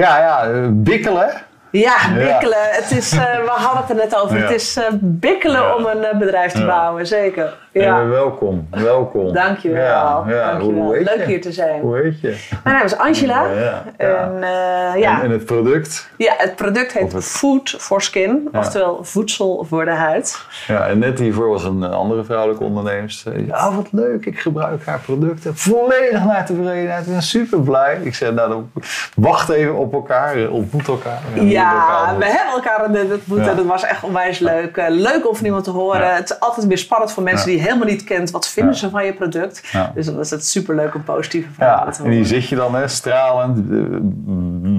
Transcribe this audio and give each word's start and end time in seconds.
Ja, 0.00 0.18
ja, 0.18 0.44
eh, 0.44 0.66
bikkelen. 0.70 1.30
Ja, 1.70 1.96
bikkelen. 2.14 2.58
Het 2.70 2.90
is, 2.90 3.12
uh, 3.12 3.20
we 3.22 3.50
hadden 3.50 3.80
het 3.80 3.90
er 3.90 3.96
net 3.96 4.16
over. 4.22 4.36
Ja. 4.36 4.42
Het 4.42 4.50
is 4.54 4.76
uh, 4.76 4.84
bikkelen 5.00 5.60
Ja. 5.62 5.74
om 5.74 5.86
een 5.86 6.18
bedrijf 6.18 6.52
te 6.52 6.64
bouwen, 6.64 7.06
zeker. 7.06 7.54
Ja. 7.72 8.06
Welkom, 8.06 8.66
welkom. 8.70 9.32
Dankjewel. 9.42 9.82
Ja, 9.82 10.24
ja. 10.28 10.50
Dankjewel. 10.50 10.82
Hoe 10.82 10.96
heet 10.96 11.04
Leuk 11.08 11.18
je? 11.18 11.24
hier 11.24 11.40
te 11.40 11.52
zijn. 11.52 11.80
Hoe 11.80 11.96
heet 11.96 12.20
je? 12.20 12.36
Mijn 12.64 12.76
naam 12.76 12.84
is 12.84 12.96
Angela. 12.96 13.44
Ja, 13.46 13.82
ja. 13.98 14.22
En, 14.24 14.42
eh, 14.42 15.00
ja. 15.00 15.18
En, 15.18 15.24
en 15.24 15.30
het 15.30 15.44
product? 15.44 16.08
ja, 16.16 16.34
het 16.36 16.56
product 16.56 16.92
heet 16.92 17.12
het- 17.12 17.24
Food 17.24 17.74
for 17.78 18.02
Skin, 18.02 18.48
oftewel 18.52 18.98
voedsel 19.04 19.64
voor 19.68 19.84
de 19.84 19.90
huid. 19.90 20.38
Ja, 20.66 20.86
en 20.86 20.98
net 20.98 21.18
hiervoor 21.18 21.48
was 21.48 21.64
een 21.64 21.82
eh, 21.82 21.90
andere 21.90 22.24
vrouwelijke 22.24 22.64
ondernemer. 22.64 23.10
Ze 23.10 23.18
zei, 23.18 23.46
ja, 23.46 23.72
wat 23.74 23.88
leuk, 23.92 24.26
ik 24.26 24.38
gebruik 24.40 24.84
haar 24.84 25.00
producten. 25.00 25.56
Volledig 25.56 26.24
naar 26.24 26.46
tevredenheid. 26.46 27.06
Ik 27.06 27.12
ben 27.12 27.22
super 27.22 27.60
blij. 27.60 27.98
Ik 28.02 28.14
zei, 28.14 28.32
nou, 28.32 28.48
dan 28.48 28.70
wacht 29.16 29.48
even 29.48 29.74
op 29.76 29.92
elkaar, 29.92 30.36
eh, 30.36 30.52
ontmoet 30.52 30.88
elkaar. 30.88 31.18
Ja, 31.34 31.72
elkaar 31.72 32.18
we 32.18 32.24
hebben 32.24 32.52
elkaar 32.54 32.90
net 32.90 33.12
ontmoet 33.12 33.46
en 33.46 33.56
dat 33.56 33.64
was 33.66 33.84
echt 33.84 34.04
onwijs 34.04 34.38
leuk. 34.38 34.84
Leuk 34.88 35.28
om 35.28 35.36
van 35.36 35.46
iemand 35.46 35.64
te 35.64 35.70
horen. 35.70 36.14
Het 36.14 36.30
is 36.30 36.40
altijd 36.40 36.66
weer 36.66 36.78
spannend 36.78 37.12
voor 37.12 37.22
mensen 37.22 37.46
die 37.48 37.58
helemaal 37.60 37.86
niet 37.86 38.04
kent. 38.04 38.30
Wat 38.30 38.48
vinden 38.48 38.74
ze 38.74 38.90
van 38.90 39.04
je 39.04 39.12
product? 39.12 39.62
Dus 39.94 40.06
dan 40.06 40.20
is 40.20 40.30
het 40.30 40.46
super 40.46 40.74
leuk 40.74 40.94
om 40.94 41.04
positieve 41.04 41.48
Ja, 41.58 41.78
te 41.80 41.86
en 41.90 41.96
horen. 41.98 42.10
die 42.10 42.24
zit 42.24 42.48
je 42.48 42.56
dan, 42.56 42.74
hè, 42.74 42.88
stralend, 42.88 43.58
eh, 43.70 43.76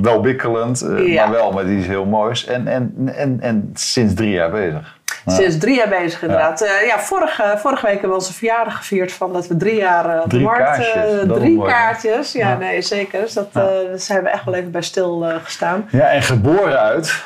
wel 0.02 0.21
bikkelend, 0.21 0.81
eh, 0.81 1.16
maar 1.16 1.31
wel 1.31 1.52
met 1.52 1.67
iets 1.67 1.88
heel 1.88 2.05
moois. 2.05 2.45
En, 2.45 2.67
en, 2.67 3.12
en, 3.16 3.38
en 3.41 3.70
sinds 3.73 4.13
drie 4.13 4.31
jaar 4.31 4.52
bezig. 4.52 4.99
Ja. 5.26 5.34
Sinds 5.34 5.57
drie 5.57 5.76
jaar 5.76 5.90
bezig 5.90 6.21
inderdaad. 6.21 6.59
Ja, 6.59 6.80
ja 6.88 6.99
vorige, 6.99 7.55
vorige 7.57 7.81
week 7.81 7.91
hebben 7.91 8.09
we 8.09 8.16
onze 8.16 8.34
verjaardag 8.34 8.77
gevierd 8.77 9.12
van 9.12 9.34
dat 9.34 9.48
we 9.48 9.57
drie 9.57 9.76
jaar 9.76 10.16
eh, 10.16 10.21
op 10.23 10.29
Drie 10.29 10.40
de 10.41 10.45
markt... 10.45 10.63
kaartjes, 10.63 11.21
eh, 11.21 11.32
drie 11.32 11.63
kaartjes, 11.66 12.32
ja, 12.32 12.49
Ja. 12.49 12.57
nee 12.57 12.82
zeker. 12.82 13.21
Dus 13.21 13.34
dat, 13.34 13.48
eh, 13.54 13.54
daar 13.63 13.99
zijn 13.99 14.23
we 14.23 14.29
echt 14.29 14.43
wel 14.45 14.54
even 14.54 14.71
bij 14.71 14.82
stil 14.82 15.26
eh, 15.29 15.35
gestaan. 15.43 15.88
Ja, 15.91 16.05
en 16.09 16.21
geboren 16.21 16.79
uit. 16.79 17.23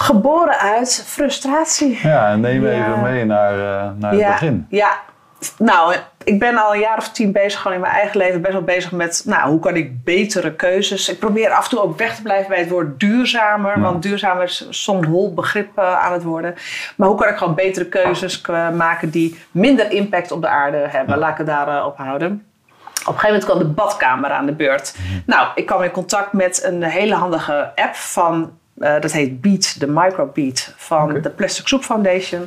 Geboren 0.00 0.58
uit 0.58 1.04
frustratie. 1.06 1.98
Ja, 2.02 2.28
en 2.30 2.40
neem 2.40 2.66
Ja. 2.66 2.70
even 2.72 3.02
mee 3.02 3.24
naar, 3.24 3.52
eh, 3.52 3.90
naar 3.98 4.12
het 4.12 4.26
begin. 4.26 4.66
Ja, 4.70 4.90
nou, 5.58 5.94
ik 6.24 6.38
ben 6.38 6.56
al 6.56 6.74
een 6.74 6.80
jaar 6.80 6.96
of 6.98 7.08
tien 7.08 7.32
bezig, 7.32 7.60
gewoon 7.60 7.76
in 7.76 7.82
mijn 7.82 7.92
eigen 7.92 8.18
leven, 8.18 8.40
best 8.40 8.52
wel 8.52 8.62
bezig 8.62 8.92
met, 8.92 9.22
nou, 9.26 9.50
hoe 9.50 9.60
kan 9.60 9.76
ik 9.76 10.04
betere 10.04 10.54
keuzes. 10.54 11.08
Ik 11.08 11.18
probeer 11.18 11.50
af 11.50 11.64
en 11.64 11.70
toe 11.70 11.80
ook 11.80 11.98
weg 11.98 12.16
te 12.16 12.22
blijven 12.22 12.48
bij 12.48 12.58
het 12.58 12.68
woord 12.68 13.00
duurzamer, 13.00 13.74
Ja. 13.76 13.80
want 13.82 14.02
duurzamer 14.02 14.42
is 14.42 14.68
zo'n 14.70 15.04
hol 15.04 15.34
begrip 15.34 15.78
eh, 15.78 16.04
aan 16.04 16.12
het 16.12 16.22
worden. 16.22 16.54
Maar 16.96 17.08
hoe 17.08 17.16
kan 17.16 17.28
ik 17.28 17.36
gewoon 17.36 17.54
betere 17.54 17.86
keuzes 17.86 18.40
eh, 18.40 18.70
maken 18.70 19.10
die 19.10 19.38
minder 19.50 19.90
impact 19.90 20.30
op 20.32 20.40
de 20.42 20.48
aarde 20.48 20.76
hebben? 20.76 21.14
Ja. 21.14 21.20
Laat 21.20 21.30
ik 21.30 21.38
het 21.38 21.46
daarop 21.46 21.86
op 21.86 21.96
houden. 21.98 22.46
Op 23.00 23.14
een 23.14 23.20
gegeven 23.20 23.26
moment 23.26 23.44
kwam 23.44 23.58
de 23.58 23.64
badkamer 23.82 24.30
aan 24.30 24.46
de 24.46 24.52
beurt. 24.52 24.94
Nou, 25.26 25.48
ik 25.54 25.66
kwam 25.66 25.82
in 25.82 25.90
contact 25.90 26.32
met 26.32 26.62
een 26.64 26.82
hele 26.82 27.14
handige 27.14 27.72
app 27.74 27.94
van, 27.94 28.50
eh, 28.80 29.00
dat 29.00 29.12
heet 29.12 29.40
Beat, 29.40 29.80
de 29.80 29.86
Microbeat 29.86 30.72
van 30.76 31.20
de 31.20 31.30
Plastic 31.30 31.68
Soup 31.68 31.82
Foundation. 31.84 32.46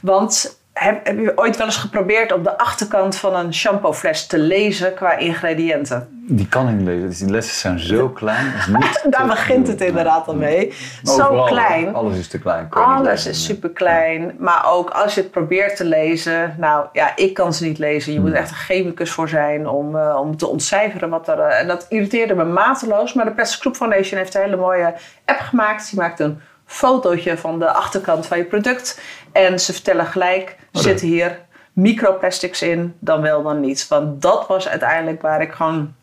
Want 0.00 0.61
heb, 0.72 1.06
heb 1.06 1.18
je 1.18 1.32
ooit 1.34 1.56
wel 1.56 1.66
eens 1.66 1.76
geprobeerd 1.76 2.32
op 2.32 2.44
de 2.44 2.58
achterkant 2.58 3.16
van 3.16 3.34
een 3.34 3.54
shampoofles 3.54 4.26
te 4.26 4.38
lezen 4.38 4.94
qua 4.94 5.16
ingrediënten? 5.16 6.24
Die 6.26 6.48
kan 6.48 6.68
ik 6.68 6.74
niet 6.74 6.86
lezen. 6.86 7.08
Dus 7.08 7.18
die 7.18 7.30
lessen 7.30 7.56
zijn 7.56 7.78
zo 7.78 8.08
klein. 8.08 8.52
Daar 9.10 9.26
begint 9.26 9.66
het 9.66 9.80
inderdaad 9.80 10.26
al 10.26 10.34
mee. 10.34 10.72
Zo 11.02 11.22
Overal, 11.22 11.44
klein. 11.44 11.94
Alles 11.94 12.18
is 12.18 12.28
te 12.28 12.38
klein. 12.38 12.66
Alles 12.70 13.26
is 13.26 13.44
super 13.44 13.70
klein. 13.70 14.34
Maar 14.38 14.70
ook 14.70 14.90
als 14.90 15.14
je 15.14 15.20
het 15.20 15.30
probeert 15.30 15.76
te 15.76 15.84
lezen. 15.84 16.54
Nou 16.58 16.86
ja, 16.92 17.16
ik 17.16 17.34
kan 17.34 17.54
ze 17.54 17.64
niet 17.64 17.78
lezen. 17.78 18.12
Je 18.12 18.20
moet 18.20 18.30
er 18.30 18.36
echt 18.36 18.50
een 18.50 18.56
chemicus 18.56 19.10
voor 19.10 19.28
zijn 19.28 19.68
om, 19.68 19.96
eh, 19.96 20.16
om 20.20 20.36
te 20.36 20.46
ontcijferen 20.46 21.08
wat 21.10 21.28
er. 21.28 21.38
eh, 21.38 21.60
en 21.60 21.66
dat 21.66 21.86
irriteerde 21.88 22.34
me 22.34 22.44
mateloos. 22.44 23.12
Maar 23.12 23.24
de 23.24 23.30
Plastic 23.32 23.60
Group 23.60 23.76
Foundation 23.76 24.18
heeft 24.18 24.34
een 24.34 24.42
hele 24.42 24.56
mooie 24.56 24.94
app 25.24 25.40
gemaakt. 25.40 25.90
Die 25.90 25.98
maakt 25.98 26.20
een 26.20 26.40
fotootje 26.66 27.38
van 27.38 27.58
de 27.58 27.72
achterkant 27.72 28.26
van 28.26 28.38
je 28.38 28.44
product. 28.44 29.00
En 29.32 29.60
ze 29.60 29.72
vertellen 29.72 30.06
gelijk: 30.06 30.56
Oh, 30.72 30.82
zitten 30.82 31.06
hier 31.06 31.40
microplastics 31.72 32.62
in, 32.62 32.94
dan 32.98 33.20
wel 33.20 33.42
dan 33.42 33.60
niet. 33.60 33.88
Want 33.88 34.22
dat 34.22 34.46
was 34.46 34.68
uiteindelijk 34.68 35.22
waar 35.22 35.42
ik 35.42 35.52
gewoon 35.52 35.94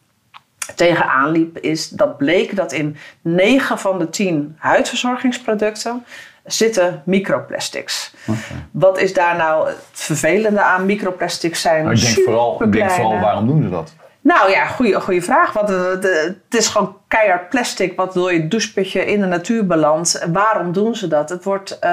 tegenaan 0.76 1.32
liep, 1.32 1.58
is 1.58 1.90
dat 1.90 2.18
bleek 2.18 2.56
dat 2.56 2.72
in 2.72 2.98
9 3.22 3.80
van 3.80 4.00
de 4.00 4.10
10 4.10 4.56
huidverzorgingsproducten 4.58 6.06
zitten 6.46 7.02
microplastics. 7.06 8.14
Oké. 8.28 8.40
Wat 8.72 9.00
is 9.00 9.14
daar 9.14 9.36
nou 9.36 9.68
het 9.68 9.78
vervelende 9.92 10.62
aan? 10.62 10.86
Microplastics 10.86 11.62
zijn 11.62 11.84
Maar 11.84 11.94
ik 11.94 12.02
denk, 12.02 12.20
vooral, 12.26 12.64
ik 12.64 12.72
denk 12.72 12.92
vooral, 12.92 13.20
waarom 13.20 13.48
doen 13.48 13.64
ze 13.64 13.70
dat? 13.70 13.94
Nou 14.36 14.52
ja, 14.52 14.66
goede, 14.66 15.22
vraag. 15.22 15.54
Want 15.54 15.70
eh, 15.70 15.90
het 15.92 16.56
is 16.56 16.68
gewoon 16.68 16.98
keihard 17.08 17.50
plastic 17.50 17.96
wat 17.96 18.14
door 18.14 18.34
je 18.34 18.48
doucheputje 18.48 19.06
in 19.06 19.22
de 19.22 19.26
natuur 19.26 19.66
belandt. 19.66 20.26
Waarom 20.32 20.72
doen 20.72 20.96
ze 20.96 21.08
dat? 21.08 21.30
Het 21.30 21.44
wordt 21.44 21.80
eh, 21.80 21.92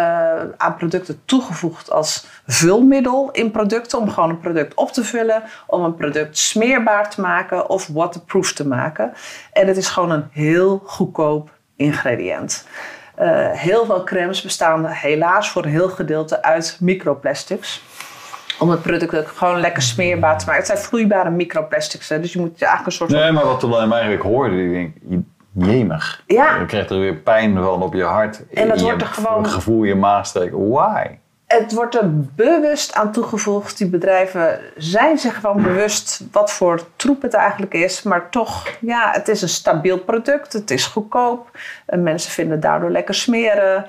aan 0.57 0.77
producten 0.77 1.21
toegevoegd 1.25 1.91
als 1.91 2.27
vulmiddel 2.47 3.29
in 3.33 3.51
producten. 3.51 3.99
Om 3.99 4.11
gewoon 4.11 4.31
een 4.31 4.41
product 4.41 4.75
op 4.75 4.93
te 4.93 5.05
vullen. 5.05 5.43
Om 5.67 5.85
een 5.85 5.95
product 5.95 6.39
smeerbaar 6.39 7.11
te 7.11 7.21
maken 7.21 7.69
of 7.69 7.87
waterproof 7.87 8.53
te 8.53 8.67
maken. 8.67 9.13
En 9.53 9.67
het 9.67 9.77
is 9.77 9.89
gewoon 9.89 10.11
een 10.11 10.29
heel 10.31 10.83
goedkoop 10.85 11.51
ingrediënt. 11.77 12.67
Eh, 13.15 13.51
heel 13.51 13.85
veel 13.85 14.05
crèmes 14.05 14.43
bestaan 14.43 14.87
helaas 14.87 15.51
voor 15.51 15.65
een 15.65 15.71
heel 15.71 15.89
gedeelte 15.89 16.43
uit 16.43 16.77
microplastics 16.81 17.83
om 18.59 18.71
het 18.71 18.83
product 18.83 19.17
ook 19.17 19.29
gewoon 19.29 19.61
lekker 19.61 19.83
smeerbaar 19.83 20.39
te 20.39 20.45
maken. 20.47 20.61
Het 20.63 20.71
zijn 20.71 20.87
vloeibare 20.87 21.31
microplastics, 21.31 22.09
hè, 22.09 22.21
dus 22.21 22.33
je 22.33 22.39
moet 22.39 22.63
eigenlijk 22.63 22.87
een 22.87 22.93
soort 22.93 23.11
van... 23.11 23.21
Nee, 23.21 23.33
maar 23.33 23.45
wat 23.45 23.69
mij 23.69 23.99
eigenlijk 23.99 24.23
hoorde, 24.23 24.63
ik 24.65 24.73
denk, 24.73 25.25
jemig. 25.53 26.23
Ja. 26.27 26.57
Je 26.59 26.67
krijgt 26.67 26.91
er 26.91 26.99
weer 26.99 27.15
pijn 27.15 27.55
van 27.55 27.83
op 27.83 27.95
je 27.95 28.03
hart. 28.05 28.43
En 28.55 28.69
dat 28.69 28.77
in 28.77 28.83
wordt 28.85 29.01
je 29.01 29.07
er 29.07 29.13
gewoon- 29.13 29.47
gevoel 29.47 29.83
in 29.83 29.89
je 29.89 29.95
maagstreek. 29.95 30.51
Why? 30.53 31.19
Het 31.47 31.73
wordt 31.73 31.95
er 31.95 32.11
bewust 32.35 32.95
aan 32.95 33.13
toegevoegd. 33.13 33.79
Die 33.79 33.87
bedrijven 33.89 34.61
zijn 34.77 35.19
zich 35.19 35.41
gewoon 35.41 35.63
bewust 35.63 36.21
wat 36.33 36.53
voor 36.53 36.81
troep 36.97 37.23
het 37.23 37.35
eigenlijk 37.35 37.75
is. 37.75 38.03
Maar 38.03 38.31
toch, 38.31 38.67
ja, 38.81 39.11
het 39.13 39.29
is 39.29 39.43
een 39.43 39.49
stabiel 39.49 39.99
product. 39.99 40.53
Het 40.53 40.71
is 40.71 40.87
goedkoop. 40.87 41.51
En 41.87 42.03
mensen 42.03 42.31
vinden 42.31 42.61
daardoor 42.61 42.91
lekker 42.91 43.15
smeren. 43.15 43.87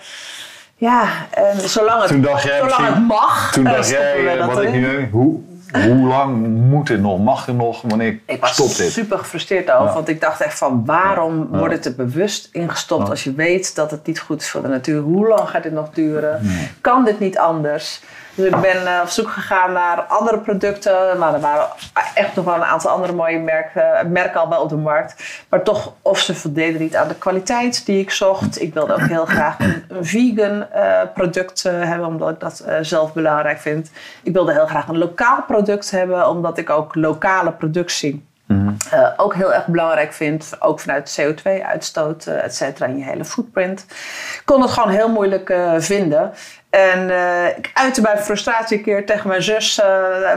Ja, 0.79 1.07
en 1.31 1.69
zolang 1.69 1.99
het, 1.99 2.07
Toen 2.09 2.21
dacht 2.21 2.43
jij 2.43 2.57
zolang 2.59 2.87
het 2.93 3.07
mag, 3.07 3.51
Toen 3.51 3.67
eh, 3.67 3.73
dacht 3.73 3.89
jij, 3.89 4.35
dat 4.37 4.53
wat 4.53 4.61
ik 4.63 4.71
nu, 4.71 5.07
hoe, 5.11 5.39
hoe 5.71 6.07
lang 6.07 6.47
moet 6.47 6.87
dit 6.87 6.99
nog? 7.01 7.19
Mag 7.19 7.45
dit 7.45 7.55
nog? 7.55 7.81
Wanneer 7.81 8.19
Ik 8.25 8.41
was 8.41 8.53
stopt 8.53 8.77
dit? 8.77 8.91
super 8.91 9.17
gefrustreerd 9.17 9.71
over, 9.71 9.85
Ja. 9.87 9.93
want 9.93 10.07
ik 10.07 10.21
dacht 10.21 10.41
echt 10.41 10.57
van 10.57 10.85
waarom 10.85 11.47
Ja. 11.51 11.57
wordt 11.57 11.73
het 11.73 11.85
er 11.85 11.95
bewust 11.95 12.49
ingestopt 12.51 13.03
Ja. 13.03 13.09
als 13.09 13.23
je 13.23 13.33
weet 13.33 13.75
dat 13.75 13.91
het 13.91 14.05
niet 14.07 14.19
goed 14.19 14.41
is 14.41 14.49
voor 14.49 14.61
de 14.61 14.67
natuur? 14.67 15.01
Hoe 15.01 15.27
lang 15.27 15.49
gaat 15.49 15.63
dit 15.63 15.71
nog 15.73 15.89
duren? 15.93 16.41
Kan 16.81 17.05
dit 17.05 17.19
niet 17.19 17.37
anders? 17.37 18.01
Dus 18.37 18.45
ik 18.45 18.61
ben 18.61 18.87
eh, 18.87 18.99
op 19.01 19.07
zoek 19.07 19.29
gegaan 19.29 19.71
naar 19.71 20.01
andere 20.01 20.39
producten, 20.39 21.17
maar 21.17 21.33
er 21.33 21.39
waren 21.39 21.67
echt 22.13 22.35
nog 22.35 22.45
wel 22.45 22.55
een 22.55 22.63
aantal 22.63 22.91
andere 22.91 23.13
mooie 23.13 23.39
merken, 23.39 24.11
merken 24.11 24.39
al 24.39 24.49
wel 24.49 24.61
op 24.61 24.69
de 24.69 24.75
markt. 24.75 25.43
Maar 25.49 25.63
toch, 25.63 25.93
of 26.01 26.19
ze 26.19 26.35
voldeden 26.35 26.81
niet 26.81 26.95
aan 26.95 27.07
de 27.07 27.15
kwaliteit 27.15 27.85
die 27.85 27.99
ik 27.99 28.11
zocht. 28.11 28.61
Ik 28.61 28.73
wilde 28.73 28.93
ook 28.93 29.07
heel 29.07 29.25
graag 29.25 29.59
een, 29.59 30.05
vegan 30.05 30.71
eh, 30.71 31.01
product 31.13 31.65
eh, 31.65 31.73
hebben, 31.83 32.07
omdat 32.07 32.29
ik 32.29 32.39
dat 32.39 32.65
zelf 32.81 33.13
belangrijk 33.13 33.59
vind. 33.59 33.91
Ik 34.23 34.33
wilde 34.33 34.53
heel 34.53 34.67
graag 34.67 34.87
een 34.87 34.97
lokaal 34.97 35.43
product 35.47 35.91
hebben, 35.91 36.29
omdat 36.29 36.57
ik 36.57 36.69
ook 36.69 36.95
lokale 36.95 37.51
productie 37.51 38.25
Mhm. 38.47 38.69
ook 39.17 39.35
heel 39.35 39.53
erg 39.53 39.65
belangrijk 39.65 40.13
vind, 40.13 40.51
ook 40.59 40.79
vanuit 40.79 41.19
CO2-uitstoot, 41.21 42.25
eh 42.25 42.43
et 42.43 42.55
cetera, 42.55 42.85
in 42.85 42.97
je 42.97 43.03
hele 43.03 43.25
footprint. 43.25 43.85
Ik 44.33 44.41
kon 44.45 44.61
het 44.61 44.71
gewoon 44.71 44.89
heel 44.89 45.09
moeilijk 45.09 45.53
vinden. 45.77 46.31
En 46.77 47.09
eh, 47.09 47.57
ik 47.57 47.71
uitte 47.73 48.01
mijn 48.01 48.17
frustratie 48.17 48.77
een 48.77 48.83
keer 48.83 49.05
tegen 49.05 49.27
mijn 49.27 49.43
zus 49.43 49.79
eh, 49.79 49.87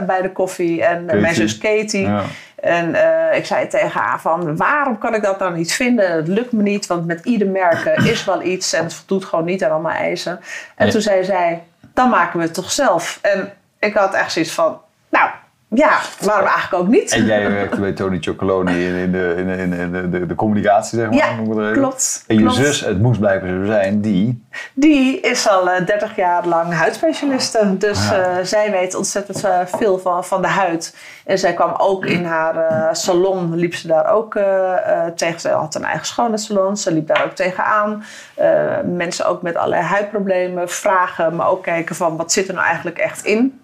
bij 0.05 0.21
de 0.21 0.31
koffie 0.31 0.83
en 0.83 1.09
eh, 1.09 1.19
mijn 1.21 1.35
zus 1.35 1.57
Katie. 1.57 2.07
Ja. 2.07 2.23
En 2.55 2.95
ik 3.35 3.45
zei 3.45 3.67
tegen 3.67 4.01
haar 4.01 4.21
van, 4.21 4.57
waarom 4.57 4.97
kan 4.97 5.13
ik 5.13 5.23
dat 5.23 5.39
nou 5.39 5.55
niet 5.55 5.73
vinden? 5.73 6.11
Het 6.11 6.27
lukt 6.27 6.51
me 6.51 6.61
niet, 6.61 6.87
want 6.87 7.05
met 7.05 7.25
ieder 7.25 7.47
merk 7.47 7.85
is 7.85 8.25
wel 8.25 8.41
iets 8.41 8.73
en 8.73 8.83
het 8.83 8.93
voldoet 8.93 9.25
gewoon 9.25 9.45
niet 9.45 9.63
aan 9.63 9.71
al 9.71 9.79
mijn 9.79 9.95
eisen. 9.97 10.31
En 10.31 10.83
Nee. 10.83 10.91
toen 10.91 11.01
zei 11.01 11.23
zij, 11.23 11.63
dan 11.93 12.09
maken 12.09 12.39
we 12.39 12.45
het 12.45 12.53
toch 12.53 12.71
zelf. 12.71 13.19
En 13.21 13.53
ik 13.79 13.93
had 13.93 14.13
echt 14.13 14.31
zoiets 14.31 14.51
van, 14.51 14.81
nou 15.09 15.29
ja, 15.73 15.99
waarom 16.21 16.47
eigenlijk 16.47 16.83
ook 16.83 16.89
niet? 16.89 17.11
En 17.11 17.25
jij 17.25 17.51
werkte 17.51 17.79
bij 17.79 17.91
Tony 17.91 18.17
Chocoloni 18.21 18.85
in, 18.87 18.95
in, 18.95 19.11
de, 19.11 19.33
in, 19.37 19.47
in, 19.47 19.73
in 19.73 20.11
de, 20.11 20.25
de, 20.25 20.35
communicatie, 20.35 20.99
zeg 20.99 21.09
maar. 21.09 21.17
Ja, 21.17 21.55
het 21.63 21.71
klopt, 21.77 22.23
En 22.27 22.35
je 22.35 22.41
klopt. 22.41 22.55
zus, 22.57 22.79
het 22.81 23.01
moest 23.01 23.19
blijkbaar 23.19 23.49
zo 23.49 23.65
zijn, 23.65 24.01
die... 24.01 24.45
Die 24.73 25.19
is 25.19 25.49
al 25.49 25.69
eh, 25.69 25.85
30 25.85 26.15
jaar 26.15 26.45
lang 26.47 26.73
huidspecialiste. 26.73 27.77
Dus 27.77 28.09
Ja. 28.09 28.37
eh, 28.37 28.45
zij 28.45 28.71
weet 28.71 28.95
ontzettend 28.95 29.43
eh, 29.43 29.59
veel 29.65 29.99
van, 29.99 30.25
van 30.25 30.41
de 30.41 30.47
huid. 30.47 30.95
En 31.25 31.37
zij 31.39 31.53
kwam 31.53 31.73
ook 31.77 32.05
in 32.05 32.25
haar 32.25 32.55
eh, 32.55 32.87
salon, 32.91 33.55
liep 33.55 33.75
ze 33.75 33.87
daar 33.87 34.11
ook 34.11 34.35
eh, 34.35 35.05
eh, 35.05 35.13
tegen. 35.15 35.39
Ze 35.39 35.49
had 35.49 35.75
een 35.75 35.83
eigen 35.85 36.05
schoonheidssalon, 36.05 36.77
ze 36.77 36.91
liep 36.93 37.07
daar 37.07 37.23
ook 37.25 37.35
tegenaan. 37.35 38.03
Eh 38.35 38.49
mensen 38.85 39.25
ook 39.27 39.41
met 39.41 39.55
allerlei 39.55 39.81
huidproblemen 39.81 40.69
vragen, 40.69 41.35
maar 41.35 41.47
ook 41.49 41.63
kijken 41.63 41.95
van 41.95 42.17
wat 42.17 42.31
zit 42.31 42.47
er 42.47 42.53
nou 42.53 42.65
eigenlijk 42.65 42.97
echt 42.97 43.23
in. 43.25 43.60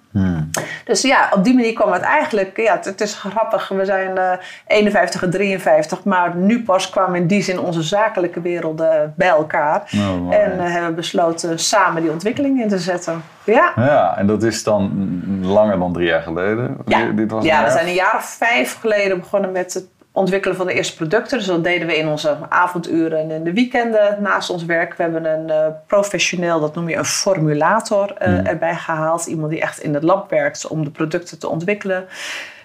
Dus 0.87 1.01
ja, 1.01 1.29
op 1.33 1.43
die 1.43 1.53
manier 1.53 1.73
kwam 1.73 1.91
het 1.91 2.01
eigenlijk... 2.01 2.57
Ja, 2.57 2.73
het, 2.75 2.85
het 2.85 3.01
is 3.01 3.13
grappig. 3.13 3.67
We 3.67 3.85
zijn 3.85 4.17
eh 4.17 4.31
51 4.67 5.23
en 5.23 5.29
53. 5.29 6.03
Maar 6.03 6.35
nu 6.35 6.63
pas 6.63 6.89
kwamen 6.89 7.15
in 7.21 7.27
die 7.27 7.41
zin 7.41 7.59
onze 7.59 7.81
zakelijke 7.81 8.41
werelden 8.41 9.13
bij 9.17 9.27
elkaar. 9.27 9.81
Oh, 9.95 10.33
en 10.33 10.59
eh, 10.59 10.71
hebben 10.71 10.95
besloten 10.95 11.59
samen 11.59 12.01
die 12.01 12.11
ontwikkeling 12.11 12.61
in 12.61 12.67
te 12.69 12.79
zetten. 12.79 13.23
Ja. 13.43 13.71
Ja, 13.75 14.17
en 14.17 14.27
dat 14.27 14.43
is 14.43 14.63
dan 14.63 15.09
langer 15.41 15.79
dan 15.79 15.93
drie 15.93 16.07
jaar 16.07 16.21
geleden. 16.21 16.77
Ja, 16.85 17.05
Dit 17.05 17.31
was 17.31 17.43
ja 17.43 17.55
we 17.55 17.61
jaar- 17.61 17.71
zijn 17.71 17.87
een 17.87 17.93
jaar 17.93 18.15
of 18.15 18.25
vijf 18.25 18.77
geleden 18.79 19.19
begonnen 19.19 19.51
met 19.51 19.73
het 19.73 19.85
ontwikkelen 20.17 20.55
van 20.57 20.65
de 20.65 20.73
eerste 20.73 20.95
producten. 20.95 21.37
Dus 21.37 21.47
dat 21.47 21.63
deden 21.63 21.87
we 21.87 21.97
in 21.97 22.07
onze 22.07 22.37
avonduren 22.49 23.19
en 23.19 23.31
in 23.31 23.43
de 23.43 23.53
weekenden 23.53 24.17
naast 24.21 24.49
ons 24.49 24.65
werk. 24.65 24.93
We 24.93 25.03
hebben 25.03 25.25
een 25.25 25.49
eh, 25.49 25.65
professioneel, 25.87 26.59
dat 26.59 26.75
noem 26.75 26.89
je 26.89 26.95
een 26.95 27.05
formulator, 27.05 28.13
eh, 28.17 28.27
Hmm. 28.33 28.45
erbij 28.45 28.75
gehaald. 28.75 29.25
Iemand 29.25 29.51
die 29.51 29.61
echt 29.61 29.79
in 29.79 29.93
het 29.93 30.03
lab 30.03 30.29
werkt 30.29 30.67
om 30.67 30.83
de 30.83 30.89
producten 30.89 31.39
te 31.39 31.49
ontwikkelen. 31.49 32.05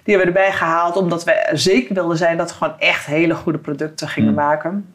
Die 0.04 0.16
hebben 0.16 0.34
we 0.34 0.38
erbij 0.40 0.56
gehaald 0.58 0.96
omdat 0.96 1.24
we 1.24 1.48
zeker 1.52 1.94
wilden 1.94 2.16
zijn 2.16 2.36
dat 2.36 2.48
we 2.50 2.56
gewoon 2.56 2.78
echt 2.78 3.06
hele 3.06 3.34
goede 3.34 3.58
producten 3.58 4.08
gingen 4.08 4.28
Hmm. 4.34 4.38
maken. 4.44 4.94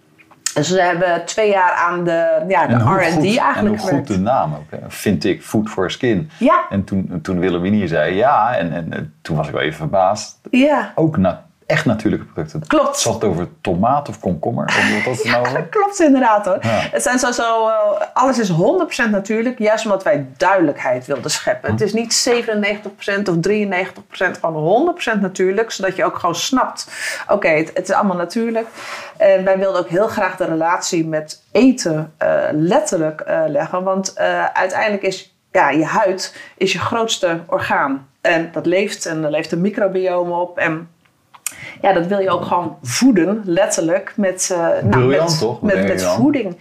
Dus 0.54 0.70
we 0.70 0.82
hebben 0.82 1.26
twee 1.26 1.50
jaar 1.50 1.72
aan 1.72 2.04
de, 2.04 2.44
ja, 2.48 2.68
de 2.68 2.74
R&D 2.76 2.82
goed- 2.82 3.00
En 3.26 3.38
eigenlijk 3.38 3.80
hoe 3.82 3.90
goed 3.90 4.08
de 4.08 4.20
naam 4.20 4.54
ook, 4.54 4.72
hè, 4.72 4.78
vind 4.88 5.24
ik, 5.26 5.44
Food 5.44 5.70
for 5.70 5.92
Skin. 5.92 6.30
Ja, 6.40 6.66
En 6.70 6.84
toen, 6.84 7.20
toen 7.22 7.40
Willemini 7.40 7.88
zei 7.88 8.16
ja, 8.16 8.56
en, 8.56 8.72
en 8.74 8.94
eh, 8.94 9.00
toen 9.22 9.36
was 9.36 9.48
ik 9.48 9.54
wel 9.54 9.62
even 9.62 9.78
verbaasd. 9.78 10.40
ja, 10.52 10.92
Ook 10.96 11.18
na, 11.18 11.46
echt 11.68 11.86
natuurlijke 11.86 12.26
producten. 12.26 12.68
klopt. 12.68 12.98
Zat 12.98 13.14
het 13.14 13.24
over 13.24 13.48
tomaat 13.62 14.10
of 14.10 14.20
komkommer? 14.20 14.66
Of 14.66 14.94
wat 14.94 15.04
was 15.04 15.24
het 15.24 15.32
nou? 15.32 15.54
Dat 15.54 15.70
klopt 15.78 16.00
inderdaad 16.00 16.46
hoor. 16.46 16.58
Ja. 16.62 16.88
Het 16.92 17.04
zijn 17.04 17.20
sowieso, 17.20 17.68
eh, 17.68 18.02
alles 18.14 18.40
is 18.40 18.50
100% 18.50 19.10
natuurlijk, 19.10 19.60
juist 19.60 19.86
omdat 19.86 20.04
wij 20.04 20.26
duidelijkheid 20.38 21.06
wilden 21.06 21.32
scheppen. 21.32 21.72
Het 21.72 21.82
is 21.82 21.94
niet 21.94 22.14
97% 22.14 23.30
of 23.30 23.36
93%, 23.40 24.40
gewoon 24.40 24.96
100% 25.18 25.22
natuurlijk, 25.22 25.72
zodat 25.72 25.96
je 25.96 26.06
ook 26.06 26.18
gewoon 26.18 26.36
snapt, 26.36 26.88
oké, 27.28 27.50
het, 27.50 27.72
het 27.74 27.90
is 27.90 27.96
allemaal 27.96 28.18
natuurlijk. 28.18 28.68
En 29.18 29.44
wij 29.44 29.58
wilden 29.58 29.82
ook 29.82 29.90
heel 29.90 30.08
graag 30.08 30.36
de 30.36 30.46
relatie 30.46 31.08
met 31.08 31.44
eten 31.52 32.14
eh, 32.18 32.44
letterlijk 32.52 33.22
eh, 33.22 33.44
leggen, 33.48 33.84
want 33.84 34.18
uiteindelijk 34.54 35.04
is 35.04 35.36
ja, 35.52 35.70
je 35.70 35.86
huid 35.86 36.36
is 36.58 36.74
je 36.74 36.80
grootste 36.80 37.40
orgaan. 37.46 38.08
En 38.22 38.50
dat 38.52 38.66
leeft 38.66 39.06
en 39.06 39.24
er 39.24 39.32
leeft 39.32 39.52
een 39.52 39.62
microbiome 39.62 40.34
op 40.34 40.58
en 40.58 40.90
ja, 41.82 41.94
dat 41.94 42.06
wil 42.06 42.20
je 42.20 42.30
ook 42.30 42.46
gewoon 42.46 42.78
voeden, 42.82 43.42
letterlijk, 43.46 44.14
met, 44.16 44.50
eh, 44.52 44.84
nou, 44.84 45.06
met, 45.06 45.40
toch? 45.40 45.62
Met, 45.62 46.04
voeding. 46.04 46.56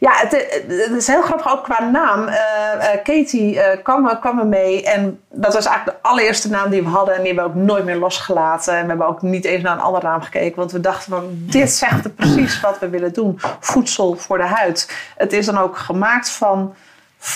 Ja, 0.00 0.12
het, 0.14 0.32
het 0.68 0.90
is 0.96 1.06
heel 1.06 1.22
grappig 1.22 1.52
ook 1.52 1.64
qua 1.64 1.90
naam. 1.90 2.28
Eh, 2.28 2.92
eh, 2.92 3.02
Katie 3.02 3.60
eh, 3.60 3.82
kwam, 3.82 4.18
kwam 4.20 4.38
er 4.38 4.46
mee 4.46 4.84
en 4.84 5.20
dat 5.32 5.54
was 5.54 5.66
eigenlijk 5.66 6.02
de 6.02 6.08
allereerste 6.08 6.50
naam 6.50 6.70
die 6.70 6.82
we 6.82 6.88
hadden. 6.88 7.14
En 7.14 7.22
die 7.22 7.32
hebben 7.32 7.52
we 7.52 7.60
ook 7.60 7.66
nooit 7.66 7.84
meer 7.84 7.96
losgelaten. 7.96 8.74
En 8.74 8.82
we 8.82 8.88
hebben 8.88 9.06
ook 9.06 9.22
niet 9.22 9.44
eens 9.44 9.62
naar 9.62 9.72
een 9.72 9.82
andere 9.82 10.06
naam 10.06 10.22
gekeken. 10.22 10.56
Want 10.56 10.72
we 10.72 10.80
dachten 10.80 11.10
van, 11.10 11.28
dit 11.30 11.70
zegt 11.70 12.04
er 12.04 12.10
precies 12.10 12.60
wat 12.60 12.78
we 12.78 12.88
willen 12.88 13.12
doen. 13.12 13.40
Voedsel 13.60 14.16
voor 14.16 14.38
de 14.38 14.44
huid. 14.44 14.90
Het 15.16 15.32
is 15.32 15.46
dan 15.46 15.58
ook 15.58 15.76
gemaakt 15.76 16.30
van... 16.30 16.74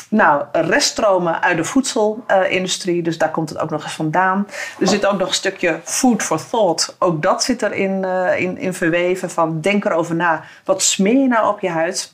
Nou, 0.08 0.44
reststromen 0.52 1.42
uit 1.42 1.56
de 1.56 1.64
voedselindustrie, 1.64 3.02
dus 3.02 3.18
daar 3.18 3.30
komt 3.30 3.48
het 3.48 3.58
ook 3.58 3.70
nog 3.70 3.82
eens 3.82 3.92
vandaan. 3.92 4.46
Er 4.80 4.88
zit 4.88 5.06
ook 5.06 5.18
nog 5.18 5.28
een 5.28 5.34
stukje 5.34 5.80
food 5.84 6.22
for 6.22 6.48
thought. 6.50 6.96
Ook 6.98 7.22
dat 7.22 7.44
zit 7.44 7.62
erin 7.62 8.04
in, 8.04 8.38
in, 8.38 8.58
in 8.58 8.74
verweven 8.74 9.30
van 9.30 9.60
denk 9.60 9.84
erover 9.84 10.14
na. 10.14 10.44
Wat 10.64 10.82
smeer 10.82 11.22
je 11.22 11.28
nou 11.28 11.48
op 11.48 11.60
je 11.60 11.68
huid? 11.68 12.12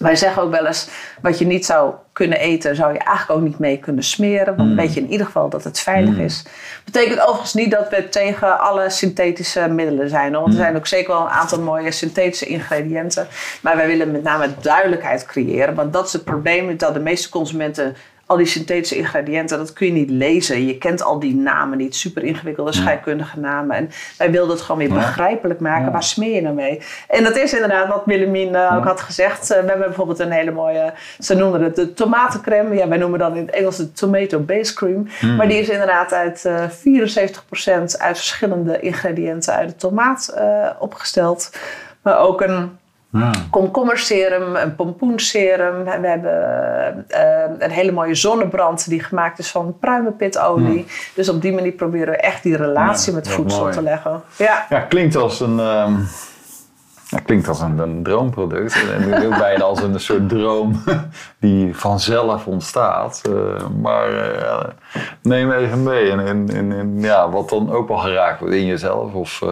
Wij 0.00 0.16
zeggen 0.16 0.42
ook 0.42 0.50
wel 0.50 0.66
eens, 0.66 0.88
wat 1.22 1.38
je 1.38 1.46
niet 1.46 1.66
zou 1.66 1.94
kunnen 2.12 2.38
eten, 2.38 2.76
zou 2.76 2.92
je 2.92 2.98
eigenlijk 2.98 3.38
ook 3.40 3.46
niet 3.46 3.58
mee 3.58 3.78
kunnen 3.78 4.04
smeren. 4.04 4.56
Want 4.56 4.74
weet 4.74 4.94
je 4.94 5.00
in 5.00 5.10
ieder 5.10 5.26
geval 5.26 5.48
dat 5.48 5.64
het 5.64 5.80
veilig 5.80 6.18
is. 6.18 6.44
Betekent 6.84 7.20
overigens 7.20 7.54
niet 7.54 7.70
dat 7.70 7.88
we 7.88 8.08
tegen 8.08 8.60
alle 8.60 8.90
synthetische 8.90 9.68
middelen 9.68 10.08
zijn. 10.08 10.32
hoor. 10.32 10.42
Want 10.42 10.54
er 10.54 10.60
zijn 10.60 10.76
ook 10.76 10.86
zeker 10.86 11.12
wel 11.12 11.22
een 11.22 11.28
aantal 11.28 11.60
mooie 11.60 11.90
synthetische 11.90 12.46
ingrediënten. 12.46 13.26
Maar 13.60 13.76
wij 13.76 13.86
willen 13.86 14.10
met 14.10 14.22
name 14.22 14.48
duidelijkheid 14.60 15.26
creëren. 15.26 15.74
Want 15.74 15.92
dat 15.92 16.06
is 16.06 16.12
het 16.12 16.24
probleem, 16.24 16.76
dat 16.76 16.94
de 16.94 17.00
meeste 17.00 17.28
consumenten 17.28 17.96
al 18.30 18.36
die 18.36 18.46
synthetische 18.46 18.96
ingrediënten, 18.96 19.58
dat 19.58 19.72
kun 19.72 19.86
je 19.86 19.92
niet 19.92 20.10
lezen. 20.10 20.66
Je 20.66 20.78
kent 20.78 21.02
al 21.02 21.18
die 21.18 21.34
namen 21.34 21.78
niet, 21.78 21.94
super 21.96 22.22
ingewikkelde 22.22 22.72
scheikundige 22.72 23.38
namen. 23.38 23.76
En 23.76 23.90
wij 24.18 24.30
wilden 24.30 24.50
het 24.50 24.60
gewoon 24.64 24.80
weer 24.80 24.92
begrijpelijk 24.92 25.60
maken. 25.60 25.84
Ja. 25.84 25.90
Waar 25.90 26.02
smeer 26.02 26.34
je 26.34 26.40
nou 26.40 26.54
mee? 26.54 26.82
En 27.08 27.24
dat 27.24 27.36
is 27.36 27.52
inderdaad 27.52 27.88
wat 27.88 28.02
Willemien 28.04 28.54
eh, 28.54 28.76
ook 28.76 28.84
had 28.84 29.00
gezegd. 29.00 29.50
Eh, 29.50 29.60
we 29.60 29.66
hebben 29.66 29.86
bijvoorbeeld 29.86 30.18
een 30.18 30.30
hele 30.30 30.50
mooie, 30.50 30.92
ze 31.18 31.34
noemden 31.34 31.62
het 31.62 31.76
de 31.76 31.92
tomatencreme. 31.92 32.74
Ja, 32.74 32.88
wij 32.88 32.98
noemen 32.98 33.18
dan 33.18 33.36
in 33.36 33.46
het 33.46 33.54
Engels 33.54 33.76
de 33.76 33.92
tomato 33.92 34.38
base 34.38 34.74
cream. 34.74 35.08
Maar 35.36 35.48
die 35.48 35.58
is 35.58 35.68
inderdaad 35.68 36.12
uit 36.12 36.44
eh 36.44 36.64
74% 36.68 37.98
uit 37.98 38.16
verschillende 38.16 38.80
ingrediënten 38.80 39.54
uit 39.54 39.68
de 39.68 39.76
tomaat 39.76 40.28
eh, 40.28 40.70
opgesteld. 40.78 41.50
Maar 42.02 42.18
ook 42.18 42.40
een 42.40 42.78
Ja. 43.12 43.30
komkommerserum, 43.50 44.56
een 44.56 44.74
pompoenserum. 44.74 45.84
We 45.84 45.90
hebben 46.08 46.32
eh, 47.08 47.50
een 47.58 47.70
hele 47.70 47.92
mooie 47.92 48.14
zonnebrand 48.14 48.88
die 48.88 49.02
gemaakt 49.02 49.38
is 49.38 49.50
van 49.50 49.76
pruimenpitolie. 49.80 50.86
Dus 51.14 51.28
op 51.28 51.42
die 51.42 51.52
manier 51.52 51.72
proberen 51.72 52.08
we 52.08 52.16
echt 52.16 52.42
die 52.42 52.56
relatie 52.56 53.12
Ja, 53.12 53.18
met 53.18 53.28
voedsel 53.28 53.60
mooi. 53.60 53.72
te 53.72 53.82
leggen. 53.82 54.22
Ja. 54.36 54.66
Ja, 54.68 54.80
klinkt 54.80 55.16
als 55.16 55.40
een, 55.40 55.58
ehm, 55.60 55.92
ja, 57.08 57.18
klinkt 57.24 57.48
als 57.48 57.60
een, 57.60 57.78
een 57.78 58.02
droomproduct. 58.02 58.84
En 58.92 59.26
ook 59.26 59.38
bijna 59.38 59.64
als 59.64 59.82
een 59.82 60.00
soort 60.00 60.28
droom 60.28 60.82
die 61.40 61.76
vanzelf 61.76 62.46
ontstaat. 62.46 63.22
Eh, 63.24 63.68
maar 63.82 64.12
eh, 64.12 64.64
neem 65.22 65.52
even 65.52 65.82
mee. 65.82 66.10
En, 66.10 66.26
en, 66.26 66.48
en, 66.48 66.72
en 66.72 67.00
ja, 67.00 67.30
wat 67.30 67.48
dan 67.48 67.72
ook 67.72 67.88
wel 67.88 67.98
geraakt 67.98 68.40
wordt 68.40 68.54
in 68.54 68.66
jezelf 68.66 69.12
of, 69.14 69.42
eh, 69.42 69.48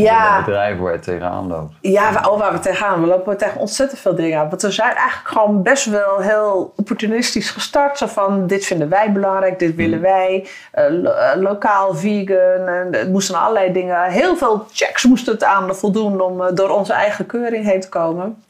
Ja. 0.00 0.36
het 0.36 0.44
bedrijf 0.44 0.78
waar 0.78 0.92
je 0.92 0.98
tegenaan 0.98 1.46
loopt. 1.46 1.74
Ja, 1.80 2.12
waar, 2.12 2.30
oh, 2.30 2.38
waar 2.38 2.52
we 2.52 2.58
tegenaan. 2.58 3.00
We 3.00 3.06
lopen 3.06 3.36
tegen 3.36 3.60
ontzettend 3.60 4.00
veel 4.00 4.14
dingen 4.14 4.38
aan. 4.40 4.48
Want 4.48 4.62
we 4.62 4.70
zijn 4.70 4.94
eigenlijk 4.94 5.28
gewoon 5.28 5.62
best 5.62 5.84
wel 5.86 6.18
heel 6.18 6.72
opportunistisch 6.76 7.50
gestart. 7.50 7.98
Zo 7.98 8.06
van, 8.06 8.46
dit 8.46 8.64
vinden 8.64 8.88
wij 8.88 9.12
belangrijk, 9.12 9.58
dit 9.58 9.74
willen 9.74 10.00
wij. 10.00 10.46
Eh, 10.72 10.84
lo- 10.90 11.10
eh, 11.10 11.40
lokaal, 11.40 11.94
vegan. 11.94 12.68
En 12.68 12.88
het 12.90 13.08
moesten 13.10 13.40
allerlei 13.40 13.72
dingen. 13.72 14.02
Heel 14.04 14.36
veel 14.36 14.66
checks 14.72 15.04
moesten 15.04 15.32
het 15.32 15.44
aan 15.44 15.74
voldoen 15.76 16.20
om 16.20 16.42
eh, 16.42 16.54
door 16.54 16.68
onze 16.70 16.92
eigen 16.92 17.26
keuring 17.26 17.64
heen 17.64 17.80
te 17.80 17.88
komen. 17.88 18.42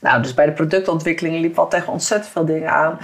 Nou, 0.00 0.22
dus 0.22 0.34
bij 0.34 0.46
de 0.46 0.52
productontwikkeling 0.52 1.40
liep 1.40 1.58
al 1.58 1.68
tegen 1.68 1.92
ontzettend 1.92 2.32
veel 2.32 2.44
dingen 2.44 2.70
aan. 2.70 2.98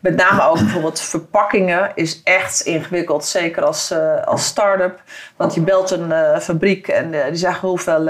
Met 0.00 0.16
name 0.16 0.42
ook 0.42 0.58
bijvoorbeeld 0.58 1.00
verpakkingen 1.00 1.90
is 1.94 2.20
echt 2.24 2.60
ingewikkeld. 2.60 3.24
Zeker 3.24 3.64
als, 3.64 3.90
eh, 3.90 4.24
als 4.24 4.44
start-up. 4.44 5.02
Want 5.36 5.54
je 5.54 5.60
belt 5.60 5.90
een 5.90 6.12
eh, 6.12 6.38
fabriek 6.38 6.88
en 6.88 7.14
eh, 7.14 7.26
die 7.26 7.36
zeggen 7.36 7.68
hoeveel 7.68 8.04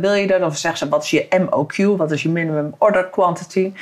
wil 0.00 0.12
je 0.12 0.32
er? 0.32 0.40
Dan 0.40 0.56
zeggen 0.56 0.78
ze 0.78 0.88
wat 0.88 1.02
is 1.02 1.10
je 1.10 1.26
MOQ? 1.38 1.96
Wat 1.96 2.10
is 2.10 2.22
je 2.22 2.28
minimum 2.28 2.74
order 2.78 3.08
quantity? 3.08 3.72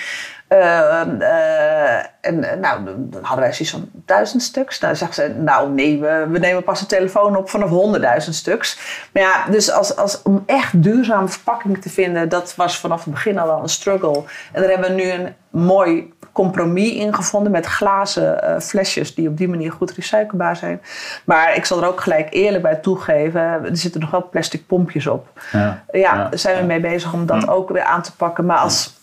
Eh, 0.49 1.00
eh, 1.00 2.05
en 2.21 2.45
eh, 2.45 2.59
nou, 2.59 2.85
dan 2.85 3.23
hadden 3.23 3.45
wij 3.45 3.53
zoiets 3.53 3.71
van 3.71 3.88
duizend 3.93 4.43
stuks. 4.43 4.79
Nou, 4.79 4.97
dan 4.97 5.09
zeggen 5.09 5.25
ze, 5.35 5.41
nou 5.41 5.71
nee, 5.71 6.00
we, 6.00 6.26
we 6.31 6.38
nemen 6.38 6.62
pas 6.62 6.81
de 6.81 6.87
telefoon 6.87 7.37
op 7.37 7.50
vanaf 7.50 7.69
honderdduizend 7.69 8.35
stuks. 8.35 8.79
Maar 9.12 9.23
ja, 9.23 9.45
dus 9.50 9.71
als, 9.71 9.97
als, 9.97 10.23
om 10.23 10.43
echt 10.47 10.83
duurzame 10.83 11.29
verpakking 11.29 11.83
te 11.83 11.88
vinden, 11.91 12.29
dat 12.29 12.55
was 12.55 12.79
vanaf 12.81 13.05
het 13.05 13.12
begin 13.15 13.38
al 13.38 13.47
wel 13.47 13.62
een 13.62 13.69
struggle. 13.69 14.23
En 14.53 14.62
daar 14.62 14.71
hebben 14.71 14.88
we 14.88 15.03
nu 15.03 15.11
een 15.11 15.35
mooi 15.50 16.15
compromis 16.33 16.93
in 16.93 17.15
gevonden 17.15 17.53
met 17.53 17.67
glazen 17.67 18.43
eh, 18.43 18.61
flesjes 18.61 19.15
die 19.15 19.29
op 19.29 19.37
die 19.37 19.49
manier 19.49 19.73
goed 19.73 19.91
recyclebaar 19.91 20.57
zijn. 20.57 20.81
Maar 21.25 21.57
ik 21.57 21.65
zal 21.65 21.83
er 21.83 21.88
ook 21.88 22.00
gelijk 22.00 22.29
eerlijk 22.31 22.62
bij 22.62 22.75
toegeven, 22.75 23.41
er 23.41 23.76
zitten 23.76 24.00
nog 24.00 24.11
wel 24.11 24.29
plastic 24.29 24.67
pompjes 24.67 25.07
op. 25.07 25.29
Ja. 25.53 25.59
Ja, 25.59 25.99
Ja. 25.99 26.29
daar 26.29 26.38
zijn 26.38 26.57
we 26.61 26.65
mee 26.65 26.81
bezig 26.81 27.12
om 27.12 27.26
dat 27.26 27.49
ook 27.49 27.69
weer 27.69 27.83
aan 27.83 28.03
te 28.03 28.17
pakken. 28.17 28.47
Maar 28.47 28.59
als 28.59 28.95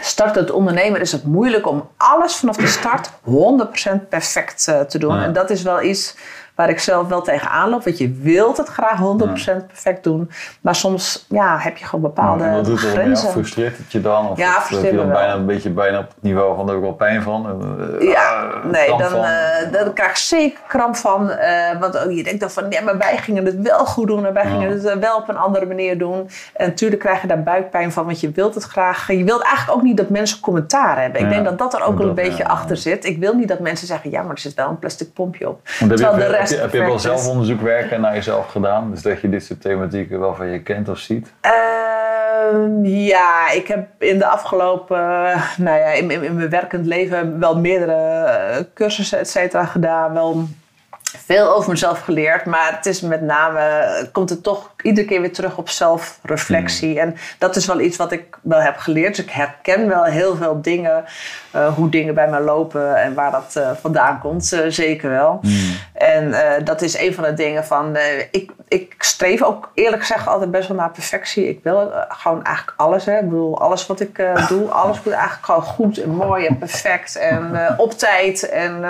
startend 0.00 0.50
ondernemer 0.50 1.00
is 1.00 1.12
het 1.12 1.24
moeilijk 1.24 1.66
om 1.66 1.88
alles 1.96 2.36
vanaf 2.36 2.56
de 2.56 2.66
start 2.66 3.10
100% 3.10 4.08
perfect 4.08 4.68
eh, 4.68 4.80
te 4.80 4.98
doen. 4.98 5.16
Ja. 5.16 5.22
En 5.22 5.32
dat 5.32 5.50
is 5.50 5.62
wel 5.62 5.82
iets 5.82 6.14
waar 6.54 6.68
ik 6.68 6.78
zelf 6.78 7.08
wel 7.08 7.22
tegenaan 7.22 7.70
loop. 7.70 7.84
Want 7.84 7.98
je 7.98 8.12
wilt 8.22 8.56
het 8.56 8.68
graag 8.68 8.98
100% 9.00 9.66
perfect 9.66 10.04
doen. 10.04 10.30
Maar 10.60 10.74
soms 10.74 11.26
ja, 11.28 11.58
heb 11.58 11.76
je 11.76 11.84
gewoon 11.84 12.00
bepaalde 12.00 12.50
wat 12.50 12.64
doet 12.64 12.80
het 12.80 12.84
ermee 12.90 12.96
af? 12.96 13.02
grenzen. 13.02 13.30
Frustreert 13.30 13.76
het 13.78 13.92
je 13.92 14.00
dan? 14.00 14.28
Of 14.28 14.38
Ja, 14.38 14.50
frustreert 14.60 14.90
je 14.94 14.96
dan 15.00 15.12
bijna 15.12 15.34
een 15.34 15.46
beetje 15.46 15.70
bijna 15.70 15.98
op 15.98 16.08
het 16.08 16.16
niveau 16.22 16.56
van 16.56 16.66
daar 16.66 16.74
heb 16.74 16.84
ik 16.84 16.90
wel 16.90 16.98
pijn 17.08 17.22
van? 17.22 17.46
Eh, 18.00 18.08
Ja, 18.08 18.42
eh, 18.42 18.70
nee, 18.70 18.88
dan, 18.88 19.00
van? 19.10 19.24
eh, 19.24 19.72
dan 19.72 19.92
krijg 19.92 20.10
ik 20.10 20.16
zeker 20.16 20.58
kramp 20.68 20.96
van. 20.96 21.30
eh, 21.30 21.80
want 21.80 21.98
je 22.10 22.22
denkt 22.22 22.40
dan 22.40 22.50
van, 22.50 22.64
ja, 22.70 22.80
maar 22.82 22.98
wij 22.98 23.16
gingen 23.16 23.44
het 23.44 23.60
wel 23.60 23.86
goed 23.86 24.06
doen. 24.06 24.26
En 24.26 24.32
wij 24.32 24.46
gingen 24.46 24.70
het 24.70 24.84
eh, 24.84 24.96
wel 24.96 25.16
op 25.16 25.28
een 25.28 25.36
andere 25.36 25.66
manier 25.66 25.98
doen. 25.98 26.28
En 26.54 26.68
natuurlijk 26.68 27.00
krijg 27.00 27.20
je 27.20 27.26
daar 27.26 27.42
buikpijn 27.42 27.92
van, 27.92 28.04
want 28.04 28.20
je 28.20 28.30
wilt 28.30 28.54
het 28.54 28.64
graag. 28.64 29.08
Je 29.12 29.24
wilt 29.24 29.42
eigenlijk 29.42 29.78
ook 29.78 29.84
niet 29.84 29.96
dat 29.96 30.08
mensen 30.08 30.40
commentaar 30.40 31.00
hebben. 31.00 31.20
Ik 31.20 31.26
Ja, 31.26 31.32
denk 31.32 31.44
dat 31.44 31.58
dat 31.58 31.74
er 31.74 31.82
ook 31.84 31.98
wel 31.98 32.08
een 32.08 32.14
dat, 32.14 32.24
beetje 32.24 32.42
ja. 32.42 32.48
achter 32.48 32.76
zit. 32.76 33.04
Ik 33.04 33.18
wil 33.18 33.34
niet 33.34 33.48
dat 33.48 33.58
mensen 33.58 33.86
zeggen, 33.86 34.10
ja, 34.10 34.22
maar 34.22 34.30
er 34.30 34.38
zit 34.38 34.54
wel 34.54 34.68
een 34.68 34.78
plastic 34.78 35.12
pompje 35.12 35.48
op. 35.48 35.60
Terwijl 35.78 36.14
de 36.14 36.26
heb 36.50 36.58
je, 36.58 36.64
heb 36.64 36.72
je 36.72 36.78
wel 36.78 36.88
perfect 36.88 37.14
is. 37.14 37.22
zelfonderzoek 37.22 37.60
werken 37.60 38.00
naar 38.00 38.14
jezelf 38.14 38.46
gedaan? 38.46 38.90
Dus 38.90 39.02
dat 39.02 39.20
je 39.20 39.28
dit 39.28 39.44
soort 39.44 39.60
thematieken 39.60 40.20
wel 40.20 40.34
van 40.34 40.46
je 40.46 40.62
kent 40.62 40.88
of 40.88 40.98
ziet? 40.98 41.32
Ehm, 41.40 42.84
ja, 42.84 43.50
ik 43.50 43.66
heb 43.66 43.86
in 43.98 44.18
de 44.18 44.26
afgelopen, 44.26 44.98
eh, 44.98 45.42
nou 45.66 45.78
ja, 45.78 45.86
in, 45.86 46.10
in, 46.10 46.22
in 46.22 46.34
mijn 46.34 46.50
werkend 46.50 46.86
leven 46.86 47.40
wel 47.40 47.56
meerdere 47.56 48.24
eh, 48.24 48.64
cursussen, 48.74 49.18
et 49.18 49.30
cetera, 49.30 49.64
gedaan. 49.64 50.12
Wel 50.12 50.44
veel 51.02 51.54
over 51.54 51.70
mezelf 51.70 52.00
geleerd, 52.00 52.44
maar 52.44 52.72
het 52.76 52.86
is 52.86 53.00
met 53.00 53.20
name, 53.20 54.08
komt 54.12 54.30
het 54.30 54.42
toch 54.42 54.73
iedere 54.84 55.06
keer 55.06 55.20
weer 55.20 55.32
terug 55.32 55.56
op 55.56 55.68
zelfreflectie. 55.68 57.00
En 57.00 57.16
dat 57.38 57.56
is 57.56 57.66
wel 57.66 57.80
iets 57.80 57.96
wat 57.96 58.12
ik 58.12 58.38
wel 58.42 58.60
heb 58.60 58.76
geleerd. 58.76 59.16
Dus 59.16 59.24
ik 59.24 59.30
herken 59.30 59.88
wel 59.88 60.04
heel 60.04 60.36
veel 60.36 60.62
dingen, 60.62 61.04
eh, 61.50 61.74
hoe 61.74 61.88
dingen 61.88 62.14
bij 62.14 62.28
me 62.28 62.40
lopen 62.40 62.96
en 62.96 63.14
waar 63.14 63.30
dat 63.30 63.56
eh, 63.56 63.70
vandaan 63.80 64.20
komt, 64.20 64.52
eh, 64.52 64.60
zeker 64.68 65.10
wel. 65.10 65.40
En 65.92 66.34
dat 66.64 66.82
is 66.82 66.98
een 66.98 67.14
van 67.14 67.24
de 67.24 67.34
dingen 67.34 67.64
van, 67.64 67.96
ik, 68.30 68.50
ik 68.68 68.94
streef 68.98 69.42
ook 69.42 69.70
eerlijk 69.74 70.02
gezegd 70.02 70.26
altijd 70.26 70.50
best 70.50 70.68
wel 70.68 70.76
naar 70.76 70.90
perfectie. 70.90 71.48
Ik 71.48 71.60
wil 71.62 71.92
gewoon 72.08 72.44
eigenlijk 72.44 72.78
alles. 72.80 73.04
Hè. 73.04 73.18
Ik 73.18 73.28
bedoel, 73.28 73.60
alles 73.60 73.86
wat 73.86 74.00
ik 74.00 74.16
doe, 74.48 74.68
alles 74.68 75.02
moet 75.02 75.12
eigenlijk 75.14 75.44
gewoon 75.44 75.62
goed 75.62 75.98
en 75.98 76.10
mooi 76.10 76.46
en 76.46 76.58
perfect 76.58 77.16
en 77.16 77.74
op 77.76 77.92
tijd 77.92 78.48
en 78.48 78.84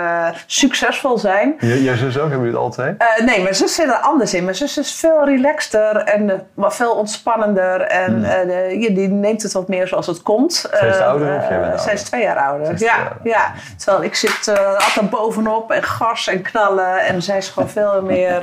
succesvol 0.46 1.18
zijn. 1.18 1.54
Jij 1.58 1.96
zus 1.96 2.18
ook, 2.18 2.30
hebben 2.30 2.46
jullie 2.46 2.46
het 2.46 2.78
altijd? 2.78 3.04
nee, 3.24 3.42
mijn 3.42 3.54
zus 3.54 3.74
zit 3.74 3.86
er 3.86 3.94
anders 3.94 4.34
in. 4.34 4.44
Mijn 4.44 4.56
zus 4.56 4.78
is 4.78 4.92
veel 4.92 5.24
relaxter 5.24 5.83
en 5.92 6.28
uh, 6.28 6.34
maar 6.54 6.72
veel 6.72 6.92
ontspannender. 6.92 7.80
En 7.80 8.12
hmm. 8.12 8.50
uh, 8.50 8.94
die 8.94 9.08
neemt 9.08 9.42
het 9.42 9.52
wat 9.52 9.68
meer 9.68 9.88
zoals 9.88 10.06
het 10.06 10.22
komt. 10.22 10.68
Zij 10.72 10.88
is 10.88 10.98
ouder 10.98 11.36
of 11.36 11.48
jij 11.48 11.60
bent 11.60 11.80
Zij 11.80 11.92
is 11.92 12.02
twee 12.02 12.22
jaar 12.22 12.36
ouder. 12.36 12.78
Ja, 12.78 13.12
ja. 13.22 13.52
Terwijl 13.76 14.04
ik 14.04 14.14
zit 14.14 14.48
altijd 14.78 15.10
bovenop 15.10 15.70
en 15.70 15.82
gas 15.82 16.26
en 16.26 16.42
knallen. 16.42 16.98
En 16.98 17.22
zij 17.22 17.36
is 17.36 17.48
gewoon 17.48 17.68
veel 17.68 18.02
meer 18.02 18.42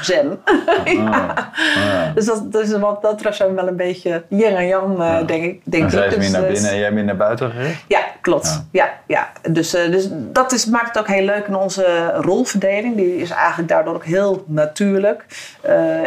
zen. 0.00 0.40
ja. 0.84 1.10
Ah, 1.10 1.36
ah. 1.36 2.14
Dus 2.14 2.24
dat, 2.24 2.52
dus 2.52 2.78
wat 2.78 3.02
dat 3.02 3.14
betreft 3.14 3.36
zijn 3.36 3.48
we 3.48 3.54
wel 3.54 3.68
een 3.68 3.76
beetje 3.76 4.24
yin 4.28 4.56
en 4.56 4.66
yang, 4.66 4.98
denk 5.26 5.44
ik. 5.44 5.60
Denk 5.64 5.84
en 5.84 5.90
zij 5.90 6.06
is 6.06 6.14
dus, 6.14 6.22
meer 6.22 6.40
naar 6.40 6.50
binnen 6.50 6.70
en 6.70 6.78
jij 6.78 6.90
meer 6.90 7.04
naar 7.04 7.16
buiten 7.16 7.50
gericht? 7.50 7.84
Ja, 7.88 8.00
klopt. 8.20 8.64
Ja. 8.72 8.88
Ja, 9.06 9.30
Dus, 9.50 9.70
dus 9.70 10.08
dat 10.12 10.52
is, 10.52 10.66
maakt 10.66 10.88
het 10.88 10.98
ook 10.98 11.08
heel 11.08 11.24
leuk 11.24 11.46
in 11.46 11.54
onze 11.54 12.12
rolverdeling. 12.14 12.96
Die 12.96 13.16
is 13.16 13.30
eigenlijk 13.30 13.68
daardoor 13.68 13.94
ook 13.94 14.04
heel 14.04 14.44
natuurlijk. 14.46 15.24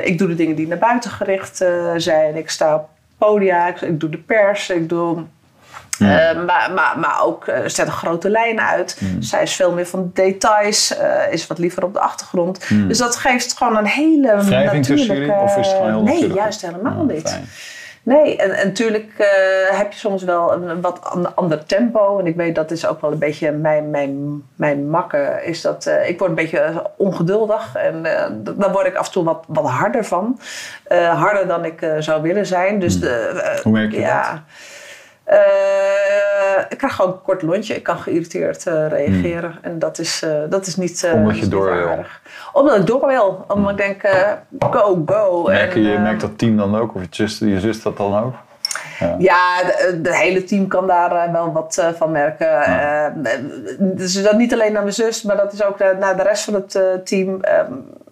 ik 0.04 0.18
doe 0.18 0.28
de 0.28 0.36
dingen 0.36 0.56
die 0.56 0.68
naar 0.74 0.90
buiten 0.90 1.12
gericht 1.12 1.62
uh, 1.62 1.92
zijn. 1.98 2.36
Ik 2.36 2.50
sta 2.50 2.76
op 2.76 2.90
podia, 3.18 3.68
ik, 3.68 4.00
doe 4.00 4.10
de 4.10 4.18
pers, 4.18 4.70
ik 4.70 4.90
doe. 4.90 5.24
Uh, 6.00 6.08
maar, 6.46 6.72
maar, 6.76 7.00
maar 7.00 7.24
ook 7.24 7.48
uh, 7.48 7.56
zet 7.66 7.88
een 7.88 7.94
grote 7.94 8.30
lijn 8.30 8.62
uit. 8.62 8.98
Mm. 9.00 9.22
Zij 9.22 9.42
is 9.42 9.56
veel 9.56 9.72
meer 9.72 9.88
van 9.88 10.12
details, 10.14 10.96
is 11.32 11.48
wat 11.48 11.58
liever 11.58 11.84
op 11.84 11.94
de 11.94 12.00
achtergrond. 12.00 12.70
Mm. 12.70 12.88
Dus 12.88 12.98
dat 12.98 13.16
geeft 13.16 13.58
gewoon 13.58 13.78
een 13.78 13.86
hele 13.86 14.44
Wrijving 14.44 14.72
natuurlijke... 14.72 14.82
tussen 14.82 15.16
jullie? 15.16 15.32
Of 15.32 15.58
is 15.58 15.68
het 15.68 15.76
gewoon 15.76 16.08
heel 16.08 16.20
Nee, 16.20 16.34
juist 16.34 16.62
helemaal 16.62 17.02
oh, 17.02 17.08
niet. 17.08 17.30
Fijn. 17.30 17.48
Nee, 18.04 18.38
en, 18.38 18.52
en 18.52 18.68
natuurlijk 18.68 19.12
uh, 19.18 19.78
heb 19.78 19.92
je 19.92 20.00
soms 20.00 20.24
wel 20.24 20.54
een 20.54 20.82
wat 20.82 21.00
ander 21.36 21.66
tempo. 21.66 22.20
En 22.20 22.28
ik 22.28 22.36
weet 22.36 22.56
dat 22.56 22.72
is 22.72 22.86
ook 22.88 23.02
wel 23.02 23.12
een 23.12 23.20
beetje 23.20 23.52
mijn, 23.52 23.90
mijn, 23.90 24.44
mijn 24.56 24.90
makke. 24.90 25.42
Is 25.44 25.62
dat 25.62 25.86
uh, 25.88 26.10
ik 26.10 26.20
word 26.20 26.30
een 26.30 26.36
beetje 26.36 26.90
ongeduldig. 26.98 27.76
En 27.76 27.96
uh, 27.96 28.56
daar 28.56 28.72
word 28.72 28.88
ik 28.88 28.96
af 28.96 29.06
en 29.06 29.12
toe 29.12 29.24
wat, 29.24 29.44
wat 29.48 29.66
harder 29.66 30.06
van. 30.06 30.40
harder 31.16 31.48
dan 31.48 31.66
ik 31.66 31.88
zou 32.00 32.22
willen 32.22 32.46
zijn. 32.46 32.80
Dus, 32.80 33.00
hmm. 33.00 33.10
Hoe 33.64 33.72
merk 33.72 33.92
je 33.92 34.00
ja, 34.00 34.32
dat? 34.32 34.42
Uh, 35.34 36.64
ik 36.70 36.78
krijg 36.78 36.96
gewoon 36.96 37.12
een 37.12 37.22
kort 37.22 37.42
lontje. 37.42 37.76
Ik 37.76 37.84
kan 37.84 37.98
geïrriteerd 37.98 38.66
uh, 38.68 38.88
reageren. 38.88 39.52
Hmm. 39.52 39.60
En 39.62 39.80
dat 39.80 40.00
is, 40.00 40.24
uh, 40.24 40.32
dat 40.50 40.66
is 40.66 40.76
niet, 40.76 41.12
Omdat 41.14 41.40
je 41.40 41.48
door 41.48 41.76
wil. 41.76 42.06
Omdat 42.54 42.78
ik 42.78 42.86
door 42.86 43.08
wil. 43.08 43.46
Omdat 43.48 43.72
ik 43.72 43.78
denk, 43.78 44.02
go, 44.60 45.04
go. 45.06 45.44
Merk 45.44 45.74
je, 45.74 45.94
en, 45.94 46.02
merkt 46.02 46.22
dat 46.22 46.38
team 46.38 46.58
dan 46.58 46.78
ook? 46.78 46.96
Of 46.96 47.02
je 47.02 47.08
zus, 47.10 47.40
je 47.40 47.60
zus 47.60 47.82
dat 47.82 47.98
dan 47.98 48.24
ook? 48.24 48.34
Ja, 49.00 49.16
ja 49.20 49.62
de, 50.02 50.16
hele 50.16 50.44
team 50.44 50.68
kan 50.68 50.88
daar 50.88 51.32
wel 51.32 51.52
wat 51.52 51.84
van 51.96 52.12
merken. 52.12 52.48
Ja. 52.48 53.14
dus 53.80 54.24
dat 54.24 54.38
niet 54.38 54.54
alleen 54.54 54.74
naar 54.74 54.82
mijn 54.82 54.94
zus, 54.94 55.24
maar 55.24 55.38
dat 55.38 55.54
is 55.54 55.64
ook 55.64 55.80
naar 56.00 56.18
de 56.18 56.24
rest 56.24 56.44
van 56.44 56.54
het 56.54 57.06
team. 57.06 57.40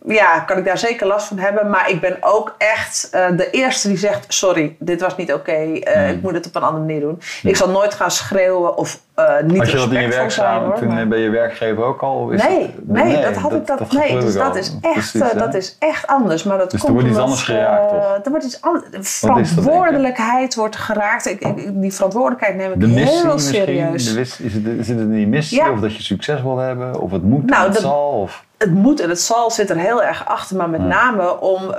Ja, 0.05 0.39
kan 0.39 0.58
ik 0.58 0.65
daar 0.65 0.77
zeker 0.77 1.08
last 1.08 1.27
van 1.27 1.38
hebben. 1.38 1.70
Maar 1.70 1.89
ik 1.89 2.01
ben 2.01 2.17
ook 2.20 2.55
echt 2.58 3.10
uh, 3.15 3.27
de 3.38 3.50
eerste 3.50 3.88
die 3.88 3.98
zegt: 3.98 4.34
Sorry, 4.34 4.75
dit 4.79 5.01
was 5.01 5.17
niet 5.17 5.34
oké. 5.34 5.51
Okay. 5.51 5.96
Uh, 5.96 5.96
mm. 5.96 6.15
Ik 6.15 6.22
moet 6.22 6.34
het 6.34 6.48
op 6.48 6.55
een 6.55 6.62
andere 6.62 6.86
manier 6.86 7.00
doen. 7.00 7.22
Mm. 7.43 7.50
Ik 7.50 7.55
zal 7.55 7.70
nooit 7.70 7.93
gaan 7.93 8.12
schreeuwen 8.12 8.77
of 8.77 9.00
uh, 9.21 9.43
niet 9.43 9.57
Had 9.57 9.71
je 9.71 9.77
dat 9.77 9.91
in 9.91 10.01
je 10.01 10.07
werk 10.07 10.31
samen 10.31 10.75
toen 10.75 10.87
nee. 10.87 11.05
bij 11.05 11.19
je 11.19 11.29
werkgever 11.29 11.83
ook 11.83 12.01
al? 12.01 12.29
Is 12.29 12.43
nee, 12.43 12.61
het, 12.61 12.87
nee, 12.87 13.03
nee, 13.03 13.21
dat 13.21 13.35
had 13.35 13.53
ik 13.53 13.67
dat, 13.67 13.77
dat 13.77 13.91
nee. 13.91 14.19
Dus 14.19 14.33
dat 14.33 14.55
is, 14.55 14.77
echt, 14.81 14.93
Precies, 14.93 15.33
dat 15.33 15.53
is 15.53 15.75
echt 15.79 16.07
anders. 16.07 16.43
Maar 16.43 16.57
dat 16.57 16.71
dus 16.71 16.79
komt 16.79 16.91
er 16.91 16.99
wordt 16.99 17.13
iets 17.13 17.23
anders 17.23 17.43
geraakt, 17.43 17.89
toch? 17.89 18.25
Er 18.25 18.29
wordt 18.29 18.45
iets 18.45 18.61
anders. 18.61 19.17
Verantwoordelijkheid 19.19 20.55
wordt 20.55 20.75
geraakt. 20.75 21.25
Ik, 21.25 21.39
ik, 21.39 21.81
die 21.81 21.93
verantwoordelijkheid 21.93 22.55
neem 22.55 22.71
ik 22.71 22.79
de 22.79 22.87
missie 22.87 23.21
heel 23.21 23.39
serieus. 23.39 24.13
De, 24.13 24.19
is, 24.19 24.37
het, 24.37 24.65
is 24.65 24.87
het 24.87 24.99
in 24.99 25.11
die 25.11 25.27
missie? 25.27 25.57
Ja. 25.57 25.71
Of 25.71 25.79
dat 25.79 25.95
je 25.95 26.03
succes 26.03 26.41
wil 26.41 26.57
hebben? 26.57 26.99
Of 26.99 27.11
het 27.11 27.23
moet 27.23 27.45
nou, 27.45 27.63
het 27.63 27.73
de, 27.73 27.79
zal? 27.79 28.21
Of? 28.21 28.45
het 28.61 28.73
moet 28.73 28.99
en 28.99 29.09
het 29.09 29.21
zal 29.21 29.51
zit 29.51 29.69
er 29.69 29.77
heel 29.77 30.03
erg 30.03 30.25
achter, 30.25 30.57
maar 30.57 30.69
met 30.69 30.81
name 30.81 31.39
om. 31.39 31.75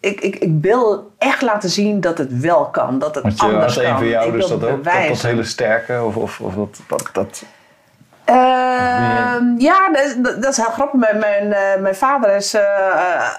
Ik, 0.00 0.20
ik, 0.20 0.36
ik 0.36 0.52
wil 0.60 1.10
echt 1.18 1.42
laten 1.42 1.70
zien 1.70 2.00
dat 2.00 2.18
het 2.18 2.40
wel 2.40 2.64
kan, 2.64 2.98
dat 2.98 3.14
het 3.14 3.24
Want 3.24 3.40
je, 3.40 3.46
anders 3.46 3.74
kan. 3.74 3.84
een 3.84 3.96
van 3.96 4.06
jou 4.06 4.32
dus 4.32 4.46
dat 4.46 4.64
ook, 4.64 4.84
dat, 4.84 4.94
dat 5.08 5.22
hele 5.22 5.44
sterke 5.44 6.02
of, 6.02 6.16
of, 6.16 6.40
of 6.40 6.54
dat, 6.54 6.80
dat, 6.88 7.08
dat 7.12 7.44
uh, 8.30 8.34
ja, 9.58 9.88
dat, 9.92 10.42
dat, 10.42 10.50
is 10.50 10.56
heel 10.56 10.70
grappig. 10.72 11.00
Mijn, 11.00 11.18
mijn, 11.18 11.46
uh, 11.46 11.82
mijn 11.82 11.94
vader 11.94 12.36
is 12.36 12.54
uh, 12.54 12.60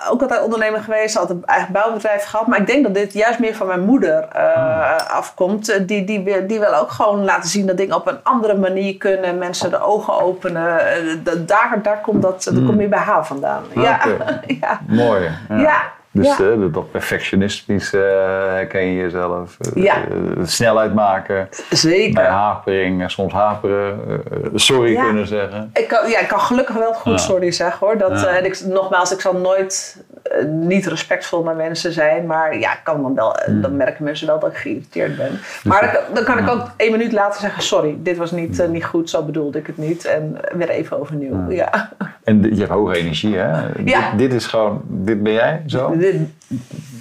ook 0.09 0.21
altijd 0.21 0.43
ondernemer 0.43 0.81
geweest, 0.81 1.15
had 1.15 1.29
een 1.29 1.43
eigen 1.45 1.71
bouwbedrijf 1.71 2.23
gehad. 2.23 2.47
Maar 2.47 2.59
ik 2.59 2.67
denk 2.67 2.83
dat 2.83 2.93
dit 2.93 3.13
juist 3.13 3.39
meer 3.39 3.55
van 3.55 3.67
mijn 3.67 3.85
moeder 3.85 4.27
uh, 4.35 4.95
afkomt. 5.07 5.87
Die, 5.87 6.03
die, 6.03 6.45
die 6.45 6.59
wil 6.59 6.75
ook 6.75 6.91
gewoon 6.91 7.23
laten 7.23 7.49
zien 7.49 7.67
dat 7.67 7.77
dingen 7.77 7.95
op 7.95 8.07
een 8.07 8.19
andere 8.23 8.57
manier 8.57 8.97
kunnen. 8.97 9.37
Mensen 9.37 9.69
de 9.69 9.81
ogen 9.81 10.21
openen. 10.21 10.79
daar, 11.45 11.79
daar 11.83 12.01
komt 12.01 12.21
dat, 12.21 12.43
dat 12.43 12.53
komt 12.53 12.75
meer 12.75 12.89
bij 12.89 12.99
haar 12.99 13.25
vandaan. 13.25 13.63
Ja. 13.75 13.99
ja. 14.61 14.79
Mooi. 14.87 15.29
ja. 15.49 15.57
ja. 15.57 15.97
Dus 16.11 16.37
ja. 16.37 16.45
uh, 16.45 16.73
dat 16.73 16.91
perfectionistisch 16.91 17.93
uh, 17.93 18.01
herken 18.01 18.81
je 18.81 19.01
jezelf. 19.01 19.57
Uh, 19.75 19.83
ja. 19.83 20.03
snelheid 20.43 20.93
maken. 20.93 21.49
Zeker. 21.69 22.13
Bij 22.13 22.29
hapering, 22.29 23.11
soms 23.11 23.33
haperen. 23.33 23.99
sorry 24.55 24.91
ja. 24.91 25.03
kunnen 25.03 25.27
zeggen. 25.27 25.69
Ik 25.73 25.87
kan, 25.87 26.09
ja, 26.09 26.19
ik 26.19 26.27
kan 26.27 26.39
gelukkig 26.39 26.75
wel 26.75 26.93
goed 26.93 27.21
sorry 27.21 27.51
zeggen 27.51 27.87
hoor. 27.87 27.97
Dat, 27.97 28.25
en 28.25 28.45
ik, 28.45 28.65
nogmaals, 28.65 29.11
ik 29.11 29.21
zal 29.21 29.33
nooit 29.33 30.03
niet 30.47 30.85
respectvol 30.85 31.43
naar 31.43 31.55
mensen 31.55 31.91
zijn. 31.91 32.25
Maar 32.25 32.59
ja, 32.59 32.75
kan 32.75 33.01
dan 33.01 33.15
wel, 33.15 33.39
hmm. 33.45 33.61
dan 33.61 33.77
merken 33.77 34.03
mensen 34.03 34.27
wel 34.27 34.39
dat 34.39 34.51
ik 34.51 34.57
geïrriteerd 34.57 35.17
ben. 35.17 35.31
Dus 35.31 35.63
maar 35.63 35.91
dan, 35.93 36.13
dan, 36.13 36.23
kan 36.23 36.37
ik 36.37 36.49
ook 36.49 36.71
één 36.77 36.91
minuut 36.91 37.11
later 37.11 37.41
zeggen: 37.41 37.63
sorry, 37.63 37.97
dit 37.99 38.17
was 38.17 38.31
niet, 38.31 38.57
hmm. 38.57 38.71
niet 38.71 38.85
goed, 38.85 39.09
zo 39.09 39.23
bedoelde 39.23 39.57
ik 39.57 39.67
het 39.67 39.77
niet. 39.77 40.05
En 40.05 40.37
weer 40.53 40.69
even 40.69 40.99
overnieuw. 40.99 41.49
Ja. 41.49 41.89
En 42.29 42.43
je 42.43 42.59
hebt 42.59 42.69
hoge 42.69 42.95
energie, 42.95 43.35
hè? 43.35 43.83
Dit, 43.83 43.95
dit, 44.15 44.33
is 44.33 44.45
gewoon, 44.45 44.81
dit 44.85 45.23
ben 45.23 45.33
jij 45.33 45.63
zo? 45.65 45.95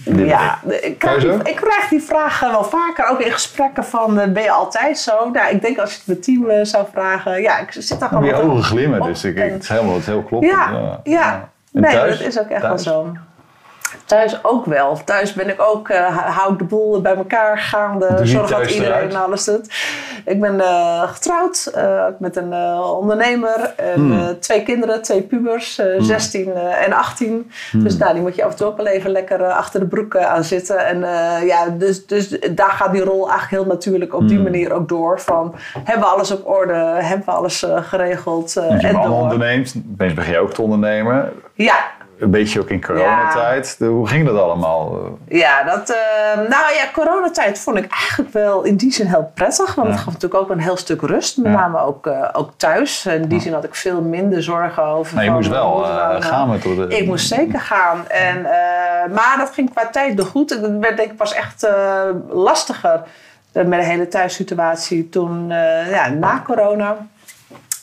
ja, 0.05 0.59
ik 0.81 0.99
krijg, 0.99 1.23
die, 1.23 1.33
ik 1.33 1.57
krijg, 1.57 1.89
die 1.91 2.03
vraag 2.03 2.41
wel 2.41 2.65
vaker, 2.65 3.09
ook 3.09 3.21
in 3.21 3.33
gesprekken 3.33 3.85
van, 3.85 4.19
uh, 4.19 4.27
ben 4.27 4.43
je 4.43 4.51
altijd 4.51 4.99
zo? 4.99 5.31
Nou, 5.31 5.55
ik 5.55 5.63
denk 5.63 5.79
als 5.79 5.91
je 5.91 5.97
het 5.97 6.07
mijn 6.07 6.21
team 6.21 6.51
uh, 6.51 6.65
zou 6.65 6.87
vragen, 6.93 7.43
ja, 7.43 7.59
ik 7.59 7.73
zit 7.73 8.01
daar 8.01 8.09
gewoon 8.09 8.25
Je 8.25 8.35
ogen 8.35 8.63
glimmen, 8.63 9.03
dus 9.03 9.25
ik, 9.25 9.39
het 9.39 9.63
is 9.63 9.69
helemaal, 9.69 9.95
het 9.95 10.07
heel 10.07 10.23
kloppend. 10.23 10.53
Ja, 10.53 10.71
ja. 10.71 11.01
ja. 11.05 11.49
nee, 11.73 11.93
thuis? 11.93 12.19
dat 12.19 12.27
is 12.27 12.39
ook 12.39 12.49
echt 12.49 12.61
thuis? 12.61 12.85
wel 12.85 12.95
zo. 13.05 13.17
Thuis 14.05 14.45
ook 14.45 14.65
wel. 14.65 15.01
Thuis 15.05 15.33
ben 15.33 15.49
ik 15.49 15.63
ook, 15.63 15.89
uh, 15.89 16.17
hou 16.37 16.53
ik 16.53 16.59
de 16.59 16.65
boel 16.65 17.01
bij 17.01 17.17
elkaar 17.17 17.59
gaande. 17.59 18.21
Zorg 18.23 18.51
dat 18.51 18.71
iedereen 18.71 19.17
alles 19.17 19.45
doet. 19.45 19.75
Ik 20.25 20.41
ben 20.41 20.55
uh, 20.55 21.03
getrouwd 21.03 21.73
uh, 21.77 22.05
met 22.19 22.37
een 22.37 22.55
ondernemer. 22.81 23.75
En, 23.77 23.95
hmm. 23.95 24.41
twee 24.41 24.63
kinderen, 24.63 25.03
twee 25.03 25.23
pubers, 25.23 25.77
hmm. 25.77 26.03
16 26.03 26.55
en 26.55 26.93
18. 26.93 27.51
Hmm. 27.71 27.83
Dus 27.83 27.97
nou, 27.97 28.13
die 28.13 28.23
moet 28.23 28.35
je 28.35 28.45
af 28.45 28.51
en 28.51 28.57
toe 28.57 28.67
ook 28.67 28.77
wel 28.77 28.87
even 28.87 29.11
lekker 29.11 29.45
achter 29.45 29.81
de 29.81 29.87
broek 29.87 30.17
aan 30.17 30.45
zitten. 30.45 30.87
En 30.87 31.01
ja, 31.47 31.69
dus, 31.69 32.07
dus 32.07 32.29
daar 32.51 32.71
gaat 32.71 32.93
die 32.93 33.05
rol 33.05 33.31
eigenlijk 33.31 33.51
heel 33.51 33.73
natuurlijk 33.73 34.15
op 34.15 34.29
die 34.29 34.41
manier 34.41 34.73
ook 34.73 34.89
door. 34.89 35.21
Van, 35.21 35.55
hebben 35.85 36.05
we 36.05 36.15
alles 36.15 36.31
op 36.31 36.47
orde? 36.47 36.75
Hebben 36.75 37.27
we 37.27 37.33
alles 37.33 37.67
geregeld? 37.75 38.55
Dus 38.55 38.81
je 38.81 38.89
en 38.89 38.95
allemaal 38.95 39.23
onderneemt. 39.23 39.75
begin 39.97 40.33
je 40.33 40.39
ook 40.39 40.53
te 40.53 40.63
ondernemen. 40.63 41.33
Ja, 41.55 41.77
een 42.19 42.31
beetje 42.31 42.61
ook 42.61 42.71
in 42.71 42.85
coronatijd. 42.85 43.77
Ja. 43.79 43.87
Hoe 43.87 44.07
ging 44.07 44.27
dat 44.27 44.39
allemaal? 44.41 44.99
Ja, 45.29 45.63
dat, 45.63 45.91
uh, 45.91 45.97
nou 46.37 46.75
ja, 46.75 46.85
coronatijd 46.93 47.59
vond 47.59 47.77
ik 47.77 47.91
eigenlijk 47.91 48.33
wel 48.33 48.63
in 48.63 48.77
die 48.77 48.93
zin 48.93 49.07
heel 49.07 49.31
prettig. 49.35 49.75
Want 49.75 49.89
het 49.89 49.97
gaf 49.97 50.13
natuurlijk 50.13 50.43
ook 50.43 50.51
een 50.51 50.61
heel 50.61 50.77
stuk 50.77 51.01
rust. 51.03 51.37
Met 51.37 51.53
name 51.53 51.81
ook, 51.81 52.07
uh, 52.07 52.29
ook 52.33 52.51
thuis. 52.57 53.07
In 53.07 53.29
die 53.29 53.41
zin 53.41 53.53
had 53.53 53.65
ik 53.65 53.75
veel 53.75 54.03
minder 54.03 54.43
zorgen 54.43 54.83
over. 54.83 55.15
Maar 55.15 55.25
je 55.25 55.31
moest 55.31 55.49
wel 55.49 55.85
uh, 55.85 56.17
gaan 56.21 56.49
met 56.49 56.63
de... 56.63 56.87
Ik 56.89 57.07
moest 57.07 57.29
zeker 57.29 57.61
gaan. 57.61 58.09
En, 58.09 58.43
maar 59.15 59.35
dat 59.39 59.51
ging 59.51 59.75
qua 59.75 59.87
tijd 59.87 60.21
goed. 60.21 60.51
Het 60.51 60.61
werd 60.61 60.97
denk 60.97 61.11
ik 61.11 61.17
pas 61.17 61.35
echt 61.35 61.69
lastiger 62.29 63.01
met 63.53 63.71
de 63.71 63.85
hele 63.85 64.09
thuissituatie 64.09 65.09
toen 65.09 65.49
ja, 65.91 66.09
na 66.09 66.43
corona. 66.45 66.97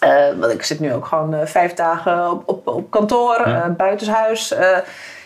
Uh, 0.06 0.40
want 0.40 0.54
ik 0.54 0.64
zit 0.64 0.80
nu 0.80 0.94
ook 0.94 1.06
gewoon 1.06 1.34
uh, 1.34 1.40
vijf 1.44 1.74
dagen 1.74 2.32
op, 2.32 2.44
op, 2.46 2.68
op 2.68 2.92
kantoor, 2.92 3.50
ja. 3.50 3.68
uh, 3.68 3.76
buitenshuis. 3.76 4.54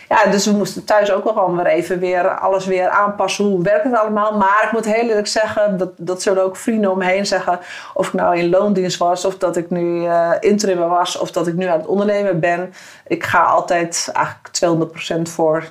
ja, 0.08 0.30
dus 0.30 0.46
we 0.46 0.52
moesten 0.52 0.84
thuis 0.84 1.12
ook 1.12 1.24
wel 1.24 1.32
gewoon 1.32 1.56
weer 1.56 1.66
even 1.66 1.98
weer 1.98 2.38
alles 2.38 2.66
weer 2.66 2.88
aanpassen. 2.88 3.44
Hoe 3.44 3.62
werkt 3.62 3.84
het 3.84 3.94
allemaal? 3.94 4.36
Maar 4.36 4.62
ik 4.64 4.72
moet 4.72 4.84
heel 4.84 5.08
eerlijk 5.08 5.26
zeggen, 5.26 5.76
dat, 5.76 5.90
dat 5.96 6.22
zullen 6.22 6.44
ook 6.44 6.56
vrienden 6.56 6.90
om 6.90 6.98
me 6.98 7.04
heen 7.04 7.26
zeggen. 7.26 7.58
Of 7.94 8.06
ik 8.06 8.12
nou 8.12 8.36
in 8.36 8.50
loondienst 8.50 8.98
was, 8.98 9.24
of 9.24 9.38
dat 9.38 9.56
ik 9.56 9.70
nu 9.70 10.02
uh, 10.02 10.30
interim 10.40 10.78
was, 10.78 11.18
of 11.18 11.30
dat 11.30 11.46
ik 11.46 11.54
nu 11.54 11.66
aan 11.66 11.78
het 11.78 11.86
ondernemen 11.86 12.40
ben. 12.40 12.72
Ik 13.06 13.24
ga 13.24 13.42
altijd 13.42 14.10
eigenlijk 14.12 14.94
200% 15.18 15.22
voor 15.22 15.64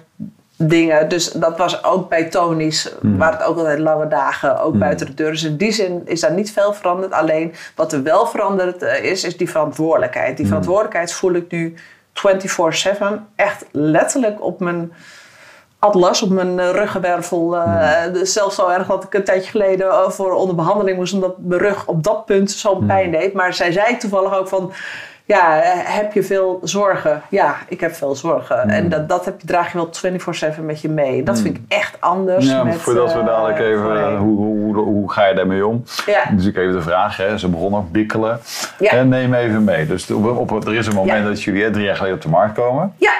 dingen. 0.61 1.09
Dus 1.09 1.31
dat 1.31 1.57
was 1.57 1.83
ook 1.83 2.09
bij 2.09 2.23
Tony's, 2.23 2.93
mm. 3.01 3.17
waar 3.17 3.31
het 3.31 3.43
ook 3.43 3.57
altijd 3.57 3.79
lange 3.79 4.07
dagen, 4.07 4.61
ook 4.61 4.73
mm. 4.73 4.79
buiten 4.79 5.05
de 5.05 5.13
deur. 5.13 5.31
Dus 5.31 5.43
in 5.43 5.57
die 5.57 5.71
zin 5.71 6.01
is 6.05 6.19
daar 6.19 6.33
niet 6.33 6.51
veel 6.51 6.73
veranderd. 6.73 7.11
Alleen 7.11 7.53
wat 7.75 7.93
er 7.93 8.03
wel 8.03 8.27
veranderd 8.27 8.81
eh, 8.81 9.03
is, 9.03 9.23
is 9.23 9.37
die 9.37 9.49
verantwoordelijkheid. 9.49 10.35
Die 10.35 10.45
mm. 10.45 10.51
verantwoordelijkheid 10.51 11.13
voel 11.13 11.33
ik 11.33 11.51
nu 11.51 11.73
24-7. 12.13 13.03
Echt 13.35 13.65
letterlijk 13.71 14.43
op 14.43 14.59
mijn 14.59 14.91
atlas, 15.79 16.21
op 16.21 16.29
mijn 16.29 16.57
uh, 16.57 16.69
ruggenwervel. 16.69 17.55
Uh, 17.55 18.01
zelfs 18.23 18.55
zo 18.55 18.67
erg 18.67 18.87
dat 18.87 19.03
ik 19.03 19.13
een 19.13 19.23
tijdje 19.23 19.49
geleden 19.49 20.11
voor 20.11 20.31
onder 20.31 20.55
behandeling 20.55 20.97
moest, 20.97 21.13
omdat 21.13 21.35
mijn 21.37 21.61
rug 21.61 21.87
op 21.87 22.03
dat 22.03 22.25
punt 22.25 22.51
zo'n 22.51 22.85
pijn 22.85 23.11
deed. 23.11 23.33
Maar 23.33 23.53
zij 23.53 23.71
zei 23.71 23.97
toevallig 23.97 24.33
ook 24.33 24.47
van 24.47 24.71
ja, 25.36 25.59
heb 25.83 26.13
je 26.13 26.24
veel 26.24 26.59
zorgen? 26.63 27.21
Ja, 27.29 27.55
ik 27.67 27.79
heb 27.79 27.93
veel 27.93 28.15
zorgen. 28.15 28.62
Hmm. 28.62 28.69
En 28.69 28.89
dat, 28.89 29.09
dat 29.09 29.25
heb 29.25 29.41
je, 29.41 29.48
draag 29.48 29.71
je 29.71 29.77
wel 29.77 29.89
24-7 30.57 30.62
met 30.62 30.81
je 30.81 30.89
mee. 30.89 31.24
Dat 31.24 31.39
vind 31.39 31.55
ik 31.55 31.62
hmm. 31.67 31.79
echt 31.79 31.98
anders. 32.00 32.45
Ja, 32.45 32.63
met, 32.63 32.75
voordat 32.75 33.13
we 33.13 33.24
dadelijk 33.24 33.59
even, 33.59 33.95
uh, 33.95 34.17
hoe, 34.17 34.38
hoe, 34.38 34.74
hoe, 34.74 34.75
hoe, 34.75 35.12
ga 35.12 35.25
je 35.25 35.36
daarmee 35.36 35.65
om? 35.65 35.83
Ja. 36.05 36.24
Dus 36.31 36.45
ik 36.45 36.57
even 36.57 36.74
de 36.74 36.81
vraag, 36.81 37.17
hè, 37.17 37.38
ze 37.38 37.50
begonnen 37.50 37.91
bikkelen. 37.91 38.39
Ja. 38.79 38.91
En 38.91 39.09
neem 39.09 39.33
even 39.33 39.63
mee. 39.63 39.88
Dus 39.88 40.12
op, 40.12 40.51
op, 40.51 40.67
er 40.67 40.75
is 40.75 40.88
een 40.88 40.95
moment 40.95 41.25
dat 41.25 41.43
jullie 41.43 41.69
drie 41.69 41.86
jaar 41.86 41.95
geleden 41.95 42.15
op 42.15 42.21
de 42.21 42.29
markt 42.29 42.53
komen. 42.53 42.93
Ja. 42.98 43.13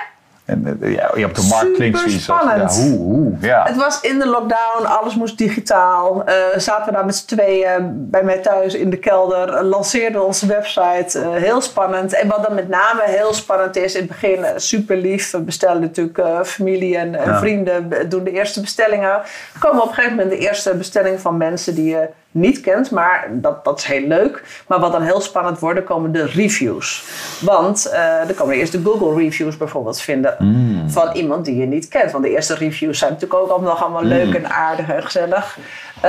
En 0.50 0.78
eh, 0.82 0.96
ja, 0.96 1.26
op 1.26 1.36
de 1.36 1.48
markt 1.50 1.72
klinkt 1.72 2.00
zoiets 2.00 2.24
spannend. 2.24 2.76
ja, 2.76 2.82
hoe, 2.82 2.98
hoe, 2.98 3.32
ja. 3.40 3.64
Het 3.64 3.76
was 3.76 4.02
in 4.02 4.20
de 4.20 4.28
lockdown, 4.28 4.86
alles 4.86 5.16
moest 5.16 5.38
digitaal. 5.38 6.24
Uh, 6.30 6.34
zaten 6.58 6.86
we 6.86 6.92
daar 6.92 7.06
met 7.06 7.16
z'n 7.16 7.36
tweeën 7.36 8.10
bij 8.10 8.24
mij 8.24 8.38
thuis 8.38 8.74
in 8.74 8.90
de 8.90 8.98
kelder, 8.98 9.64
lanceerden 9.64 10.26
onze 10.26 10.46
website. 10.46 11.20
Uh, 11.20 11.28
heel 11.32 11.62
spannend. 11.62 12.14
En 12.14 12.28
wat 12.28 12.44
dan 12.44 12.56
met 12.56 12.68
name 12.68 13.02
heel 13.06 13.34
spannend 13.34 13.76
is, 13.76 13.94
in 13.94 14.00
het 14.00 14.10
begin 14.10 14.46
super 14.56 14.98
lief. 14.98 15.32
We 15.32 15.40
bestellen 15.40 15.82
natuurlijk 15.82 16.22
familie 16.46 16.98
en, 16.98 17.16
en 17.16 17.38
vrienden, 17.38 18.10
doen 18.10 18.24
de 18.24 18.32
eerste 18.32 18.62
bestellingen. 18.62 19.22
komen 19.60 19.82
op 19.82 19.88
een 19.88 19.94
gegeven 19.94 20.16
moment 20.18 20.36
de 20.36 20.48
eerste 20.48 20.76
bestellingen 20.76 21.20
van 21.20 21.38
mensen 21.38 21.76
die 21.76 21.90
je 21.90 22.08
niet 22.32 22.62
kent, 22.62 22.92
maar 22.92 23.28
dat, 23.32 23.64
dat 23.64 23.80
is 23.80 23.86
heel 23.86 24.08
leuk. 24.08 24.64
Maar 24.68 24.80
wat 24.80 24.92
dan 24.92 25.02
heel 25.02 25.22
spannend 25.22 25.60
wordt, 25.60 25.84
komen 25.84 26.12
de 26.12 26.26
reviews. 26.26 27.04
Want 27.42 27.88
uh, 27.88 28.30
er 28.30 28.34
komen 28.34 28.56
eerst 28.56 28.72
de 28.72 28.82
Google 28.84 29.24
reviews 29.24 29.58
bijvoorbeeld 29.58 30.02
vinden 30.02 30.36
mm. 30.40 30.90
van 30.90 31.12
iemand 31.14 31.46
die 31.46 31.58
je 31.58 31.66
niet 31.66 31.88
kent. 31.88 32.12
Want 32.12 32.24
de 32.24 32.30
eerste 32.30 32.56
reviews 32.56 33.00
zijn 33.00 33.12
natuurlijk 33.12 33.40
ook 33.40 33.50
allemaal, 33.50 33.70
nog 33.70 33.84
allemaal 33.84 34.04
leuk 34.04 34.28
mm. 34.28 34.36
en 34.36 34.50
aardig 34.52 34.90
en 34.90 35.04
gezellig. 35.04 35.58
Uh, 35.98 36.04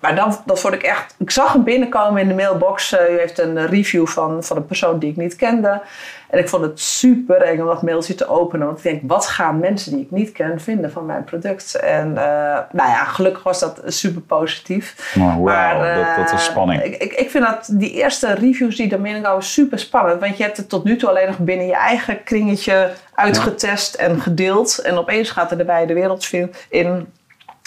maar 0.00 0.14
dan, 0.14 0.36
dat 0.44 0.60
vond 0.60 0.74
ik 0.74 0.82
echt. 0.82 1.14
Ik 1.18 1.30
zag 1.30 1.52
hem 1.52 1.64
binnenkomen 1.64 2.22
in 2.22 2.28
de 2.28 2.34
mailbox. 2.34 2.92
Uh, 2.92 3.14
u 3.14 3.18
heeft 3.18 3.38
een 3.38 3.66
review 3.66 4.06
van, 4.06 4.44
van 4.44 4.56
een 4.56 4.66
persoon 4.66 4.98
die 4.98 5.10
ik 5.10 5.16
niet 5.16 5.36
kende. 5.36 5.80
En 6.30 6.38
ik 6.38 6.48
vond 6.48 6.62
het 6.62 6.80
super 6.80 7.42
eng 7.42 7.60
om 7.60 7.66
dat 7.66 7.82
mailtje 7.82 8.14
te 8.14 8.28
openen. 8.28 8.66
Want 8.66 8.78
ik 8.78 8.84
denk, 8.84 9.02
wat 9.06 9.26
gaan 9.26 9.58
mensen 9.58 9.92
die 9.92 10.00
ik 10.00 10.10
niet 10.10 10.32
ken 10.32 10.60
vinden 10.60 10.92
van 10.92 11.06
mijn 11.06 11.24
product? 11.24 11.74
En 11.74 12.08
uh, 12.08 12.14
nou 12.72 12.90
ja, 12.90 13.04
gelukkig 13.04 13.42
was 13.42 13.60
dat 13.60 13.82
super 13.86 14.20
positief. 14.20 15.14
Maar, 15.18 15.36
wow, 15.36 16.06
dat, 16.06 16.16
dat 16.16 16.38
is 16.38 16.44
spanning. 16.44 16.82
Ik, 16.82 16.96
ik, 16.96 17.12
ik, 17.12 17.30
vind 17.30 17.44
dat 17.44 17.68
die 17.72 17.92
eerste 17.92 18.34
reviews 18.34 18.76
die 18.76 18.92
er 18.92 19.00
binnenkomen 19.00 19.42
super 19.42 19.78
spannend. 19.78 20.20
Want 20.20 20.36
je 20.36 20.42
hebt 20.42 20.56
het 20.56 20.68
tot 20.68 20.84
nu 20.84 20.96
toe 20.96 21.08
alleen 21.08 21.26
nog 21.26 21.38
binnen 21.38 21.66
je 21.66 21.76
eigen 21.76 22.22
kringetje 22.22 22.90
uitgetest 23.14 23.94
en 23.94 24.20
gedeeld. 24.20 24.78
En 24.78 24.98
opeens 24.98 25.30
gaat 25.30 25.50
er 25.50 25.58
de 25.58 25.94
wereld 25.94 26.30
in 26.68 27.06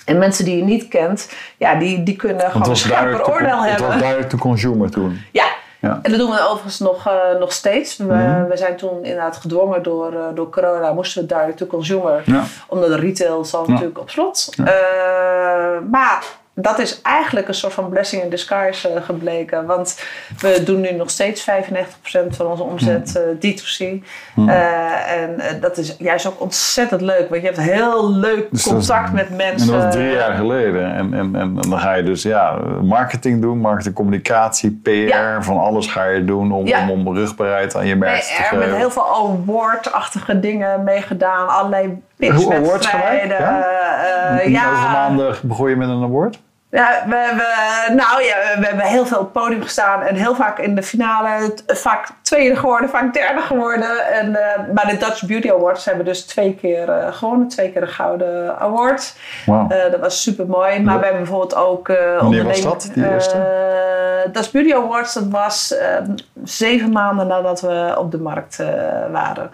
en 0.09 0.17
mensen 0.17 0.45
die 0.45 0.57
je 0.57 0.63
niet 0.63 0.87
kent, 0.87 1.29
ja, 1.57 1.75
die, 1.75 2.03
die 2.03 2.15
kunnen 2.15 2.51
gewoon 2.51 2.69
een 2.69 2.75
scherper 2.75 3.27
oordeel 3.27 3.63
hebben. 3.63 3.91
Het 3.91 4.01
was 4.01 4.11
direct 4.11 4.29
to 4.29 4.37
consumer 4.37 4.91
toen. 4.91 5.21
Ja. 5.31 5.45
Ja. 5.79 5.99
En 6.01 6.11
dat 6.11 6.19
doen 6.19 6.29
we 6.29 6.47
overigens 6.47 6.79
nog, 6.79 7.07
uh, 7.07 7.39
nog 7.39 7.51
steeds. 7.51 7.97
We, 7.97 8.03
mm 8.03 8.47
we, 8.47 8.57
zijn 8.57 8.77
toen 8.77 9.03
inderdaad 9.03 9.37
gedwongen 9.37 9.83
door, 9.83 10.13
uh, 10.13 10.19
door 10.35 10.49
corona, 10.49 10.93
moesten 10.93 11.21
we 11.21 11.27
direct 11.27 11.57
to 11.57 11.65
consumer. 11.65 12.21
Ja. 12.25 12.43
Omdat 12.67 12.89
de 12.89 12.95
retail 12.95 13.45
zal 13.45 13.65
natuurlijk 13.65 13.99
op 13.99 14.09
slot. 14.09 14.49
Uh, 14.59 14.65
maar 15.89 16.23
dat 16.61 16.79
is 16.79 17.01
eigenlijk 17.01 17.47
een 17.47 17.53
soort 17.53 17.73
van 17.73 17.89
blessing 17.89 18.23
in 18.23 18.29
disguise 18.29 18.89
uh, 18.95 19.03
gebleken. 19.03 19.65
Want 19.65 19.99
we 20.39 20.61
doen 20.63 20.81
nu 20.81 20.91
nog 20.91 21.09
steeds 21.09 21.49
95% 21.49 22.27
van 22.29 22.45
onze 22.45 22.63
omzet 22.63 23.23
uh, 23.41 23.53
D2C. 23.53 24.03
Hmm. 24.33 24.49
Uh, 24.49 25.11
en 25.11 25.59
dat 25.59 25.77
is 25.77 25.95
juist 25.97 26.27
ook 26.27 26.41
ontzettend 26.41 27.01
leuk. 27.01 27.29
Want 27.29 27.41
je 27.41 27.47
hebt 27.47 27.59
heel 27.59 28.13
leuk 28.13 28.47
dus 28.51 28.63
contact 28.63 29.13
met 29.13 29.29
mensen. 29.29 29.73
En 29.73 29.73
dat 29.73 29.83
was 29.83 29.93
drie 29.93 30.11
jaar 30.11 30.33
geleden. 30.33 30.93
En, 30.93 31.13
en, 31.13 31.35
en, 31.35 31.55
dan 31.55 31.79
ga 31.79 31.93
je 31.93 32.03
dus 32.03 32.23
ja, 32.23 32.59
marketing 32.81 33.41
doen, 33.41 33.57
marketingcommunicatie, 33.57 34.79
PR. 34.83 35.43
Van 35.43 35.57
alles 35.57 35.87
ga 35.87 36.05
je 36.05 36.25
doen 36.25 36.51
om, 36.51 36.67
ja. 36.67 36.89
om, 36.89 37.07
om 37.07 37.15
rugbaarheid 37.15 37.75
aan 37.75 37.87
je 37.87 37.95
merk 37.95 38.21
te 38.21 38.33
geven. 38.33 38.57
met 38.57 38.75
heel 38.75 38.91
veel 38.91 39.15
award-achtige 39.15 40.39
dingen 40.39 40.83
meegedaan. 40.83 41.47
Allerlei 41.47 42.01
pitchwedstrijden. 42.15 42.59
Hoe 42.59 42.67
awards 42.67 42.87
gelijk? 42.87 43.39
Ja? 43.39 43.65
ja. 44.45 44.69
Hoeveel 44.69 44.89
maanden 44.89 45.35
begon 45.41 45.69
je 45.69 45.75
met 45.75 45.89
een 45.89 46.03
award? 46.03 46.39
Ja, 46.71 47.03
we, 47.05 47.33
we, 47.35 47.93
nou 47.93 48.23
ja, 48.23 48.35
we 48.59 48.65
hebben 48.65 48.85
heel 48.85 49.05
veel 49.05 49.17
op 49.17 49.23
het 49.23 49.43
podium 49.43 49.61
gestaan 49.61 50.01
en 50.01 50.15
heel 50.15 50.35
vaak 50.35 50.59
in 50.59 50.75
de 50.75 50.83
finale 50.83 51.53
vaak 51.67 52.07
tweede 52.21 52.55
geworden, 52.55 52.89
vaak 52.89 53.13
derde 53.13 53.41
geworden. 53.41 54.11
En, 54.11 54.29
uh, 54.29 54.73
maar 54.73 54.87
de 54.87 54.97
Dutch 54.97 55.25
Beauty 55.25 55.49
Awards 55.51 55.85
hebben 55.85 56.05
dus 56.05 56.25
twee 56.25 56.55
keer 56.55 56.87
uh, 56.87 57.13
gewonnen, 57.13 57.47
twee 57.47 57.71
keer 57.71 57.81
een 57.81 57.87
gouden 57.87 58.59
award. 58.59 59.15
Wow. 59.45 59.71
Uh, 59.71 59.91
dat 59.91 59.99
was 59.99 60.21
super 60.21 60.47
mooi. 60.47 60.79
Maar 60.81 60.99
we 60.99 61.03
hebben 61.03 61.23
bijvoorbeeld 61.23 61.55
ook 61.55 61.87
Wanneer 62.19 62.43
was 62.43 62.61
dat, 62.61 62.91
die 62.93 63.11
eerste? 63.11 63.67
Dutch 64.31 64.51
Beauty 64.51 64.73
Awards, 64.73 65.13
dat 65.13 65.27
was 65.29 65.75
zeven 66.43 66.91
maanden 66.91 67.27
nadat 67.27 67.61
we 67.61 67.95
op 67.97 68.11
de 68.11 68.19
markt 68.19 68.57
waren. 69.11 69.51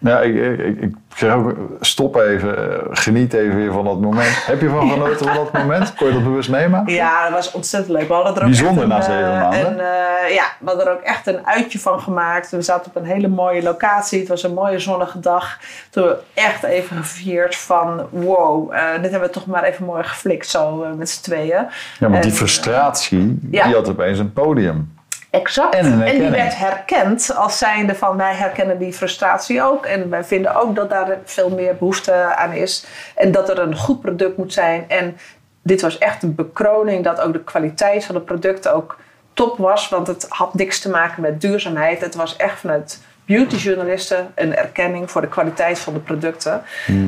Ja, 0.00 0.20
ik, 0.20 0.58
ik, 0.58 0.80
ik 0.80 0.94
zeg 1.14 1.34
ook, 1.34 1.54
stop 1.80 2.16
even, 2.16 2.72
eh, 2.72 2.86
geniet 2.90 3.32
even 3.32 3.56
weer 3.56 3.72
van 3.72 3.84
dat 3.84 4.00
moment. 4.00 4.46
Heb 4.46 4.60
je 4.60 4.68
van 4.68 4.90
genoten 4.90 5.26
van 5.26 5.34
dat 5.34 5.52
moment? 5.52 5.94
Kon 5.94 6.06
je 6.06 6.12
dat 6.12 6.24
bewust 6.24 6.50
meemaken? 6.50 6.92
Ja, 6.92 7.22
dat 7.22 7.32
was 7.32 7.50
ontzettend 7.50 7.96
leuk. 7.96 8.08
We 8.08 8.14
hadden 8.14 8.34
er 8.34 8.40
ook 8.40 8.46
Bijzonder 8.46 8.86
na 8.86 9.00
zeven 9.00 9.32
eh, 9.32 9.40
maanden. 9.40 9.66
Een, 9.66 9.76
uh, 9.76 10.34
ja, 10.34 10.44
we 10.58 10.66
hadden 10.66 10.86
er 10.86 10.92
ook 10.92 11.00
echt 11.00 11.26
een 11.26 11.46
uitje 11.46 11.78
van 11.78 12.00
gemaakt. 12.00 12.50
We 12.50 12.62
zaten 12.62 12.86
op 12.94 13.02
een 13.02 13.08
hele 13.08 13.28
mooie 13.28 13.62
locatie. 13.62 14.18
Het 14.18 14.28
was 14.28 14.42
een 14.42 14.54
mooie 14.54 14.78
zonnige 14.78 15.20
dag. 15.20 15.58
Toen 15.90 16.04
we 16.04 16.16
echt 16.34 16.62
even 16.62 16.96
gevierd 16.96 17.56
van 17.56 18.06
wow, 18.10 18.72
uh, 18.72 18.92
dit 19.02 19.10
hebben 19.10 19.28
we 19.28 19.34
toch 19.34 19.46
maar 19.46 19.64
even 19.64 19.84
mooi 19.84 20.02
geflikt 20.02 20.48
zo 20.48 20.86
met 20.96 21.10
z'n 21.10 21.22
tweeën. 21.22 21.48
Ja, 21.48 21.68
want 21.98 22.14
en, 22.14 22.20
die 22.20 22.32
frustratie, 22.32 23.38
die 23.40 23.60
had 23.60 23.88
opeens 23.88 24.18
een 24.18 24.32
podium. 24.32 24.98
Exact. 25.30 25.74
En, 25.74 26.02
en, 26.02 26.18
die 26.18 26.30
werd 26.30 26.58
herkend 26.58 27.34
als 27.36 27.58
zijnde 27.58 27.94
van 27.94 28.16
wij 28.16 28.34
herkennen 28.34 28.78
die 28.78 28.92
frustratie 28.92 29.62
ook. 29.62 29.86
En 29.86 30.10
wij 30.10 30.24
vinden 30.24 30.54
ook 30.54 30.76
dat 30.76 30.90
daar 30.90 31.18
veel 31.24 31.50
meer 31.50 31.76
behoefte 31.76 32.12
aan 32.14 32.52
is. 32.52 32.86
En 33.14 33.32
dat 33.32 33.48
er 33.48 33.58
een 33.58 33.76
goed 33.76 34.00
product 34.00 34.36
moet 34.36 34.52
zijn. 34.52 34.84
En 34.88 35.18
dit 35.62 35.80
was 35.80 35.98
echt 35.98 36.22
een 36.22 36.34
bekroning 36.34 37.04
dat 37.04 37.20
ook 37.20 37.32
de 37.32 37.44
kwaliteit 37.44 38.04
van 38.04 38.14
het 38.14 38.24
product 38.24 38.68
ook 38.68 38.98
top 39.32 39.58
was. 39.58 39.88
Want 39.88 40.06
het 40.06 40.26
had 40.28 40.54
niks 40.54 40.80
te 40.80 40.90
maken 40.90 41.22
met 41.22 41.40
duurzaamheid. 41.40 42.00
Het 42.00 42.14
was 42.14 42.36
echt 42.36 42.58
vanuit 42.58 43.00
beautyjournalisten 43.30 44.32
een 44.34 44.56
erkenning 44.56 45.10
voor 45.10 45.20
de 45.20 45.28
kwaliteit 45.28 45.78
van 45.78 45.92
de 45.92 45.98
producten. 45.98 46.62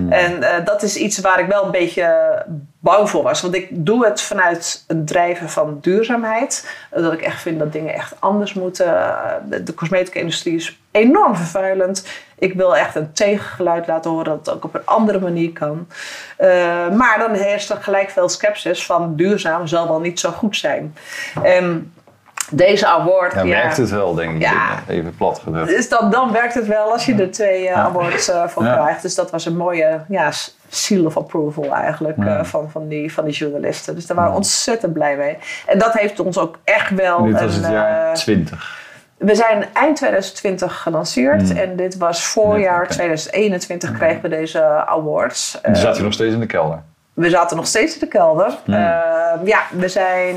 En 0.08 0.32
uh, 0.40 0.48
dat 0.64 0.82
is 0.82 0.96
iets 0.96 1.18
waar 1.18 1.40
ik 1.40 1.46
wel 1.46 1.64
een 1.64 1.70
beetje 1.70 2.44
bang 2.78 3.10
voor 3.10 3.22
was. 3.22 3.40
Want 3.40 3.54
ik 3.54 3.68
doe 3.70 4.04
het 4.04 4.20
vanuit 4.20 4.84
het 4.86 5.06
drijven 5.06 5.48
van 5.48 5.78
duurzaamheid. 5.80 6.70
Dat 6.90 7.12
ik 7.12 7.20
echt 7.20 7.40
vind 7.40 7.58
dat 7.58 7.72
dingen 7.72 7.94
echt 7.94 8.14
anders 8.18 8.54
moeten. 8.54 8.94
De 9.64 9.74
cosmetica-industrie 9.74 10.54
is 10.54 10.78
enorm 10.90 11.36
vervuilend. 11.36 12.06
Ik 12.38 12.54
wil 12.54 12.76
echt 12.76 12.94
een 12.94 13.12
tegengeluid 13.12 13.86
laten 13.86 14.10
horen 14.10 14.24
dat 14.24 14.46
het 14.46 14.54
ook 14.54 14.64
op 14.64 14.74
een 14.74 14.86
andere 14.86 15.20
manier 15.20 15.52
kan. 15.52 15.86
Uh, 16.38 16.48
maar 16.88 17.18
dan 17.18 17.32
heerst 17.32 17.70
er 17.70 17.82
gelijk 17.82 18.10
veel 18.10 18.28
sceptisch 18.28 18.86
van 18.86 19.16
duurzaam 19.16 19.66
zal 19.66 19.88
wel 19.88 20.00
niet 20.00 20.20
zo 20.20 20.30
goed 20.30 20.56
zijn. 20.56 20.94
Deze 22.52 22.86
award. 22.86 23.34
Ja, 23.34 23.44
werkt 23.44 23.76
het 23.76 23.90
wel, 23.90 24.14
denk 24.14 24.34
ik. 24.34 24.42
Ja. 24.42 24.82
Even 24.88 25.14
plat 25.16 25.38
gedrukt. 25.38 25.68
Dus 25.68 25.88
dan, 25.88 26.10
dan 26.10 26.32
werkt 26.32 26.54
het 26.54 26.66
wel 26.66 26.92
als 26.92 27.06
je 27.06 27.14
er 27.14 27.30
twee 27.30 27.68
uh, 27.68 27.84
awards 27.84 28.28
uh, 28.28 28.46
voor 28.46 28.62
krijgt. 28.62 29.02
Dus 29.02 29.14
dat 29.14 29.30
was 29.30 29.46
een 29.46 29.56
mooie 29.56 30.00
ja, 30.08 30.30
seal 30.68 31.04
of 31.04 31.16
approval 31.16 31.74
eigenlijk 31.74 32.18
uh, 32.18 32.44
van, 32.44 32.70
van, 32.70 32.88
die, 32.88 33.12
van 33.12 33.24
die 33.24 33.34
journalisten. 33.34 33.94
Dus 33.94 34.06
daar 34.06 34.16
waren 34.16 34.30
we 34.30 34.36
ontzettend 34.36 34.92
blij 34.92 35.16
mee. 35.16 35.36
En 35.66 35.78
dat 35.78 35.92
heeft 35.92 36.20
ons 36.20 36.38
ook 36.38 36.58
echt 36.64 36.90
wel. 36.90 37.22
dit 37.24 37.40
was 37.40 37.54
het 37.54 37.66
jaar 37.66 38.14
20. 38.14 38.80
We 39.16 39.34
zijn 39.34 39.64
eind 39.72 39.96
2020 39.96 40.82
gelanceerd 40.82 41.48
hmm. 41.48 41.58
en 41.58 41.76
dit 41.76 41.96
was 41.96 42.24
voorjaar 42.24 42.88
2021 42.88 43.92
kregen 43.92 44.22
we 44.22 44.28
deze 44.28 44.86
awards. 44.86 45.60
En 45.60 45.76
zat 45.76 45.96
je 45.96 46.02
nog 46.02 46.12
steeds 46.12 46.34
in 46.34 46.40
de 46.40 46.46
kelder? 46.46 46.82
We 47.14 47.30
zaten 47.30 47.56
nog 47.56 47.66
steeds 47.66 47.94
in 47.94 48.00
de 48.00 48.06
kelder. 48.06 48.58
Ja, 48.64 49.40
ja 49.44 49.62
we 49.70 49.88
zijn 49.88 50.36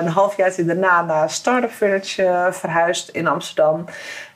een 0.00 0.08
half 0.08 0.36
jaar 0.36 0.52
daarna 0.66 1.02
naar 1.02 1.30
Startup 1.30 1.70
Village 1.70 2.48
verhuisd 2.50 3.08
in 3.08 3.26
Amsterdam. 3.26 3.84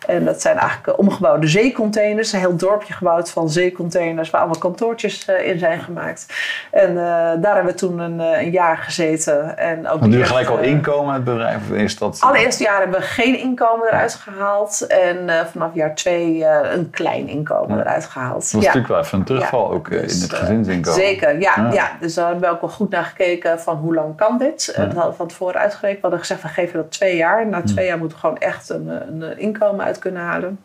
En 0.06 0.24
dat 0.24 0.40
zijn 0.40 0.56
eigenlijk 0.56 0.98
omgebouwde 0.98 1.46
zeecontainers. 1.46 2.32
Een 2.32 2.38
heel 2.38 2.56
dorpje 2.56 2.92
gebouwd 2.92 3.30
van 3.30 3.50
zeecontainers 3.50 4.30
waar 4.30 4.40
allemaal 4.40 4.60
kantoortjes 4.60 5.24
in 5.24 5.58
zijn 5.58 5.80
gemaakt. 5.80 6.26
En 6.70 6.94
daar 7.40 7.54
hebben 7.54 7.72
we 7.72 7.78
toen 7.78 7.98
een, 7.98 8.18
een 8.18 8.50
jaar 8.50 8.76
gezeten. 8.76 9.58
En 9.58 9.88
ook 9.88 10.00
nu 10.00 10.24
gelijk 10.24 10.48
al 10.48 10.58
inkomen 10.58 11.14
het 11.14 11.24
bedrijf? 11.24 11.70
Is 11.70 11.98
dat... 11.98 12.16
Allereerste 12.20 12.62
jaar 12.62 12.80
hebben 12.80 13.00
we 13.00 13.06
geen 13.06 13.38
inkomen 13.38 13.86
eruit 13.86 14.14
gehaald. 14.14 14.86
En 14.86 15.46
vanaf 15.52 15.70
jaar 15.74 15.94
twee 15.94 16.44
een 16.72 16.90
klein 16.90 17.28
inkomen 17.28 17.80
eruit 17.80 18.04
gehaald. 18.04 18.52
Dat 18.52 18.60
is 18.60 18.66
natuurlijk 18.66 18.88
wel 18.88 18.98
even 18.98 19.18
een 19.18 19.24
terugval 19.24 19.70
ook 19.70 19.88
in 19.88 20.00
Dus, 20.00 20.22
het 20.22 20.32
gezinsinkomen. 20.32 21.00
Zeker, 21.00 21.40
ja, 21.40 21.68
ja. 21.72 21.90
Dus 22.00 22.14
daar 22.14 22.28
hebben 22.28 22.48
we 22.48 22.54
ook 22.54 22.60
wel 22.60 22.70
goed 22.70 22.90
naar 22.90 23.04
gekeken 23.04 23.60
van 23.60 23.76
hoe 23.76 23.94
lang 23.94 24.16
kan 24.16 24.38
dit. 24.38 24.72
Dat 24.76 24.86
hadden 24.86 25.10
we 25.10 25.16
van 25.16 25.28
tevoren 25.28 25.60
uitgerekend. 25.60 26.02
We 26.02 26.08
hadden 26.08 26.26
gezegd, 26.26 26.42
we 26.42 26.48
geven 26.48 26.76
dat 26.76 26.90
twee 26.90 27.16
jaar. 27.16 27.46
Na 27.46 27.62
twee 27.62 27.86
jaar 27.86 27.98
moeten 27.98 28.16
we 28.16 28.20
gewoon 28.22 28.38
echt 28.38 28.68
een, 28.68 28.88
een 28.88 29.38
inkomen 29.38 29.84
uit 29.84 29.89
kunnen 29.98 30.22
halen. 30.22 30.59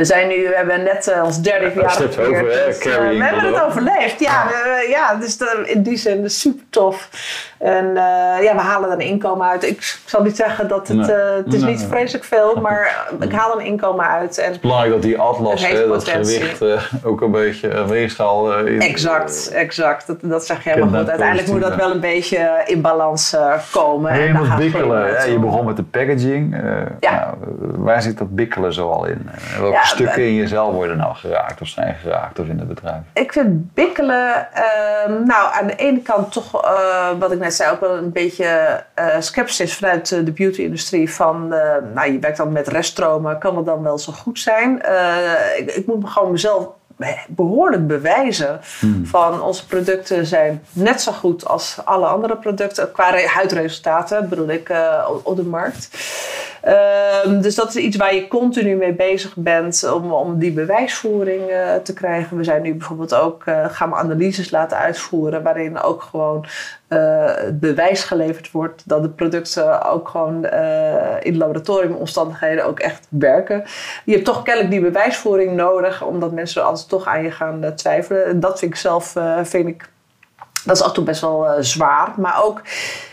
We 0.00 0.06
zijn 0.06 0.28
nu, 0.28 0.48
we 0.48 0.54
hebben 0.56 0.82
net 0.82 1.08
uh, 1.16 1.24
ons 1.24 1.40
derde 1.40 1.72
jaar 1.74 1.90
gevierd. 1.90 2.66
Dus, 2.66 2.86
uh, 2.86 2.98
we 2.98 3.24
hebben 3.24 3.52
het 3.52 3.62
overleefd. 3.62 4.20
Ja, 4.20 4.46
we, 4.46 4.86
ja 4.88 5.14
dus 5.14 5.38
in 5.64 5.82
die 5.82 5.96
zin 5.96 6.30
super 6.30 6.64
tof. 6.70 7.08
En 7.58 7.84
uh, 7.84 8.42
ja, 8.42 8.54
we 8.54 8.60
halen 8.60 8.88
er 8.88 8.94
een 8.94 9.00
inkomen 9.00 9.46
uit. 9.46 9.64
Ik 9.64 9.98
zal 10.04 10.22
niet 10.22 10.36
zeggen 10.36 10.68
dat 10.68 10.88
het, 10.88 10.96
nee. 10.96 11.16
het 11.16 11.54
is 11.54 11.60
nee. 11.60 11.70
niet 11.70 11.86
vreselijk 11.88 12.24
veel, 12.24 12.56
maar 12.62 13.08
ik 13.20 13.32
haal 13.32 13.60
een 13.60 13.66
inkomen 13.66 14.06
uit. 14.06 14.38
En 14.38 14.44
het 14.44 14.54
is 14.54 14.60
belangrijk 14.60 14.92
dat 14.92 15.02
die 15.02 15.18
atlas, 15.18 15.66
hè, 15.66 15.88
dat 15.88 16.08
gewicht 16.08 16.62
ook 17.04 17.20
een 17.20 17.30
beetje 17.30 17.86
weegschaal 17.86 18.58
in. 18.58 18.80
Exact, 18.80 19.50
exact. 19.50 20.06
Dat, 20.06 20.16
dat 20.20 20.46
zeg 20.46 20.64
je 20.64 20.70
helemaal 20.70 21.00
goed. 21.00 21.08
Uiteindelijk 21.08 21.48
moet 21.48 21.60
dat 21.60 21.74
wel 21.74 21.90
een 21.90 22.00
beetje 22.00 22.62
in 22.66 22.80
balans 22.80 23.36
komen. 23.70 24.10
En 24.10 24.20
je 24.20 24.32
moet 24.32 24.56
bikkelen. 24.56 25.12
Ja, 25.12 25.22
je 25.22 25.38
begon 25.38 25.64
met 25.64 25.76
de 25.76 25.82
packaging. 25.82 26.56
ja. 27.00 27.10
Nou, 27.10 27.36
waar 27.76 28.02
zit 28.02 28.18
dat 28.18 28.34
bikkelen 28.34 28.72
zoal 28.72 29.06
in? 29.06 29.30
Welke 29.58 29.74
ja, 29.74 29.89
stukken 29.90 30.22
in 30.22 30.34
jezelf 30.34 30.74
worden 30.74 30.96
nou 30.96 31.14
geraakt 31.14 31.60
of 31.60 31.68
zijn 31.68 31.94
geraakt 31.94 32.38
of 32.38 32.46
in 32.46 32.58
het 32.58 32.68
bedrijf? 32.68 33.02
Ik 33.12 33.32
vind 33.32 33.74
bikkelen, 33.74 34.48
uh, 34.54 35.16
nou 35.24 35.54
aan 35.54 35.66
de 35.66 35.76
ene 35.76 36.00
kant 36.00 36.32
toch, 36.32 36.64
uh, 36.64 37.10
wat 37.18 37.32
ik 37.32 37.38
net 37.38 37.54
zei, 37.54 37.70
ook 37.72 37.80
wel 37.80 37.96
een 37.96 38.12
beetje 38.12 38.82
uh, 38.98 39.06
sceptisch 39.18 39.74
vanuit 39.74 40.08
de 40.08 40.32
beauty-industrie. 40.32 41.10
Van, 41.10 41.48
nou 41.94 42.12
je 42.12 42.18
werkt 42.18 42.36
dan 42.36 42.52
met 42.52 42.68
reststromen, 42.68 43.38
kan 43.38 43.56
het 43.56 43.66
dan 43.66 43.82
wel 43.82 43.98
zo 43.98 44.12
goed 44.12 44.38
zijn? 44.38 44.82
Ik, 45.56 45.70
ik, 45.70 45.86
moet 45.86 46.00
me 46.00 46.06
gewoon 46.06 46.30
mezelf 46.30 46.68
behoorlijk 47.28 47.86
bewijzen 47.86 48.60
hmm. 48.78 49.06
van 49.06 49.42
onze 49.42 49.66
producten 49.66 50.26
zijn 50.26 50.62
net 50.72 51.00
zo 51.00 51.12
goed 51.12 51.48
als 51.48 51.78
alle 51.84 52.06
andere 52.06 52.36
producten 52.36 52.92
qua 52.92 53.24
huidresultaten 53.24 54.28
bedoel 54.28 54.48
ik 54.48 54.68
uh, 54.68 55.08
op 55.22 55.36
de 55.36 55.42
markt. 55.42 55.88
Um, 57.26 57.40
dus 57.40 57.54
dat 57.54 57.68
is 57.68 57.76
iets 57.76 57.96
waar 57.96 58.14
je 58.14 58.28
continu 58.28 58.76
mee 58.76 58.92
bezig 58.92 59.36
bent 59.36 59.90
om, 59.92 60.12
om 60.12 60.38
die 60.38 60.52
bewijsvoering 60.52 61.50
uh, 61.50 61.74
te 61.74 61.92
krijgen. 61.92 62.36
We 62.36 62.44
zijn 62.44 62.62
nu 62.62 62.74
bijvoorbeeld 62.74 63.14
ook, 63.14 63.44
uh, 63.46 63.64
gaan 63.68 63.90
we 63.90 63.96
analyses 63.96 64.50
laten 64.50 64.78
uitvoeren 64.78 65.42
waarin 65.42 65.80
ook 65.80 66.02
gewoon 66.02 66.46
uh, 66.92 67.30
bewijs 67.52 68.04
geleverd 68.04 68.50
wordt 68.50 68.82
dat 68.86 69.02
de 69.02 69.08
producten 69.08 69.82
ook 69.84 70.08
gewoon 70.08 70.46
in 71.20 71.36
laboratoriumomstandigheden 71.36 72.66
ook 72.66 72.78
echt 72.78 73.06
werken. 73.08 73.64
Je 74.04 74.12
hebt 74.12 74.24
toch 74.24 74.42
kennelijk 74.42 74.72
die 74.72 74.80
bewijsvoering 74.80 75.56
nodig, 75.56 76.02
omdat 76.02 76.32
mensen 76.32 76.64
altijd 76.64 76.88
toch 76.88 77.06
aan 77.06 77.22
je 77.22 77.30
gaan 77.30 77.74
twijfelen. 77.74 78.24
En 78.24 78.40
dat 78.40 78.58
vind 78.58 78.72
ik 78.72 78.78
zelf, 78.78 79.14
vind 79.42 79.68
ik 79.68 79.88
dat 80.64 80.76
is 80.76 80.82
af 80.82 80.88
en 80.88 80.94
toe 80.94 81.04
best 81.04 81.20
wel 81.20 81.46
uh, 81.46 81.52
zwaar. 81.60 82.12
Maar 82.16 82.44
ook, 82.44 82.62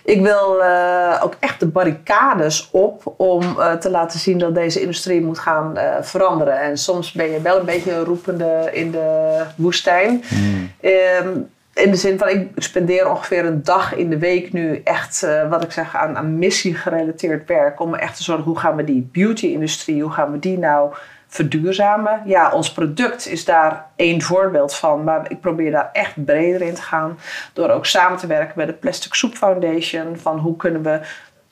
ik 0.03 0.21
wil 0.21 0.59
uh, 0.59 1.21
ook 1.23 1.35
echt 1.39 1.59
de 1.59 1.67
barricades 1.67 2.69
op 2.71 3.13
om 3.17 3.41
uh, 3.43 3.73
te 3.73 3.89
laten 3.89 4.19
zien 4.19 4.37
dat 4.37 4.55
deze 4.55 4.81
industrie 4.81 5.21
moet 5.21 5.39
gaan 5.39 5.77
veranderen. 6.01 6.59
En 6.61 6.77
soms 6.77 7.11
ben 7.11 7.31
je 7.31 7.41
wel 7.41 7.59
een 7.59 7.65
beetje 7.65 8.03
roepende 8.03 8.69
in 8.71 8.91
de 8.91 9.41
woestijn. 9.55 10.23
Mm. 10.29 10.71
Um, 10.81 11.49
in 11.77 11.91
de 11.91 11.97
zin 11.97 12.17
van, 12.17 12.29
ik 12.29 12.49
spendeer 12.55 13.09
ongeveer 13.09 13.45
een 13.45 13.63
dag 13.63 13.95
in 13.95 14.09
de 14.09 14.17
week 14.17 14.53
nu 14.53 14.81
echt, 14.83 15.27
wat 15.49 15.63
ik 15.63 15.71
zeg, 15.71 15.95
aan, 15.95 16.17
aan 16.17 16.39
missie 16.39 16.75
gerelateerd 16.75 17.47
werk. 17.47 17.79
Om 17.79 17.95
echt 17.95 18.17
te 18.17 18.23
zorgen, 18.23 18.45
hoe 18.45 18.59
gaan 18.59 18.75
we 18.75 18.83
die 18.83 19.09
beauty-industrie, 19.11 20.01
hoe 20.01 20.11
gaan 20.11 20.31
we 20.31 20.39
die 20.39 20.57
nou 20.57 20.93
verduurzamen. 21.27 22.21
Ja, 22.25 22.51
ons 22.51 22.71
product 22.71 23.27
is 23.27 23.45
daar 23.45 23.85
één 23.95 24.21
voorbeeld 24.21 24.75
van, 24.75 25.03
maar 25.03 25.31
ik 25.31 25.39
probeer 25.39 25.71
daar 25.71 25.89
echt 25.93 26.25
breder 26.25 26.61
in 26.61 26.73
te 26.73 26.81
gaan. 26.81 27.19
Door 27.53 27.69
ook 27.69 27.85
samen 27.85 28.17
te 28.17 28.27
werken 28.27 28.53
met 28.55 28.67
de 28.67 28.73
Plastic 28.73 29.13
Soup 29.13 29.35
Foundation. 29.35 30.17
Van 30.17 30.39
hoe 30.39 30.55
kunnen 30.55 30.83
we 30.83 30.99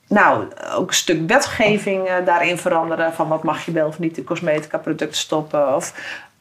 nou, 0.07 0.47
ook 0.75 0.87
een 0.87 0.93
stuk 0.93 1.27
wetgeving 1.27 2.09
daarin 2.25 2.57
veranderen. 2.57 3.13
Van 3.13 3.27
wat 3.27 3.43
mag 3.43 3.65
je 3.65 3.71
wel 3.71 3.87
of 3.87 3.99
niet 3.99 4.17
in 4.17 4.23
cosmetica 4.23 4.77
producten 4.77 5.17
stoppen. 5.17 5.75
Of 5.75 5.93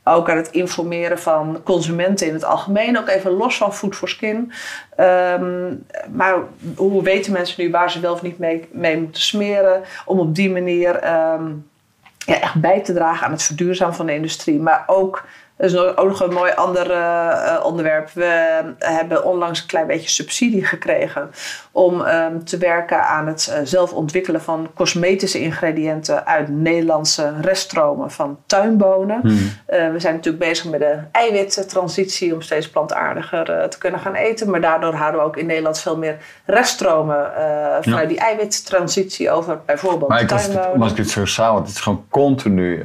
ook 0.05 0.31
aan 0.31 0.37
het 0.37 0.51
informeren 0.51 1.19
van 1.19 1.61
consumenten 1.65 2.27
in 2.27 2.35
het 2.35 2.45
algemeen. 2.45 2.99
Ook 2.99 3.09
even 3.09 3.31
los 3.31 3.57
van 3.57 3.75
Food 3.75 3.97
for 3.97 4.09
Skin. 4.09 4.53
Um, 5.01 5.87
maar 6.13 6.35
hoe 6.77 7.03
weten 7.03 7.33
mensen 7.33 7.65
nu 7.65 7.71
waar 7.71 7.91
ze 7.91 8.01
wel 8.01 8.13
of 8.13 8.23
niet 8.23 8.39
mee, 8.39 8.99
moeten 8.99 9.23
smeren? 9.23 9.83
Om 10.05 10.19
op 10.19 10.35
die 10.35 10.51
manier... 10.51 10.95
Um, 11.33 11.73
ja, 12.27 12.41
echt 12.41 12.61
bij 12.61 12.81
te 12.81 12.93
dragen 12.93 13.27
aan 13.27 13.33
het 13.33 13.43
verduurzamen 13.43 13.95
van 13.95 14.07
de 14.07 14.15
industrie. 14.15 14.61
Maar 14.61 14.85
ook, 14.87 15.25
dat 15.57 15.71
is 15.71 15.77
ook 15.77 16.09
nog 16.09 16.21
een 16.21 16.33
mooi 16.33 16.53
ander 16.55 16.91
uh, 16.91 17.61
onderwerp. 17.63 18.11
We 18.11 18.63
hebben 18.79 19.25
onlangs 19.25 19.61
een 19.61 19.67
klein 19.67 19.87
beetje 19.87 20.09
subsidie 20.09 20.65
gekregen 20.65 21.31
om 21.73 22.01
um, 22.01 22.45
te 22.45 22.59
werken 22.59 23.03
aan 23.05 23.27
het 23.27 23.49
uh, 23.51 23.59
zelf 23.65 23.93
ontwikkelen 23.93 24.41
van 24.41 24.69
cosmetische 24.75 25.41
ingrediënten 25.41 26.27
uit 26.27 26.49
Nederlandse 26.49 27.33
reststromen 27.41 28.11
van 28.11 28.39
tuinbonen. 28.47 29.21
Hmm. 29.21 29.33
Uh, 29.33 29.93
we 29.93 30.01
zijn 30.01 30.15
natuurlijk 30.15 30.45
bezig 30.45 30.71
met 30.71 30.81
de 30.81 30.99
eiwittransitie 31.13 32.35
om 32.35 32.43
steeds 32.43 32.71
plantaardiger 32.71 33.69
te 33.69 33.79
kunnen 33.79 34.01
gaan 34.01 34.15
eten. 34.15 34.51
Maar 34.51 34.61
daardoor 34.61 34.95
houden 34.95 35.21
we 35.21 35.27
ook 35.27 35.37
in 35.37 35.47
Nederland 35.47 35.79
veel 35.79 35.97
meer 35.97 36.17
reststromen 36.47 37.31
vanuit 37.81 38.03
ja. 38.03 38.05
die 38.05 38.19
eiwittransitie 38.19 39.31
over 39.31 39.61
bijvoorbeeld 39.67 40.11
maar 40.11 40.27
tuinbonen. 40.27 40.71
Maar 40.71 40.83
als 40.83 40.91
ik 40.91 40.97
het 40.97 41.11
zo 41.11 41.25
samen, 41.25 41.63
het 41.63 41.71
is 41.71 41.81
gewoon 41.81 42.05
continu, 42.09 42.85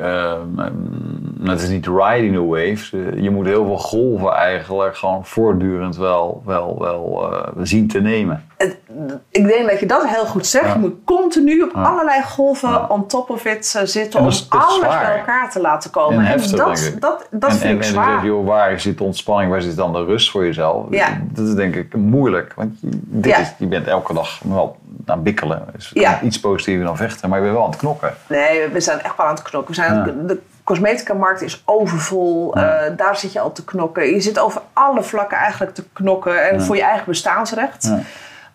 het 1.44 1.62
is 1.62 1.70
niet 1.70 1.88
riding 1.88 2.36
a 2.36 2.58
wave. 2.68 3.22
Je 3.22 3.30
moet 3.30 3.46
heel 3.46 3.66
veel 3.66 3.78
golven 3.78 4.34
eigenlijk 4.34 4.98
gewoon 4.98 5.26
voortdurend 5.26 5.98
wel, 5.98 6.42
wel, 6.46 6.80
wel 6.80 7.32
zien 7.64 7.88
te 7.88 8.02
nemen 8.02 8.44
ik 9.32 9.48
denk 9.48 9.70
dat 9.70 9.80
je 9.80 9.86
dat 9.86 10.08
heel 10.08 10.26
goed 10.26 10.48
zegt. 10.48 10.66
Ja. 10.66 10.74
Je 10.74 10.80
moet 10.80 10.96
continu 11.04 11.62
op 11.62 11.72
ja. 11.74 11.82
allerlei 11.82 12.24
golven 12.24 12.70
ja. 12.70 12.86
on 12.90 13.08
top 13.08 13.30
of 13.30 13.46
it 13.46 13.74
uh, 13.78 13.82
zitten 13.84 14.20
om 14.20 14.26
alles 14.26 14.48
bij 14.80 15.18
elkaar 15.18 15.52
te 15.52 15.62
laten 15.62 15.92
komen. 15.92 16.20
En, 16.20 16.26
heftig, 16.26 16.58
dat, 16.58 16.94
dat, 17.00 17.28
dat 17.32 17.50
en, 17.50 17.56
vind 17.56 17.70
en, 17.70 17.76
ik 17.76 17.84
en 17.84 17.90
zwaar. 17.90 18.20
Zeg, 18.20 18.24
joh, 18.24 18.46
waar 18.46 18.80
zit 18.80 18.98
de 18.98 19.04
ontspanning, 19.04 19.52
waar 19.52 19.62
zit 19.62 19.76
dan 19.76 19.94
de 19.94 20.04
rust 20.04 20.32
voor 20.32 20.46
jezelf? 20.46 20.86
Dat 21.22 21.48
is 21.48 21.54
denk 21.54 21.76
ik 21.76 21.96
moeilijk. 21.96 22.54
Want 22.56 22.78
dit 22.82 23.38
is, 23.38 23.54
je 23.58 23.68
bent 23.68 23.88
elke 23.88 24.14
dag 24.14 24.40
wel 24.44 24.78
aan 25.06 25.16
het 25.16 25.24
bikkelen. 25.24 25.66
Is 25.78 25.94
iets 26.24 26.40
positiever 26.40 26.86
dan 26.86 26.98
vechten, 26.98 27.30
maar 27.30 27.38
je 27.38 27.44
bent 27.44 27.56
wel 27.56 27.66
aan 27.66 27.72
het 27.72 27.80
knokken. 27.80 28.14
Nee, 28.28 28.68
we 28.68 28.80
zijn 28.80 29.02
echt 29.02 29.18
wel 29.18 29.26
aan 29.26 29.34
het 29.34 29.44
knokken. 29.44 29.76
We 29.76 29.82
zijn 29.82 30.28
de 30.28 30.40
cosmetica-markt 30.70 31.42
is 31.42 31.62
overvol. 31.66 32.58
Ja. 32.58 32.90
Uh, 32.90 32.98
daar 32.98 33.18
zit 33.18 33.34
je 33.34 33.40
al 33.40 33.52
te 33.52 33.64
knokken. 33.64 34.06
Je 34.06 34.22
zit 34.22 34.40
over 34.40 34.62
alle 34.74 35.04
vlakken 35.04 35.38
eigenlijk 35.38 35.74
te 35.74 35.84
knokken. 35.94 36.50
En 36.50 36.62
voor 36.62 36.76
je 36.76 36.84
eigen 36.84 37.06
bestaansrecht. 37.06 37.92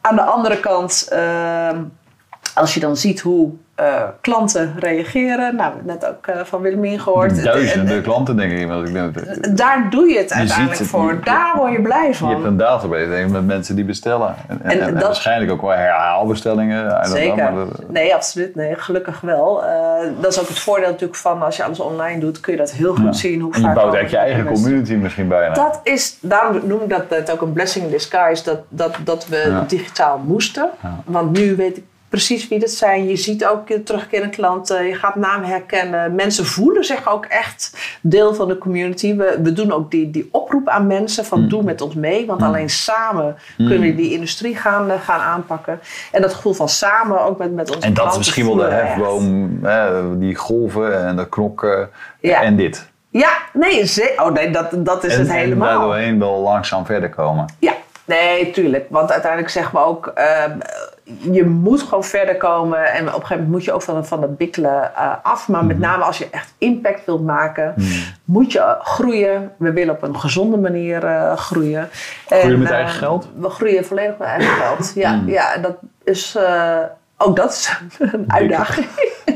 Aan 0.01 0.17
de 0.17 0.23
andere 0.23 0.61
kant, 0.61 1.09
uh, 1.13 1.71
als 2.55 2.75
je 2.75 2.81
dan 2.81 2.97
ziet 2.97 3.21
hoe 3.21 3.53
uh, 3.81 4.03
klanten 4.21 4.75
reageren. 4.79 5.57
Nou, 5.57 5.73
net 5.83 6.07
ook 6.07 6.27
uh, 6.27 6.37
van 6.45 6.61
Willemien 6.61 7.01
gehoord. 7.01 7.43
Duizenden 7.43 8.03
klanten, 8.03 8.37
denk 8.37 8.53
ik. 8.53 8.69
Want 8.69 8.89
ik 8.89 8.95
denk, 8.95 9.57
daar 9.57 9.87
doe 9.91 10.09
je 10.09 10.19
het 10.19 10.29
je 10.29 10.35
uiteindelijk 10.35 10.79
het, 10.79 10.89
voor. 10.89 11.13
Je, 11.13 11.21
daar 11.21 11.53
word 11.57 11.73
je 11.73 11.83
blij 11.83 12.15
van. 12.15 12.29
Je 12.29 12.35
hebt 12.35 12.47
een 12.47 12.57
database 12.57 13.27
met 13.31 13.47
mensen 13.47 13.77
die 13.77 13.85
bestellen. 13.85 14.35
En, 14.49 14.61
en, 14.63 14.71
en, 14.71 14.81
en 14.81 14.95
dat, 14.95 15.03
waarschijnlijk 15.03 15.51
ook 15.51 15.61
wel 15.61 15.71
herhaalbestellingen. 15.71 17.07
Zeker. 17.07 17.55
Dat, 17.55 17.89
nee, 17.89 18.15
absoluut. 18.15 18.55
Nee, 18.55 18.75
gelukkig 18.75 19.21
wel. 19.21 19.65
Uh, 19.65 19.71
dat 20.21 20.33
is 20.33 20.41
ook 20.41 20.49
het 20.49 20.59
voordeel 20.59 20.89
natuurlijk 20.89 21.19
van 21.19 21.43
als 21.43 21.57
je 21.57 21.65
alles 21.65 21.81
online 21.81 22.21
doet, 22.21 22.41
kun 22.41 22.53
je 22.53 22.59
dat 22.59 22.71
heel 22.71 22.95
goed 22.95 23.05
ja. 23.05 23.13
zien. 23.13 23.41
Hoe 23.41 23.55
en 23.55 23.61
je 23.61 23.67
bouwt 23.67 23.95
eigenlijk 23.95 24.11
je 24.11 24.33
eigen 24.33 24.53
community 24.53 24.95
misschien 24.95 25.29
bijna. 25.29 25.55
Dat 25.55 25.81
is, 25.83 26.19
daarom 26.21 26.61
noem 26.65 26.83
ik 26.83 26.89
dat 26.89 27.03
het 27.09 27.31
ook 27.31 27.41
een 27.41 27.53
blessing 27.53 27.85
in 27.85 27.91
disguise. 27.91 28.45
Dat, 28.45 28.61
dat, 28.69 28.97
dat 29.05 29.29
we 29.29 29.45
ja. 29.49 29.65
digitaal 29.67 30.21
moesten. 30.25 30.71
Ja. 30.83 30.99
Want 31.05 31.39
nu 31.39 31.57
weet 31.57 31.77
ik 31.77 31.85
precies 32.15 32.49
wie 32.49 32.59
dat 32.59 32.71
zijn. 32.71 33.09
Je 33.09 33.17
ziet 33.17 33.47
ook 33.47 33.71
terugkerende 33.85 34.35
klanten, 34.37 34.87
je 34.87 34.95
gaat 34.95 35.15
naam 35.15 35.43
herkennen. 35.43 36.15
Mensen 36.15 36.45
voelen 36.45 36.85
zich 36.85 37.09
ook 37.09 37.25
echt 37.25 37.77
deel 38.01 38.35
van 38.35 38.49
de 38.49 38.59
community. 38.59 39.17
We, 39.17 39.39
we 39.43 39.53
doen 39.53 39.73
ook 39.73 39.91
die, 39.91 40.11
die 40.11 40.29
oproep 40.33 40.69
aan 40.69 40.87
mensen 40.87 41.25
van 41.25 41.41
mm. 41.41 41.49
doe 41.49 41.63
met 41.63 41.81
ons 41.81 41.95
mee. 41.95 42.27
Want 42.27 42.41
mm. 42.41 42.47
alleen 42.47 42.71
samen 42.71 43.37
mm. 43.57 43.67
kunnen 43.67 43.89
we 43.89 43.95
die 43.95 44.13
industrie 44.13 44.57
gaan, 44.57 44.91
uh, 44.91 45.01
gaan 45.01 45.21
aanpakken. 45.21 45.81
En 46.13 46.23
dat 46.23 46.35
gevoel 46.35 46.53
van 46.53 46.69
samen 46.69 47.21
ook 47.21 47.39
met, 47.39 47.55
met 47.55 47.75
onze 47.75 47.87
En 47.87 47.95
dat 47.95 48.11
is 48.11 48.17
misschien 48.17 48.47
wel 48.47 48.55
de 48.55 48.65
hefboom, 48.65 49.59
hè, 49.63 50.19
die 50.19 50.35
golven 50.35 51.07
en 51.07 51.17
de 51.17 51.29
knokken 51.29 51.91
ja. 52.21 52.43
en 52.43 52.57
dit. 52.57 52.93
Ja, 53.11 53.31
nee, 53.53 53.91
oh 54.17 54.33
nee, 54.33 54.51
dat, 54.51 54.71
dat 54.73 55.05
is 55.05 55.13
en, 55.15 55.21
het 55.21 55.29
en 55.29 55.35
helemaal. 55.35 55.69
daardoorheen 55.69 56.19
wel 56.19 56.41
langzaam 56.41 56.87
verder 56.87 57.09
komen. 57.09 57.47
Ja, 57.59 57.73
nee, 58.05 58.51
tuurlijk. 58.51 58.87
Want 58.89 59.13
uiteindelijk 59.13 59.51
zeggen 59.51 59.73
we 59.79 59.85
ook, 59.85 60.07
ehm, 60.07 60.59
je 61.33 61.45
moet 61.45 61.83
gewoon 61.83 62.05
verder 62.05 62.37
komen. 62.37 62.85
En 62.93 63.01
op 63.01 63.07
een 63.07 63.13
gegeven 63.13 63.35
moment 63.37 63.51
moet 63.51 63.65
je 63.65 63.73
ook 63.73 63.83
van, 63.83 64.07
van 64.07 64.21
dat 64.21 64.37
bikkelen 64.37 64.95
eh, 64.97 65.13
af. 65.23 65.49
Maar 65.49 65.59
Mhm. 65.59 65.69
met 65.69 65.79
name 65.79 66.03
als 66.05 66.19
je 66.19 66.29
echt 66.31 66.55
impact 66.59 67.05
wilt 67.05 67.25
maken, 67.25 67.75
moet 68.25 68.53
je 68.53 68.59
eh, 68.61 68.81
groeien. 68.81 69.53
We 69.59 69.73
willen 69.73 69.95
op 69.95 70.03
een 70.03 70.19
gezonde 70.21 70.57
manier 70.57 71.05
eh, 71.05 71.37
groeien. 71.37 71.89
Groeien 72.27 72.53
En, 72.53 72.59
met 72.59 72.71
eigen 72.71 72.95
geld? 72.95 73.29
We 73.39 73.49
groeien 73.49 73.85
volledig 73.85 74.19
met 74.19 74.29
eigen 74.29 74.55
geld. 74.55 74.93
Ja, 74.95 75.13
Mhm. 75.15 75.29
ja 75.29 75.55
en 75.55 75.63
dat 75.63 75.77
is... 76.05 76.39
ook 77.19 77.37
dat 77.37 77.51
is 77.51 77.79
een 77.99 78.25
uitdaging. 78.33 78.87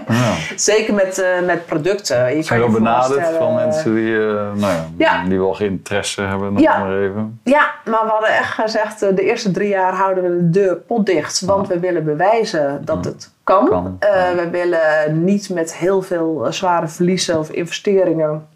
Ja. 0.08 0.32
Zeker 0.56 0.94
met, 0.94 1.18
eh, 1.18 1.40
met 1.46 1.66
producten. 1.66 2.36
Je 2.36 2.42
Zijn 2.42 2.60
kan 2.60 2.68
we 2.68 2.74
je 2.74 2.82
benaderd 2.82 3.36
van 3.36 3.54
mensen 3.54 3.94
die, 3.94 4.16
eh, 4.16 4.32
nou 4.32 4.60
ja, 4.60 4.86
Ja. 4.96 5.24
die 5.24 5.38
wel 5.38 5.54
geen 5.54 5.70
interesse 5.70 6.22
hebben, 6.22 6.52
nog 6.52 6.62
Ja. 6.62 6.78
maar 6.78 6.98
even. 6.98 7.40
Ja, 7.44 7.70
maar 7.84 8.04
we 8.04 8.10
hadden 8.10 8.30
echt 8.36 8.52
gezegd, 8.52 9.02
eh, 9.02 9.16
de 9.16 9.22
eerste 9.22 9.50
drie 9.50 9.68
jaar 9.68 9.92
houden 9.92 10.22
we 10.24 10.36
de 10.36 10.50
deur 10.50 10.76
potdicht. 10.76 11.40
Want 11.40 11.68
we 11.68 11.78
willen 11.78 12.04
bewijzen 12.04 12.84
dat 12.84 13.04
het 13.04 13.30
kan. 13.44 13.68
Kan, 13.68 13.96
we 14.36 14.48
willen 14.50 15.24
niet 15.24 15.48
met 15.50 15.74
heel 15.74 16.02
veel 16.02 16.46
zware 16.50 16.88
verliezen 16.88 17.38
of 17.38 17.50
investeringen. 17.50 18.46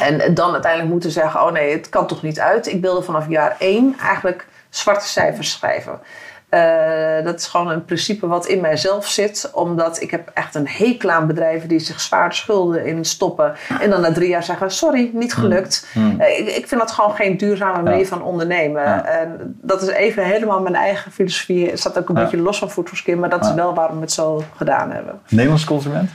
En 0.00 0.34
dan 0.34 0.52
uiteindelijk 0.52 0.92
moeten 0.92 1.10
zeggen, 1.10 1.42
oh 1.42 1.52
nee, 1.52 1.72
het 1.72 1.88
kan 1.88 2.06
toch 2.06 2.22
niet 2.22 2.40
uit. 2.40 2.66
Ik 2.66 2.80
wilde 2.80 3.02
vanaf 3.02 3.28
jaar 3.28 3.56
één 3.58 3.96
eigenlijk 4.02 4.46
zwarte 4.70 5.06
cijfers 5.08 5.50
schrijven. 5.50 6.00
Eh, 6.48 7.24
dat 7.24 7.38
is 7.38 7.46
gewoon 7.46 7.68
een 7.70 7.84
principe 7.84 8.26
wat 8.26 8.46
in 8.46 8.60
mijzelf 8.60 9.06
zit. 9.08 9.50
Omdat 9.52 10.00
ik 10.02 10.10
heb 10.10 10.30
echt 10.34 10.54
een 10.54 10.68
hekel 10.68 11.10
aan 11.10 11.26
bedrijven 11.26 11.68
die 11.68 11.78
zich 11.78 12.00
zwaar 12.00 12.34
schulden 12.34 12.86
in 12.86 13.04
stoppen. 13.04 13.54
En 13.80 13.90
dan 13.90 14.00
na 14.00 14.12
drie 14.12 14.28
jaar 14.28 14.42
zeggen, 14.42 14.70
sorry, 14.70 15.10
niet 15.12 15.34
gelukt. 15.34 15.86
Hmm. 15.92 16.20
Eh, 16.20 16.38
ik, 16.38 16.48
ik 16.48 16.68
vind 16.68 16.80
dat 16.80 16.90
gewoon 16.90 17.14
geen 17.14 17.36
duurzame 17.36 17.82
manier 17.82 17.98
Ja. 17.98 18.04
van 18.06 18.22
ondernemen. 18.22 18.82
Ja. 18.82 19.04
En 19.04 19.58
dat 19.62 19.82
is 19.82 19.88
even 19.88 20.24
helemaal 20.24 20.60
mijn 20.60 20.74
eigen 20.74 21.12
filosofie. 21.12 21.68
Het 21.70 21.78
staat 21.78 21.98
ook 21.98 22.08
een 22.08 22.14
Ja. 22.16 22.20
beetje 22.22 22.36
los 22.40 22.58
van 22.58 22.70
Food 22.70 22.88
for 22.88 22.96
Skin. 22.96 23.18
Maar 23.20 23.30
dat 23.30 23.44
is 23.44 23.52
wel 23.54 23.74
waarom 23.74 23.96
we 23.96 24.02
het 24.02 24.12
zo 24.12 24.42
gedaan 24.56 24.90
hebben. 24.90 25.20
Nederlands 25.28 25.64
consument? 25.64 26.10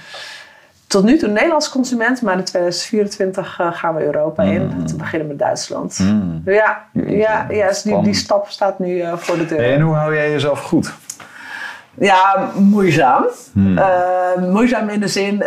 Tot 0.94 1.04
nu 1.04 1.18
toe 1.18 1.30
Nederlands 1.30 1.70
consument. 1.70 2.22
Maar 2.22 2.38
in 2.38 2.44
2024 2.44 3.60
eh, 3.60 3.74
gaan 3.74 3.96
we 3.96 4.06
Europa 4.06 4.44
in. 4.44 4.66
Mm. 4.66 4.86
Te 4.86 4.96
beginnen 4.96 5.28
met 5.28 5.40
Duitsland. 5.40 6.00
Mm. 6.00 6.42
Ja, 6.46 6.86
Jeetje, 6.92 7.18
ja, 7.18 7.46
ja 7.50 7.68
dus 7.68 7.82
die, 7.82 8.14
stap 8.14 8.50
staat 8.50 8.80
nu 8.80 9.00
eh, 9.00 9.14
voor 9.16 9.38
de 9.38 9.46
deur. 9.46 9.74
En 9.74 9.82
hoe 9.82 9.96
hou 9.96 10.16
jij 10.16 10.32
jezelf 10.32 10.60
goed? 10.60 10.94
Ja, 11.94 12.52
moeizaam. 12.56 13.26
Hmm. 13.54 13.78
Eh, 13.78 14.50
moeizaam 14.50 14.90
in 14.90 15.00
de 15.00 15.08
zin, 15.08 15.44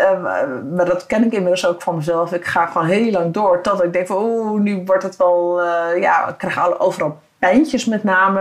maar 0.75 0.85
dat 0.85 1.07
ken 1.07 1.25
ik 1.25 1.33
inmiddels 1.33 1.67
ook 1.67 1.83
van 1.83 1.97
mezelf. 1.97 2.33
Ik 2.33 2.45
ga 2.45 2.67
gewoon 2.67 2.87
heel 2.87 3.11
lang 3.11 3.33
door 3.33 3.61
tot 3.63 3.83
ik 3.83 3.93
denk 3.93 4.07
van 4.07 4.17
oeh, 4.23 4.61
nu 4.61 4.83
wordt 4.85 5.03
het 5.03 5.17
wel, 5.17 5.63
ja, 6.01 6.29
ik 6.29 6.39
krijg 6.39 6.79
overal 6.79 7.19
pijntjes 7.39 7.85
met 7.85 8.05
name 8.05 8.41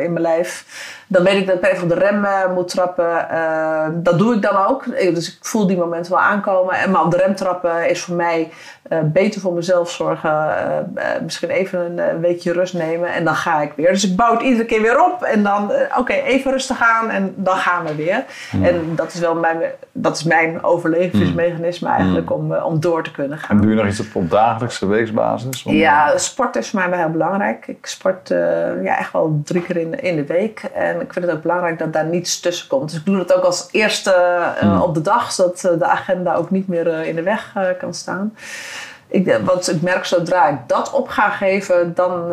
in 0.00 0.12
mijn 0.12 0.24
lijf. 0.24 0.64
Dan 1.14 1.22
weet 1.24 1.40
ik 1.40 1.46
dat 1.46 1.56
ik 1.56 1.64
even 1.66 1.82
op 1.82 1.88
de 1.88 1.94
rem 1.94 2.24
eh, 2.24 2.52
moet 2.54 2.68
trappen. 2.68 3.28
Eh, 3.30 3.86
dat 3.92 4.18
doe 4.18 4.34
ik 4.34 4.42
dan 4.42 4.56
ook. 4.66 4.84
Dus 5.14 5.28
ik 5.36 5.36
voel 5.40 5.66
die 5.66 5.76
momenten 5.76 6.12
wel 6.12 6.20
aankomen. 6.20 6.74
En 6.74 6.90
maar 6.90 7.04
op 7.04 7.10
de 7.10 7.16
rem 7.16 7.34
trappen 7.34 7.90
is 7.90 8.00
voor 8.02 8.14
mij 8.16 8.50
eh, 8.82 8.98
beter 9.02 9.40
voor 9.40 9.52
mezelf 9.52 9.90
zorgen. 9.90 10.46
Misschien 11.22 11.48
even 11.48 11.98
een 11.98 12.20
weekje 12.20 12.52
rust 12.52 12.74
nemen 12.74 13.08
en 13.12 13.24
dan 13.24 13.34
ga 13.34 13.60
ik 13.62 13.72
weer. 13.76 13.88
Dus 13.92 14.10
ik 14.10 14.16
bouw 14.16 14.32
het 14.32 14.42
iedere 14.42 14.64
keer 14.64 14.82
weer 14.82 15.04
op. 15.04 15.22
En 15.22 15.42
dan, 15.42 15.72
oké, 15.98 16.12
even 16.12 16.50
rustig 16.50 16.82
aan 16.82 17.10
en 17.10 17.34
dan 17.36 17.56
gaan 17.56 17.84
we 17.84 17.94
weer. 17.94 18.24
En 18.62 18.92
dat 18.94 19.12
is 19.12 19.20
wel 19.20 19.34
mijn, 19.34 19.58
dat 19.92 20.16
is 20.16 20.22
mijn 20.24 20.62
overlevingsmechanisme 20.64 21.88
eigenlijk 21.88 22.32
om, 22.32 22.54
om 22.54 22.80
door 22.80 23.02
te 23.02 23.10
kunnen 23.10 23.38
gaan. 23.38 23.56
En 23.56 23.62
doe 23.62 23.70
je 23.70 23.76
nog 23.76 23.86
iets 23.86 24.00
op, 24.00 24.06
op 24.14 24.30
dagelijkse 24.30 24.86
weekbasis? 24.86 25.62
Om- 25.62 25.74
Ja, 25.74 26.18
sport 26.18 26.56
is 26.56 26.70
voor 26.70 26.80
mij 26.80 26.90
wel 26.90 26.98
heel 26.98 27.10
belangrijk. 27.10 27.66
Ik 27.66 27.86
sport 27.86 28.28
ja, 28.82 28.98
echt 28.98 29.12
wel 29.12 29.40
drie 29.44 29.62
keer 29.62 29.76
in, 29.76 30.00
in 30.02 30.16
de 30.16 30.24
week. 30.26 30.62
En 30.74 31.03
ik 31.04 31.12
vind 31.12 31.24
het 31.24 31.34
ook 31.34 31.42
belangrijk 31.42 31.78
dat 31.78 31.92
daar 31.92 32.06
niets 32.06 32.40
tussen 32.40 32.68
komt. 32.68 32.90
Dus 32.90 32.98
ik 32.98 33.04
doe 33.04 33.16
dat 33.16 33.34
ook 33.34 33.44
als 33.44 33.68
eerste 33.70 34.10
eh, 34.10 34.68
Hmm. 34.68 34.80
op 34.80 34.94
de 34.94 35.00
dag, 35.00 35.32
zodat 35.32 35.64
eh, 35.64 35.78
de 35.78 35.84
agenda 35.86 36.34
ook 36.34 36.50
niet 36.50 36.68
meer 36.68 36.88
eh, 36.88 37.06
in 37.06 37.14
de 37.14 37.22
weg 37.22 37.52
kan 37.78 37.94
staan. 37.94 38.36
Ik, 39.06 39.38
want 39.44 39.70
ik 39.70 39.82
merk 39.82 40.04
zodra 40.04 40.48
ik 40.48 40.58
dat 40.66 40.92
op 40.92 41.08
ga 41.08 41.30
geven, 41.30 41.94
dan, 41.94 42.28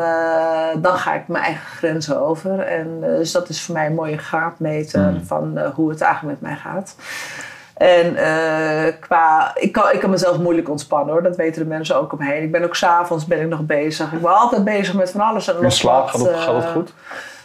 dan 0.78 0.98
ga 0.98 1.14
ik 1.14 1.28
mijn 1.28 1.44
eigen 1.44 1.66
grenzen 1.66 2.22
over. 2.22 2.60
En, 2.60 3.02
dus 3.02 3.32
dat 3.32 3.50
is 3.50 3.62
voor 3.62 3.76
mij 3.76 3.86
een 3.86 3.94
mooie 3.94 4.18
graadmeter 4.18 5.04
Hmm. 5.04 5.26
van 5.26 5.60
hoe 5.76 5.90
het 5.90 6.02
eigenlijk 6.02 6.40
met 6.40 6.50
mij 6.50 6.60
gaat. 6.60 6.96
En 7.74 8.16
qua, 9.00 9.52
ik 9.56 9.72
kan, 9.72 9.92
ik 9.92 10.00
kan 10.00 10.10
mezelf 10.10 10.38
moeilijk 10.38 10.70
ontspannen 10.70 11.14
hoor, 11.14 11.24
dat 11.24 11.36
weten 11.36 11.62
de 11.62 11.68
mensen 11.68 11.96
ook 11.96 12.14
omheen. 12.14 12.44
Ik 12.44 12.52
ben 12.52 12.64
ook 12.64 12.76
s'avonds 12.76 13.26
ben 13.26 13.42
ik 13.42 13.48
nog 13.48 13.66
bezig. 13.66 14.12
Ik 14.12 14.22
ben 14.22 14.38
altijd 14.38 14.64
bezig 14.64 14.94
met 14.94 15.12
van 15.12 15.22
alles 15.22 15.48
en 15.48 15.62
nog 15.62 15.72
slaap, 15.72 16.08
gaat, 16.08 16.22
het, 16.22 16.36
gaat 16.36 16.56
het 16.56 16.72
goed? 16.72 16.94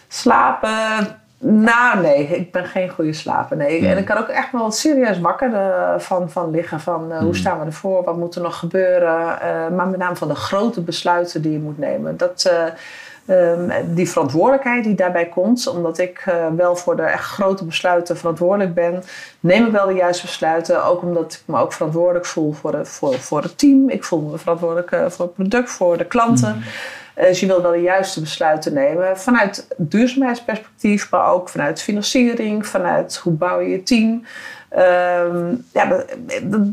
Slapen, 0.08 1.16
nou 1.38 2.00
nee, 2.00 2.26
ik 2.26 2.52
ben 2.52 2.64
geen 2.64 2.88
goede 2.88 3.12
slaper. 3.12 3.56
Nee. 3.56 3.88
En 3.88 3.98
ik 3.98 4.04
kan 4.04 4.18
ook 4.18 4.28
echt 4.28 4.52
wel 4.52 4.70
serieus 4.70 5.20
wakker 5.20 5.54
eh, 5.54 5.98
van, 5.98 6.30
van 6.30 6.50
liggen. 6.50 6.80
Van 6.80 7.12
eh, 7.12 7.18
hoe 7.18 7.36
staan 7.36 7.58
we 7.58 7.64
ervoor, 7.64 8.04
wat 8.04 8.16
moet 8.16 8.34
er 8.34 8.42
nog 8.42 8.58
gebeuren. 8.58 9.40
Eh, 9.40 9.68
maar 9.76 9.88
met 9.88 9.98
name 9.98 10.16
van 10.16 10.28
de 10.28 10.34
grote 10.34 10.80
besluiten 10.80 11.42
die 11.42 11.52
je 11.52 11.58
moet 11.58 11.78
nemen. 11.78 12.16
Dat, 12.16 12.50
eh, 12.50 13.50
ehm, 13.52 13.94
die 13.94 14.10
verantwoordelijkheid 14.10 14.84
die 14.84 14.94
daarbij 14.94 15.26
komt, 15.26 15.66
omdat 15.66 15.98
ik 15.98 16.24
wel 16.56 16.76
voor 16.76 16.96
de 16.96 17.02
echt 17.02 17.24
grote 17.24 17.64
besluiten 17.64 18.16
verantwoordelijk 18.16 18.74
ben, 18.74 19.02
neem 19.40 19.66
ik 19.66 19.72
wel 19.72 19.86
de 19.86 19.94
juiste 19.94 20.26
besluiten. 20.26 20.84
Ook 20.84 21.02
omdat 21.02 21.32
ik 21.32 21.42
me 21.44 21.60
ook 21.60 21.72
verantwoordelijk 21.72 22.26
voel 22.26 22.52
voor, 22.52 22.72
de, 22.72 22.84
voor, 22.84 23.14
voor 23.14 23.42
het 23.42 23.58
team. 23.58 23.90
Ik 23.90 24.04
voel 24.04 24.20
me 24.20 24.38
verantwoordelijk 24.38 24.88
voor 25.12 25.24
het 25.24 25.34
product, 25.34 25.70
voor 25.70 25.96
de 25.98 26.04
klanten. 26.04 26.48
Eh, 26.48 26.62
Dus 27.16 27.40
je 27.40 27.46
wil 27.46 27.62
wel 27.62 27.70
de 27.72 27.80
juiste 27.80 28.20
besluiten 28.20 28.72
nemen 28.72 29.18
vanuit 29.18 29.66
duurzaamheidsperspectief, 29.76 31.10
maar 31.10 31.32
ook 31.32 31.48
vanuit 31.48 31.82
financiering, 31.82 32.66
vanuit 32.66 33.16
hoe 33.16 33.32
bouw 33.32 33.60
je 33.60 33.68
je 33.68 33.82
team. 33.82 34.24
Ehm, 34.68 35.54
ja, 35.72 35.84
dat, 35.86 36.04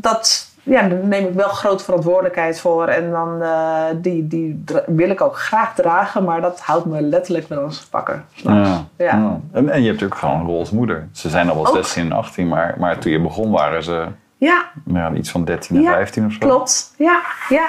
dat, 0.02 0.52
ja, 0.62 0.88
daar 0.88 1.04
neem 1.04 1.26
ik 1.26 1.34
wel 1.34 1.48
grote 1.48 1.84
verantwoordelijkheid 1.84 2.60
voor 2.60 2.86
en 2.88 3.10
dan 3.10 3.42
eh, 3.42 3.84
die, 3.96 4.26
die 4.26 4.64
wil 4.86 5.10
ik 5.10 5.20
ook 5.20 5.38
graag 5.38 5.74
dragen, 5.74 6.24
maar 6.24 6.40
dat 6.40 6.60
houdt 6.60 6.86
me 6.86 7.00
letterlijk 7.00 7.48
wel 7.48 7.64
eens 7.64 7.86
wakker. 7.90 8.24
s'nachts. 8.34 8.70
Ja. 8.70 9.04
Ja. 9.04 9.16
ja. 9.16 9.40
En, 9.52 9.68
en 9.68 9.82
je 9.82 9.88
hebt 9.90 10.02
ook 10.02 10.14
gewoon 10.14 10.40
een 10.40 10.46
rol 10.46 10.58
als 10.58 10.70
moeder. 10.70 11.08
Ze 11.12 11.28
zijn 11.28 11.48
al 11.48 11.54
wel 11.54 11.66
Ook. 11.66 11.74
16 11.74 12.02
en 12.04 12.12
18, 12.12 12.48
maar, 12.48 12.74
maar 12.78 12.98
toen 12.98 13.12
je 13.12 13.20
begon 13.20 13.50
waren 13.50 13.82
ze 13.82 14.06
Ja, 14.36 14.64
ja, 14.86 15.12
iets 15.12 15.30
van 15.30 15.44
13 15.44 15.76
en 15.76 15.82
Ja, 15.82 15.92
15 15.92 16.26
of 16.26 16.32
zo. 16.32 16.38
klopt. 16.38 16.94
Ja, 16.98 17.20
ja. 17.48 17.66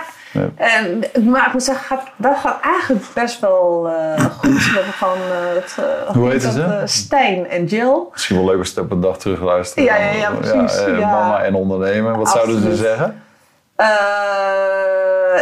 En, 0.56 1.04
maar 1.30 1.46
ik 1.46 1.54
moet 1.54 1.64
zeggen, 1.64 1.86
gaat, 1.86 2.08
dat 2.16 2.38
gaat 2.38 2.62
eigenlijk 2.62 3.06
best 3.14 3.40
wel 3.40 3.90
eh, 3.90 4.26
goed. 4.26 4.66
We 4.66 4.72
hebben 4.74 4.94
gewoon 4.94 5.18
eh, 5.18 5.54
het, 5.54 5.78
eh, 5.80 6.16
Hoe 6.16 6.30
heet 6.30 6.44
heten 6.44 6.70
dat, 6.70 6.90
ze? 6.90 6.98
Stijn 6.98 7.50
en 7.50 7.66
Jill. 7.66 8.00
Misschien 8.12 8.36
wel 8.36 8.46
leuk 8.46 8.58
als 8.58 8.68
je 8.68 8.74
het 8.74 8.84
op 8.84 8.92
een 8.92 9.02
dag 9.02 9.18
terug 9.18 9.42
luisteren. 9.42 9.84
Ja, 9.84 9.96
ja, 9.96 10.12
ja, 10.12 10.32
precies. 10.32 10.86
Ja. 10.86 10.92
Mama 10.92 11.44
en 11.44 11.56
ondernemen. 11.56 12.18
Wat 12.18 12.30
zouden 12.30 12.62
ze 12.62 12.76
zeggen? 12.76 13.24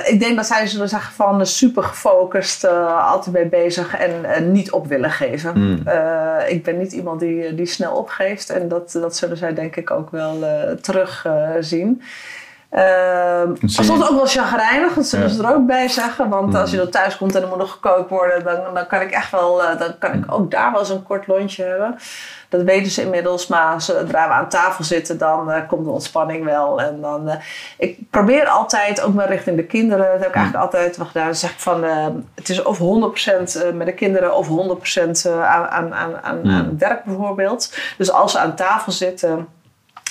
Ik 0.05 0.19
denk 0.19 0.35
dat 0.35 0.45
zij 0.45 0.67
zullen 0.67 0.89
zeggen 0.89 1.13
van 1.13 1.45
super 1.45 1.83
gefocust, 1.83 2.67
altijd 2.97 3.35
mee 3.35 3.45
bezig 3.45 3.95
en 3.95 4.51
niet 4.51 4.71
op 4.71 4.87
willen 4.87 5.11
geven. 5.11 5.51
Mm. 5.55 5.81
Eh, 5.87 6.49
ik 6.49 6.63
ben 6.63 6.77
niet 6.77 6.91
iemand 6.91 7.19
die, 7.19 7.55
die 7.55 7.65
snel 7.65 7.95
opgeeft 7.95 8.49
en 8.49 8.67
dat, 8.67 8.91
dat 8.91 9.15
zullen 9.15 9.37
zij 9.37 9.53
denk 9.53 9.75
ik 9.75 9.91
ook 9.91 10.09
wel 10.09 10.37
terugzien. 10.81 12.01
Ehm 12.73 13.55
Zie 13.55 13.83
je- 13.83 13.83
soms 13.83 14.09
ook 14.09 14.15
wel 14.15 14.25
chagrijnig, 14.25 14.93
dat 14.93 15.05
zullen 15.05 15.27
Ja. 15.27 15.33
ze 15.33 15.43
er 15.43 15.55
ook 15.55 15.65
bij 15.65 15.87
zeggen. 15.87 16.29
Want 16.29 16.47
Mm. 16.49 16.55
als 16.55 16.71
je 16.71 16.77
dan 16.77 16.89
thuis 16.89 17.17
komt 17.17 17.35
en 17.35 17.41
er 17.41 17.47
moet 17.47 17.57
nog 17.57 17.71
gekookt 17.71 18.09
worden, 18.09 18.43
dan, 18.43 18.59
dan 18.73 18.87
kan 18.87 19.01
ik 19.01 19.11
echt 19.11 19.31
wel, 19.31 19.63
eh, 19.63 19.79
dan 19.79 19.97
kan 19.99 20.13
ik 20.13 20.23
ook 20.33 20.51
daar 20.51 20.71
wel 20.71 20.79
eens 20.79 20.89
een 20.89 21.03
kort 21.03 21.27
lontje 21.27 21.63
hebben. 21.63 21.95
Dat 22.49 22.61
weten 22.61 22.91
ze 22.91 23.01
inmiddels, 23.01 23.47
maar 23.47 23.81
zodra 23.81 24.27
we 24.27 24.33
aan 24.33 24.49
tafel 24.49 24.83
zitten, 24.83 25.17
dan 25.17 25.51
eh, 25.51 25.67
komt 25.67 25.85
de 25.85 25.91
ontspanning 25.91 26.45
wel. 26.45 26.81
En 26.81 27.01
dan, 27.01 27.29
eh, 27.29 27.35
ik 27.77 27.97
probeer 28.09 28.47
altijd, 28.47 29.01
ook 29.01 29.13
maar 29.13 29.27
richting 29.29 29.55
de 29.57 29.65
kinderen, 29.65 30.05
dat 30.11 30.19
heb 30.19 30.29
ik 30.29 30.35
eigenlijk 30.35 30.65
altijd 30.65 30.97
wel 30.97 31.05
gedaan. 31.05 31.25
Dan 31.25 31.35
zeg 31.35 31.51
ik 31.51 31.59
van, 31.59 31.83
het 32.35 32.49
is 32.49 32.63
of 32.63 32.77
100% 32.77 33.63
met 33.73 33.87
de 33.87 33.93
kinderen 33.93 34.35
of 34.35 34.47
100% 34.47 35.27
aan, 35.43 35.67
aan, 35.69 35.93
aan, 35.93 36.15
aan, 36.23 36.39
Hmm. 36.41 36.51
aan 36.51 36.65
het 36.65 36.79
werk 36.79 37.03
bijvoorbeeld. 37.03 37.73
Dus 37.97 38.11
als 38.11 38.31
ze 38.31 38.39
aan 38.39 38.55
tafel 38.55 38.91
zitten, 38.91 39.47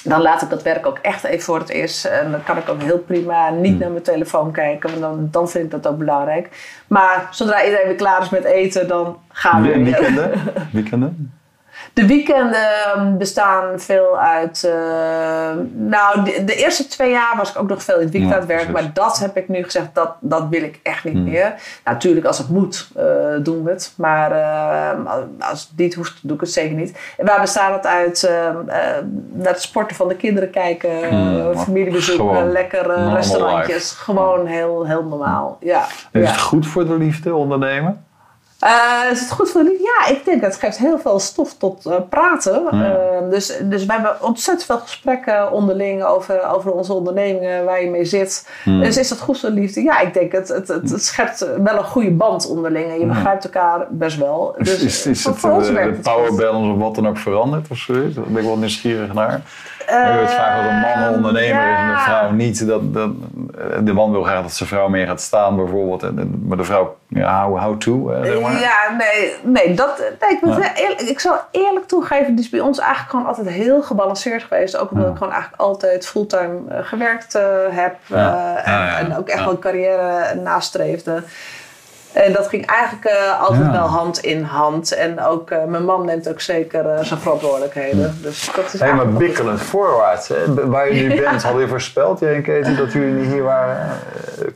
dan 0.05 0.21
laat 0.23 0.43
ik 0.43 0.51
dat 0.51 0.62
werk 0.62 0.87
ook 0.87 0.99
echt 0.99 1.25
even 1.25 1.45
voor 1.45 1.59
het 1.59 1.69
eerst. 1.69 2.05
En 2.05 2.31
dan 2.31 2.43
kan 2.45 2.57
ik 2.57 2.69
ook 2.69 2.83
heel 2.83 2.99
prima 2.99 3.51
niet 3.51 3.71
Hmm. 3.71 3.79
naar 3.81 3.91
mijn 3.91 4.03
telefoon 4.03 4.53
kijken, 4.53 4.91
want 4.91 5.01
dan, 5.03 5.29
dan 5.31 5.49
vind 5.49 5.65
ik 5.65 5.71
dat 5.71 5.87
ook 5.93 5.99
belangrijk. 5.99 6.49
Maar 6.87 7.29
zodra 7.31 7.65
iedereen 7.65 7.87
weer 7.87 7.97
klaar 7.97 8.23
is 8.23 8.31
met 8.31 8.45
eten, 8.45 8.88
dan 8.88 9.17
gaan 9.29 9.62
we 9.62 9.73
En 9.73 9.85
weer. 9.85 9.93
weekenden? 9.95 10.33
weekenden? 10.73 11.33
De 11.94 12.07
weekenden 12.07 12.85
ehm, 12.85 13.16
bestaan 13.16 13.81
veel 13.81 14.18
uit. 14.18 14.64
eh, 14.64 14.72
nou, 15.72 16.22
de, 16.24 16.42
de 16.44 16.55
eerste 16.55 16.87
twee 16.88 17.11
jaar 17.11 17.35
was 17.37 17.50
ik 17.50 17.59
ook 17.59 17.68
nog 17.68 17.83
veel 17.83 17.94
in 17.96 18.02
het 18.02 18.11
weekend 18.11 18.33
aan 18.33 18.38
het 18.38 18.48
werk. 18.48 18.68
Maar 18.70 18.90
dat 18.94 19.18
heb 19.18 19.37
ik 19.37 19.48
nu 19.48 19.62
gezegd, 19.62 19.87
dat, 19.92 20.14
dat 20.20 20.44
wil 20.50 20.62
ik 20.62 20.81
echt 20.83 21.05
niet 21.05 21.12
Hmm. 21.12 21.24
meer. 21.24 21.44
Nou, 21.44 21.55
natuurlijk, 21.85 22.26
als 22.26 22.38
het 22.38 22.48
moet, 22.48 22.88
eh, 22.96 23.05
doen 23.42 23.64
we 23.64 23.70
het. 23.70 23.92
Maar 23.96 24.33
eh, 24.33 24.98
als 25.50 25.61
het 25.61 25.70
niet 25.78 25.94
hoeft, 25.94 26.18
doe 26.22 26.35
ik 26.35 26.40
het 26.40 26.52
zeker 26.52 26.76
niet. 26.76 26.98
En 27.18 27.26
waar 27.26 27.40
bestaat 27.40 27.74
het 27.74 27.87
uit? 27.87 28.22
eh, 28.24 28.48
eh, 28.48 28.55
naar 29.33 29.52
het 29.52 29.62
sporten 29.62 29.96
van 29.96 30.09
de 30.09 30.16
kinderen 30.16 30.50
kijken, 30.50 31.09
Hmm, 31.09 31.59
familiebezoeken, 31.59 32.52
lekkere 32.52 33.14
restaurantjes. 33.14 33.90
life. 33.90 33.94
Gewoon 34.02 34.46
heel, 34.46 34.87
heel 34.87 35.05
normaal. 35.05 35.57
Ja. 35.61 35.85
Is 36.12 36.22
ja. 36.22 36.31
het 36.31 36.40
goed 36.40 36.66
voor 36.66 36.87
de 36.87 36.94
liefde 36.98 37.35
ondernemen? 37.35 38.05
Eh, 38.62 39.11
is 39.11 39.20
het 39.20 39.31
goed 39.31 39.51
voor 39.51 39.62
de 39.62 39.68
liefde? 39.68 39.85
Ja, 39.85 40.07
ik 40.16 40.25
denk 40.25 40.40
dat 40.40 40.51
het 40.53 40.61
geeft 40.61 40.79
heel 40.79 40.98
veel 40.98 41.18
stof 41.18 41.55
tot 41.55 41.87
eh, 41.87 41.94
praten. 42.09 42.62
Ja. 42.70 42.70
Eh, 42.70 43.31
dus, 43.31 43.59
dus 43.62 43.87
wij 43.87 43.96
hebben 43.96 44.16
ontzettend 44.20 44.66
veel 44.66 44.79
gesprekken 44.79 45.53
onderling 45.53 46.05
over, 46.05 46.48
over 46.48 46.72
onze 46.72 46.92
ondernemingen, 46.92 47.64
waar 47.64 47.83
je 47.83 47.90
mee 47.90 48.05
zit. 48.05 48.48
Hmm. 48.62 48.81
Dus 48.81 48.96
is 48.96 49.09
dat 49.09 49.20
goed 49.20 49.40
voor 49.40 49.48
de 49.48 49.55
liefde? 49.55 49.83
Ja, 49.83 50.01
ik 50.01 50.14
denk 50.14 50.33
het, 50.33 50.48
het, 50.48 50.68
het, 50.68 50.90
het 50.90 51.05
schept 51.05 51.46
wel 51.62 51.77
een 51.77 51.85
goede 51.85 52.11
band 52.11 52.48
onderling. 52.48 52.87
En 52.87 52.98
je 52.98 53.07
Ja. 53.07 53.12
begrijpt 53.12 53.44
elkaar 53.44 53.87
best 53.90 54.18
wel. 54.18 54.55
Dus 54.59 55.05
is, 55.05 55.25
het 55.25 55.37
voor 55.38 55.62
de, 55.62 55.72
de 55.72 55.98
power 56.03 56.35
balance 56.35 56.72
of 56.72 56.79
wat 56.79 56.94
dan 56.94 57.09
ook 57.09 57.18
veranderd 57.18 57.66
of 57.70 57.79
zoiets? 57.79 58.14
Daar 58.14 58.25
ben 58.25 58.42
ik 58.42 58.48
wel 58.48 58.57
nieuwsgierig 58.59 59.12
naar. 59.12 59.40
Je 59.92 59.98
Eh, 59.98 60.16
weet 60.16 60.31
vaak 60.31 60.57
dat 60.62 60.70
een 60.70 60.81
man 60.81 61.09
een 61.09 61.14
ondernemer 61.14 61.70
is 61.72 61.78
en 61.78 61.87
de 61.87 61.92
ja. 61.92 62.02
vrouw 62.02 62.31
niet. 62.31 62.66
Dat, 62.66 62.94
dat, 62.94 63.11
de 63.81 63.92
man 63.92 64.11
wil 64.11 64.22
graag 64.22 64.42
dat 64.42 64.52
zijn 64.52 64.68
vrouw 64.68 64.88
meer 64.88 65.07
gaat 65.07 65.20
staan 65.20 65.57
bijvoorbeeld. 65.57 66.02
En, 66.02 66.42
maar 66.46 66.57
de 66.57 66.64
vrouw, 66.64 66.96
ja, 67.09 67.42
how, 67.44 67.59
how 67.61 67.78
to, 67.78 68.09
hè, 68.09 68.24
zeg 68.24 68.40
maar. 68.40 68.61
Ja, 68.61 68.76
nee, 68.98 69.35
nee, 69.42 69.74
dat, 69.74 69.98
nee 70.20 70.31
ik, 70.31 70.40
moet 70.42 70.55
Ja. 70.55 70.61
wel 70.61 70.70
eerlijk, 70.74 71.00
ik 71.00 71.20
zal 71.20 71.37
eerlijk 71.50 71.87
toegeven, 71.87 72.31
het 72.31 72.40
is 72.40 72.48
bij 72.48 72.61
ons 72.61 72.78
eigenlijk 72.78 73.11
gewoon 73.11 73.26
altijd 73.26 73.48
heel 73.48 73.83
gebalanceerd 73.83 74.42
geweest. 74.42 74.76
Ook 74.76 74.90
omdat 74.90 75.07
Ja. 75.07 75.11
ik 75.12 75.16
gewoon 75.18 75.33
eigenlijk 75.33 75.62
altijd 75.62 76.07
fulltime 76.07 76.59
eh, 76.68 76.78
gewerkt 76.83 77.35
eh, 77.35 77.42
heb 77.70 77.96
eh, 78.11 78.18
en, 78.68 78.72
ja. 78.72 78.98
en 78.98 79.16
ook 79.16 79.28
echt 79.28 79.44
wel 79.44 79.50
een 79.52 79.59
carrière 79.59 80.35
nastreefde. 80.35 81.22
En 82.12 82.33
dat 82.33 82.48
ging 82.48 82.66
eigenlijk 82.66 83.05
eh, 83.05 83.40
altijd 83.40 83.61
Ja. 83.64 83.72
wel 83.72 83.87
hand 83.87 84.18
in 84.18 84.42
hand. 84.42 84.94
En 84.94 85.20
ook 85.25 85.51
eh, 85.51 85.64
mijn 85.64 85.85
man 85.85 86.05
neemt 86.05 86.29
ook 86.29 86.40
zeker 86.40 86.90
eh, 86.90 87.05
zijn 87.05 87.20
verantwoordelijkheden. 87.20 88.18
Dus 88.22 88.51
dat 88.57 88.72
is 88.75 88.81
maar 88.81 89.09
bikkelend 89.09 89.61
voorwaarts. 89.62 90.29
Hè? 90.29 90.66
Waar 90.68 90.92
je 90.92 91.09
nu 91.09 91.20
bent, 91.20 91.42
had 91.42 91.61
je 91.61 91.68
voorspeld, 91.68 92.20
jij 92.20 92.35
en 92.35 92.42
Katie, 92.42 92.75
dat 92.75 92.92
jullie 92.92 93.12
niet 93.12 93.33
hier 93.33 93.42
waren? 93.42 93.98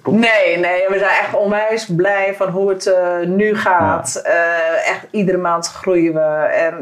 Nee, 0.05 0.59
nee, 0.59 0.85
we 0.89 0.99
zijn 0.99 1.11
echt 1.11 1.35
onwijs 1.35 1.87
blij 1.97 2.35
van 2.37 2.49
hoe 2.49 2.69
het 2.69 2.87
eh, 2.87 3.03
nu 3.27 3.57
gaat. 3.57 4.21
Eh, 4.25 4.89
echt 4.91 5.07
iedere 5.11 5.39
maand 5.39 5.67
groeien 5.69 6.15
we. 6.15 6.21
En 6.45 6.75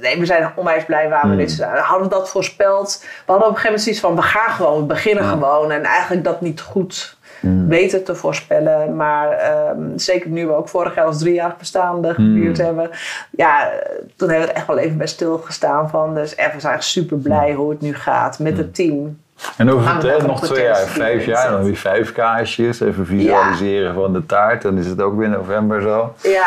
nee, 0.00 0.18
we 0.18 0.26
zijn 0.26 0.52
onwijs 0.54 0.84
blij 0.84 1.08
waar 1.08 1.28
we 1.28 1.34
nu 1.34 1.48
zijn. 1.48 1.76
Hadden 1.76 2.08
we 2.08 2.14
dat 2.14 2.30
voorspeld? 2.30 2.98
We 3.00 3.06
hadden 3.32 3.48
op 3.48 3.54
een 3.54 3.60
gegeven 3.60 3.64
moment 3.64 3.82
zoiets 3.82 4.00
van, 4.00 4.16
we 4.16 4.22
gaan 4.22 4.54
gewoon, 4.54 4.80
we 4.80 4.84
beginnen 4.86 5.24
Ja. 5.24 5.30
gewoon. 5.30 5.70
En 5.70 5.84
eigenlijk 5.84 6.24
dat 6.24 6.40
niet 6.40 6.60
goed 6.60 7.18
Hmm. 7.40 7.68
weten 7.68 8.04
te 8.04 8.14
voorspellen. 8.14 8.96
Maar 8.96 9.30
ehm, 9.30 9.80
zeker 9.96 10.30
nu 10.30 10.46
we 10.46 10.52
ook 10.54 10.68
vorig 10.68 10.94
jaar 10.94 11.04
als 11.04 11.18
driejarig 11.18 11.56
bestaande 11.56 12.08
gevierd 12.14 12.56
Hmm. 12.56 12.66
hebben. 12.66 12.90
Ja, 13.30 13.68
toen 14.16 14.28
hebben 14.28 14.46
we 14.46 14.52
er 14.52 14.58
echt 14.58 14.66
wel 14.66 14.78
even 14.78 14.96
bij 14.96 15.06
stilgestaan 15.06 15.90
van. 15.90 16.14
Dus 16.14 16.34
we 16.34 16.50
zijn 16.60 16.74
echt 16.74 16.84
super 16.84 17.16
blij 17.16 17.52
hoe 17.52 17.70
het 17.70 17.80
nu 17.80 17.94
gaat 17.94 18.38
met 18.38 18.56
het 18.56 18.74
team. 18.74 19.18
En 19.56 19.70
over 19.70 19.94
het, 19.94 20.02
hè, 20.02 20.26
nog 20.26 20.46
twee 20.46 20.64
jaar, 20.64 20.76
vijf 20.76 21.24
jaar, 21.24 21.34
dan 21.34 21.44
inzetten. 21.44 21.64
weer 21.64 21.76
vijf 21.76 22.12
kaasjes. 22.12 22.80
Even 22.80 23.06
visualiseren 23.06 23.94
van 23.94 24.12
de 24.12 24.26
taart. 24.26 24.62
Dan 24.62 24.78
is 24.78 24.86
het 24.86 25.00
ook 25.02 25.16
weer 25.18 25.28
november 25.28 25.82
zo. 25.82 26.14
Ja, 26.22 26.46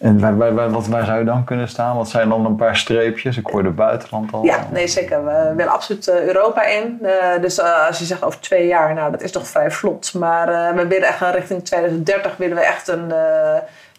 En 0.00 0.20
waar, 0.20 0.54
waar, 0.54 0.70
wat, 0.70 0.84
zou 0.84 1.18
je 1.18 1.24
dan 1.24 1.44
kunnen 1.44 1.68
staan? 1.68 1.96
Wat 1.96 2.08
zijn 2.08 2.28
dan 2.28 2.44
een 2.44 2.56
paar 2.56 2.76
streepjes? 2.76 3.36
Ik 3.36 3.46
hoorde 3.46 3.70
buitenland 3.70 4.32
al. 4.32 4.44
Ja, 4.44 4.66
nee 4.70 4.88
zeker. 4.88 5.24
We 5.24 5.52
willen 5.56 5.72
absoluut 5.72 6.08
eh, 6.08 6.26
Europa 6.26 6.64
in. 6.66 6.98
Eh, 7.02 7.40
dus 7.40 7.58
eh, 7.58 7.86
als 7.86 7.98
je 7.98 8.04
zegt 8.04 8.24
over 8.24 8.40
twee 8.40 8.66
jaar, 8.66 8.94
nou 8.94 9.10
dat 9.10 9.22
is 9.22 9.32
toch 9.32 9.46
vrij 9.46 9.70
vlot. 9.70 10.14
Maar 10.14 10.74
we 10.74 10.86
willen 10.86 11.08
echt 11.08 11.20
richting 11.20 11.64
2030 11.64 12.36
willen 12.36 12.56
we 12.56 12.62
echt 12.62 12.88
een 12.88 13.12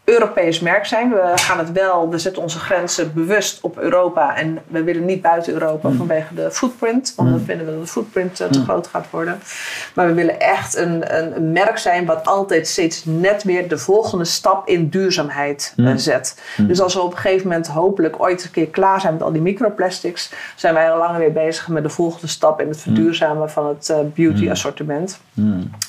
Europees 0.03 0.59
merk 0.59 0.85
zijn. 0.85 1.09
We 1.09 1.31
gaan 1.35 1.57
het 1.57 1.71
wel, 1.71 2.09
we 2.09 2.17
zetten 2.17 2.41
onze 2.41 2.59
grenzen 2.59 3.13
bewust 3.13 3.61
op 3.61 3.77
Europa. 3.77 4.35
En 4.35 4.59
we 4.67 4.83
willen 4.83 5.05
niet 5.05 5.21
buiten 5.21 5.53
Europa 5.53 5.89
vanwege 5.89 6.33
de 6.33 6.51
footprint. 6.51 7.13
Want 7.15 7.29
dan 7.29 7.39
vinden 7.39 7.65
we 7.65 7.71
dat 7.71 7.81
de 7.81 7.87
footprint 7.87 8.39
eh, 8.39 8.47
te 8.47 8.63
groot 8.63 8.87
gaat 8.87 9.09
worden. 9.09 9.39
Maar 9.95 10.07
we 10.07 10.13
willen 10.13 10.39
echt 10.39 10.75
een, 10.75 11.17
een, 11.17 11.35
een 11.35 11.51
merk 11.51 11.77
zijn 11.77 12.05
wat 12.05 12.27
altijd 12.27 12.67
steeds 12.67 13.05
net 13.05 13.43
weer 13.43 13.67
de 13.67 13.77
volgende 13.77 14.25
stap 14.25 14.67
in 14.67 14.89
duurzaamheid 14.89 15.73
eh, 15.77 15.93
zet. 15.95 16.41
Dus 16.57 16.81
als 16.81 16.93
we 16.93 17.01
op 17.01 17.11
een 17.11 17.17
gegeven 17.17 17.47
moment 17.47 17.67
hopelijk 17.67 18.21
ooit 18.21 18.43
een 18.43 18.51
keer 18.51 18.67
klaar 18.67 19.01
zijn 19.01 19.13
met 19.13 19.23
al 19.23 19.31
die 19.31 19.41
microplastics, 19.41 20.31
zijn 20.55 20.73
wij 20.73 20.91
al 20.91 20.97
lang 20.97 21.17
weer 21.17 21.31
bezig 21.31 21.67
met 21.67 21.83
de 21.83 21.89
volgende 21.89 22.27
stap 22.27 22.61
in 22.61 22.67
het 22.67 22.81
verduurzamen 22.81 23.49
van 23.49 23.67
het 23.67 23.89
eh, 23.89 23.97
beauty 24.13 24.49
assortiment. 24.49 25.19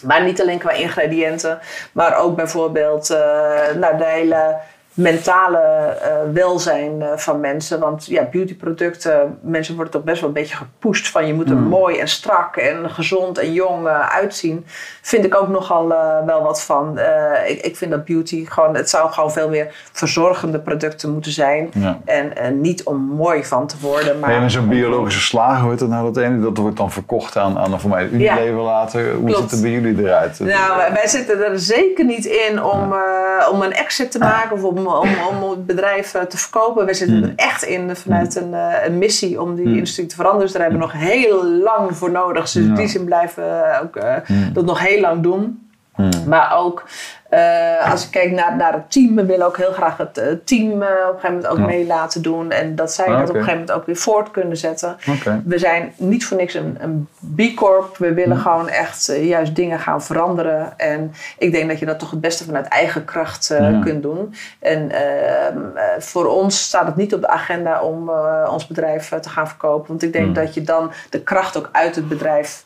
Maar 0.02 0.24
niet 0.24 0.40
alleen 0.40 0.58
qua 0.58 0.70
ingrediënten, 0.70 1.58
maar 1.92 2.16
ook 2.16 2.36
bijvoorbeeld 2.36 3.10
eh, 3.10 3.18
nou, 3.74 3.98
de 3.98 4.04
hele 4.04 4.56
mentale 4.94 5.58
eh, 5.58 6.12
welzijn 6.32 7.02
eh, 7.02 7.08
van 7.16 7.40
mensen. 7.40 7.80
Want 7.80 8.06
ja, 8.06 8.28
beautyproducten, 8.30 9.38
mensen 9.40 9.74
worden 9.74 9.92
toch 9.92 10.04
best 10.04 10.20
wel 10.20 10.28
een 10.28 10.34
beetje 10.34 10.56
gepusht 10.56 11.08
van 11.08 11.26
je 11.26 11.34
moet 11.34 11.50
er 11.50 11.56
mooi 11.56 11.98
en 11.98 12.08
strak 12.08 12.56
en 12.56 12.90
gezond 12.90 13.38
en 13.38 13.52
jong 13.52 13.86
eh, 13.86 14.08
uitzien. 14.08 14.66
Vind 15.02 15.24
ik 15.24 15.34
ook 15.34 15.48
nogal 15.48 15.88
wel 16.26 16.42
wat 16.42 16.62
van. 16.62 16.98
Ik, 17.46 17.60
ik 17.60 17.76
vind 17.76 17.90
dat 17.90 18.04
beauty 18.04 18.46
gewoon, 18.46 18.76
het 18.76 18.90
zou 18.90 19.12
gewoon 19.12 19.32
veel 19.32 19.48
meer 19.48 19.74
verzorgende 19.92 20.58
producten 20.58 21.12
moeten 21.12 21.32
zijn. 21.32 21.70
Ja. 21.74 21.98
En 22.04 22.60
niet 22.60 22.84
om 22.84 22.96
mooi 22.96 23.44
van 23.44 23.66
te 23.66 23.76
worden. 23.80 24.18
Maar 24.18 24.40
Nee, 24.40 24.48
zo'n 24.48 24.68
biologische 24.68 25.20
slager, 25.20 25.60
hoe 25.60 25.70
heet 25.70 25.78
dat 25.78 25.88
nou 25.88 26.12
dat 26.12 26.22
ene? 26.22 26.40
Dat 26.40 26.56
wordt 26.56 26.76
dan 26.76 26.90
verkocht 26.90 27.36
aan, 27.36 27.58
aan 27.58 27.80
voor 27.80 27.90
mij 27.90 28.08
Unilever 28.08 28.62
later. 28.62 29.12
Hoe 29.12 29.24
Klopt. 29.24 29.40
ziet 29.40 29.50
het 29.50 29.60
bij 29.60 29.70
jullie 29.70 30.04
eruit? 30.04 30.38
Nou, 30.40 30.92
wij, 30.92 31.08
zitten 31.08 31.44
er 31.44 31.58
zeker 31.58 32.04
niet 32.04 32.24
in 32.24 32.62
om, 32.62 32.94
om 33.50 33.62
een 33.62 33.72
exit 33.72 34.10
te 34.10 34.18
maken 34.18 34.56
of 34.56 34.62
om, 34.62 34.81
om, 34.86 35.08
om 35.30 35.50
het 35.50 35.66
bedrijf 35.66 36.14
eh, 36.14 36.22
te 36.22 36.38
verkopen. 36.38 36.84
Wij 36.84 36.94
zitten 36.94 37.22
er 37.22 37.32
echt 37.36 37.62
in 37.62 37.96
vanuit 37.96 38.36
een, 38.36 38.54
eh, 38.54 38.86
een 38.86 38.98
missie 38.98 39.40
om 39.40 39.54
die 39.54 39.66
industrie 39.66 40.06
te 40.06 40.14
veranderen. 40.14 40.46
Dus 40.46 40.56
daar 40.56 40.62
hebben 40.62 40.80
we 40.80 40.86
nog 40.86 41.04
heel 41.04 41.46
lang 41.46 41.96
voor 41.96 42.10
nodig. 42.10 42.42
Dus 42.42 42.56
in 42.56 42.74
die 42.74 42.88
zin 42.88 43.04
blijven 43.04 43.42
we 43.42 43.80
ook 43.82 43.96
eh, 43.96 44.16
dat 44.52 44.64
nog 44.64 44.80
heel 44.80 45.00
lang 45.00 45.22
doen. 45.22 45.61
Maar 46.26 46.56
ook 46.56 46.84
eh, 47.28 47.90
als 47.90 48.04
ik 48.04 48.10
kijk 48.10 48.30
naar, 48.30 48.56
naar 48.56 48.72
het 48.72 48.90
team, 48.90 49.14
we 49.16 49.24
willen 49.24 49.46
ook 49.46 49.56
heel 49.56 49.72
graag 49.72 49.96
het 49.96 50.18
eh, 50.18 50.26
team 50.44 50.82
eh, 50.82 50.88
op 51.08 51.14
een 51.14 51.20
gegeven 51.20 51.30
moment 51.34 51.46
ook 51.46 51.58
Ja. 51.58 51.64
mee 51.64 51.86
laten 51.86 52.22
doen. 52.22 52.50
En 52.50 52.74
dat 52.74 52.92
zij 52.92 53.06
Ah, 53.06 53.18
dat 53.18 53.28
op 53.28 53.34
een 53.34 53.40
gegeven 53.40 53.58
moment 53.60 53.72
ook 53.78 53.86
weer 53.86 53.96
voort 53.96 54.30
kunnen 54.30 54.56
zetten. 54.56 54.96
We 55.44 55.58
zijn 55.58 55.92
niet 55.96 56.24
voor 56.26 56.36
niks 56.36 56.54
een, 56.54 56.78
een 56.80 57.08
B-corp. 57.36 57.96
We 57.96 58.12
willen 58.12 58.36
Hm. 58.36 58.42
gewoon 58.42 58.68
echt 58.68 59.12
juist 59.20 59.54
dingen 59.56 59.78
gaan 59.78 60.02
veranderen. 60.02 60.78
En 60.78 61.12
ik 61.38 61.52
denk 61.52 61.68
dat 61.68 61.78
je 61.78 61.86
dat 61.86 61.98
toch 61.98 62.10
het 62.10 62.20
beste 62.20 62.44
vanuit 62.44 62.66
eigen 62.68 63.04
kracht 63.04 63.46
Ja. 63.58 63.80
kunt 63.84 64.02
doen. 64.02 64.34
En 64.60 64.90
ehm, 64.90 65.76
eh, 65.76 65.84
voor 65.98 66.26
ons 66.26 66.62
staat 66.62 66.86
het 66.86 66.96
niet 66.96 67.14
op 67.14 67.20
de 67.20 67.28
agenda 67.28 67.82
om 67.82 68.10
ons 68.50 68.66
bedrijf 68.66 69.08
te 69.20 69.28
gaan 69.28 69.48
verkopen. 69.48 69.88
Want 69.88 70.02
ik 70.02 70.12
denk 70.12 70.34
dat 70.34 70.54
je 70.54 70.62
dan 70.62 70.92
de 71.10 71.20
kracht 71.22 71.56
ook 71.56 71.68
uit 71.72 71.96
het 71.96 72.08
bedrijf 72.08 72.64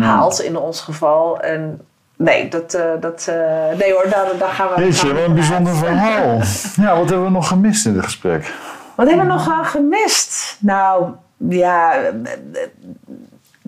haalt 0.00 0.40
in 0.42 0.56
ons 0.56 0.80
geval. 0.80 1.40
En 1.40 1.80
nee, 2.18 2.48
dat, 2.48 2.74
eh, 2.74 2.84
dat, 3.00 3.26
eh, 3.28 3.78
nee 3.78 3.92
hoor, 3.92 4.06
daar, 4.10 4.26
daar 4.38 4.48
gaan 4.48 4.68
we. 4.74 4.80
Jeetje, 4.82 5.14
wat 5.14 5.24
een 5.24 5.34
bijzonder 5.34 5.74
verhaal. 5.76 6.38
Ja, 6.84 6.96
wat 6.98 7.08
hebben 7.08 7.24
we 7.24 7.30
nog 7.30 7.48
gemist 7.48 7.86
in 7.86 7.92
dit 7.94 8.04
gesprek? 8.04 8.52
Wat 8.94 9.06
hebben 9.08 9.26
we 9.26 9.32
nog 9.32 9.50
aan 9.50 9.64
gemist? 9.64 10.56
Nou, 10.60 11.10
ja, 11.36 11.94
eh, 11.94 12.06
eh, 12.08 12.68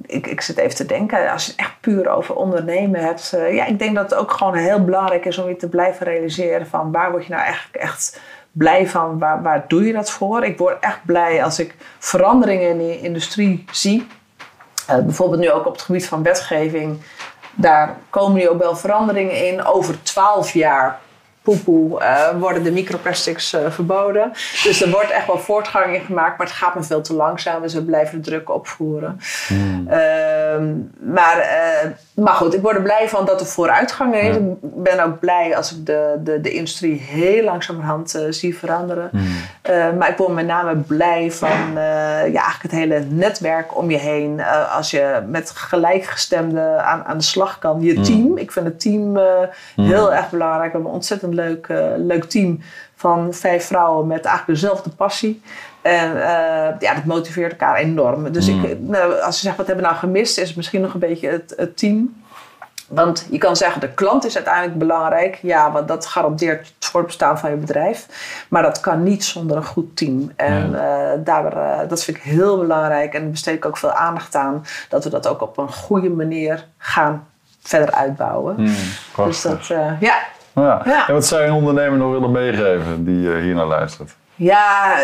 ik, 0.07 0.27
ik 0.27 0.41
zit 0.41 0.57
even 0.59 0.75
te 0.77 0.87
denken. 0.87 1.31
Als 1.31 1.45
je 1.45 1.51
het 1.51 1.61
echt 1.61 1.75
puur 1.81 2.09
over 2.09 2.35
ondernemen 2.35 3.01
hebt. 3.01 3.33
eh, 3.33 3.55
ja, 3.55 3.67
ik 3.67 3.79
denk 3.79 3.95
dat 3.95 4.11
het 4.11 4.19
ook 4.19 4.31
gewoon 4.33 4.55
heel 4.55 4.85
belangrijk 4.85 5.25
is 5.25 5.39
om 5.39 5.49
je 5.49 5.57
te 5.57 5.69
blijven 5.69 6.07
realiseren 6.07 6.67
van 6.67 6.93
waar 6.93 7.11
word 7.11 7.25
je 7.27 7.31
nou 7.33 7.43
eigenlijk 7.43 7.77
echt 7.77 8.21
blij 8.53 8.87
van? 8.89 9.19
Waar, 9.19 9.43
waar 9.43 9.65
doe 9.69 9.87
je 9.87 9.93
dat 9.93 10.11
voor? 10.11 10.45
Ik 10.45 10.59
word 10.59 10.77
echt 10.81 10.99
blij 11.05 11.45
als 11.45 11.59
ik 11.59 11.75
veranderingen 11.99 12.71
in 12.71 12.79
de 12.79 13.01
industrie 13.01 13.65
zie. 13.71 14.07
Eh, 14.87 14.99
bijvoorbeeld 14.99 15.41
nu 15.41 15.51
ook 15.51 15.67
op 15.67 15.73
het 15.73 15.83
gebied 15.83 16.07
van 16.07 16.23
wetgeving. 16.23 17.01
Daar 17.55 17.97
komen 18.11 18.39
nu 18.39 18.49
ook 18.49 18.59
wel 18.59 18.77
veranderingen 18.77 19.47
in. 19.47 19.65
Over 19.65 20.03
twaalf 20.03 20.53
jaar 20.53 20.99
poepoe 21.43 22.01
eh, 22.01 22.39
worden 22.39 22.63
de 22.63 22.73
microplastics 22.73 23.53
eh, 23.53 23.71
verboden. 23.71 24.31
Dus 24.65 24.83
er 24.83 24.91
wordt 24.91 25.11
echt 25.11 25.27
wel 25.27 25.39
voortgang 25.39 25.95
in 25.95 26.01
gemaakt, 26.01 26.39
maar 26.39 26.47
het 26.47 26.57
gaat 26.57 26.75
me 26.75 26.83
veel 26.83 27.01
te 27.01 27.15
langzaam. 27.15 27.63
Dus 27.63 27.75
we 27.75 27.85
blijven 27.85 28.23
de 28.23 28.31
druk 28.31 28.51
opvoeren. 28.51 29.21
Ehm, 29.49 29.93
maar, 30.99 31.39
eh, 31.39 31.91
maar 32.15 32.35
goed, 32.35 32.55
ik 32.55 32.63
word 32.63 32.77
er 32.77 32.83
blij 32.83 33.09
van 33.09 33.25
dat 33.25 33.41
er 33.41 33.47
vooruitgang 33.47 34.15
is. 34.15 34.37
Ik 34.37 34.43
ben 34.61 35.05
ook 35.05 35.21
blij 35.21 35.57
als 35.57 35.73
ik 35.73 35.87
de, 35.87 36.21
de, 36.25 36.41
de 36.41 36.51
industrie 36.51 37.01
heel 37.01 37.45
langzamerhand 37.45 38.15
eh, 38.15 38.23
zie 38.31 38.57
veranderen. 38.59 39.11
Eh, 39.63 39.93
maar 39.99 40.11
ik 40.11 40.17
word 40.17 40.33
met 40.33 40.47
name 40.47 40.77
blij 40.77 41.33
van 41.33 41.73
ja, 41.73 42.23
eigenlijk 42.23 42.63
het 42.63 42.71
hele 42.71 43.05
netwerk 43.09 43.77
om 43.77 43.91
je 43.91 43.99
heen. 43.99 44.43
Als 44.77 44.91
je 44.91 45.23
met 45.27 45.51
gelijkgestemden 45.51 46.85
aan, 46.85 47.05
aan 47.05 47.19
de 47.19 47.25
slag 47.25 47.59
kan. 47.59 47.81
Je 47.81 48.01
team, 48.01 48.37
ik 48.37 48.53
vind 48.53 48.67
het 48.67 48.81
team 48.81 49.17
eh, 49.17 49.25
heel 49.77 50.13
erg 50.15 50.31
belangrijk. 50.31 50.65
We 50.65 50.71
hebben 50.73 50.89
een 50.89 50.97
ontzettend 50.97 51.35
leuk, 51.35 51.67
leuk 51.97 52.25
team 52.25 52.61
van 52.95 53.35
vijf 53.35 53.67
vrouwen 53.67 54.07
met 54.07 54.25
eigenlijk 54.25 54.61
dezelfde 54.61 54.91
passie. 54.91 55.43
En 55.83 56.17
uh, 56.17 56.23
ja, 56.79 56.95
dat 56.95 57.05
motiveert 57.05 57.51
elkaar 57.51 57.77
enorm. 57.77 58.33
Dus 58.33 58.49
ik, 58.49 58.81
nou, 58.81 59.21
als 59.21 59.37
je 59.37 59.43
zegt 59.43 59.57
wat 59.57 59.67
hebben 59.67 59.85
we 59.85 59.91
nou 59.91 60.01
gemist, 60.01 60.39
is 60.39 60.47
het 60.47 60.57
misschien 60.57 60.81
nog 60.81 60.95
een 60.95 61.01
beetje 61.01 61.29
het, 61.29 61.55
het 61.57 61.77
team. 61.77 62.23
Want 62.89 63.27
je 63.31 63.39
kan 63.39 63.57
zeggen, 63.57 63.81
de 63.81 63.91
klant 63.91 64.25
is 64.25 64.35
uiteindelijk 64.35 64.79
belangrijk. 64.79 65.39
Ja, 65.43 65.73
want 65.73 65.89
dat 65.89 66.07
garandeert 66.07 66.73
het 66.79 66.89
voortbestaan 66.91 67.39
van 67.39 67.51
je 67.51 67.57
bedrijf. 67.57 68.07
Maar 68.49 68.63
dat 68.63 68.81
kan 68.81 69.03
niet 69.03 69.25
zonder 69.25 69.57
een 69.57 69.65
goed 69.65 69.97
team. 69.97 70.33
En 70.37 70.71
ja. 70.71 71.13
uh, 71.13 71.19
daar, 71.25 71.57
uh, 71.57 71.89
dat 71.89 72.05
vind 72.05 72.17
ik 72.17 72.23
heel 72.23 72.59
belangrijk. 72.59 73.15
En 73.15 73.21
daar 73.21 73.31
besteed 73.31 73.55
ik 73.55 73.65
ook 73.65 73.77
veel 73.77 73.93
aandacht 73.93 74.35
aan. 74.35 74.65
Dat 74.89 75.05
we 75.05 75.11
dat 75.11 75.27
ook 75.27 75.43
op 75.43 75.59
een 75.59 75.73
goede 75.73 76.11
manier 76.11 76.67
gaan 76.79 77.27
verder 77.63 77.95
uitbouwen. 77.95 78.55
Mm, 78.59 78.75
dus 79.25 79.43
dat, 79.43 79.69
uh, 79.73 80.01
ja. 80.01 80.19
Ja. 80.53 80.83
ja. 80.85 81.09
En 81.09 81.15
wat 81.15 81.27
zou 81.27 81.43
je 81.43 81.49
een 81.49 81.55
ondernemer 81.55 81.99
nog 81.99 82.13
willen 82.13 82.31
meegeven 82.31 83.05
die 83.05 83.31
hier 83.31 83.55
naar 83.55 83.67
luistert? 83.67 84.15
Ja, 84.41 84.97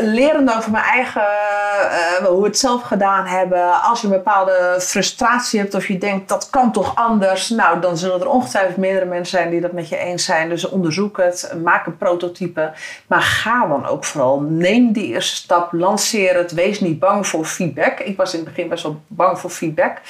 lerend 0.00 0.56
over 0.56 0.70
mijn 0.70 0.84
eigen, 0.84 1.22
uh, 1.22 2.26
hoe 2.26 2.40
we 2.40 2.46
het 2.46 2.58
zelf 2.58 2.82
gedaan 2.82 3.26
hebben. 3.26 3.82
Als 3.82 4.00
je 4.00 4.06
een 4.06 4.12
bepaalde 4.12 4.76
frustratie 4.80 5.60
hebt 5.60 5.74
of 5.74 5.88
je 5.88 5.98
denkt 5.98 6.28
dat 6.28 6.50
kan 6.50 6.72
toch 6.72 6.94
anders. 6.94 7.48
Nou, 7.48 7.80
dan 7.80 7.96
zullen 7.96 8.20
er 8.20 8.28
ongetwijfeld 8.28 8.76
meerdere 8.76 9.04
mensen 9.04 9.38
zijn 9.38 9.50
die 9.50 9.60
dat 9.60 9.72
met 9.72 9.88
je 9.88 9.96
eens 9.96 10.24
zijn. 10.24 10.48
Dus 10.48 10.68
onderzoek 10.68 11.16
het, 11.16 11.54
maak 11.62 11.86
een 11.86 11.96
prototype. 11.96 12.72
Maar 13.06 13.22
ga 13.22 13.66
dan 13.66 13.86
ook 13.86 14.04
vooral. 14.04 14.40
Neem 14.40 14.92
die 14.92 15.06
eerste 15.06 15.36
stap, 15.36 15.72
lanceer 15.72 16.36
het. 16.36 16.52
Wees 16.52 16.80
niet 16.80 16.98
bang 16.98 17.26
voor 17.26 17.44
feedback. 17.44 17.98
Ik 17.98 18.16
was 18.16 18.32
in 18.32 18.40
het 18.40 18.48
begin 18.48 18.68
best 18.68 18.82
wel 18.82 19.00
bang 19.06 19.38
voor 19.38 19.50
feedback. 19.50 20.00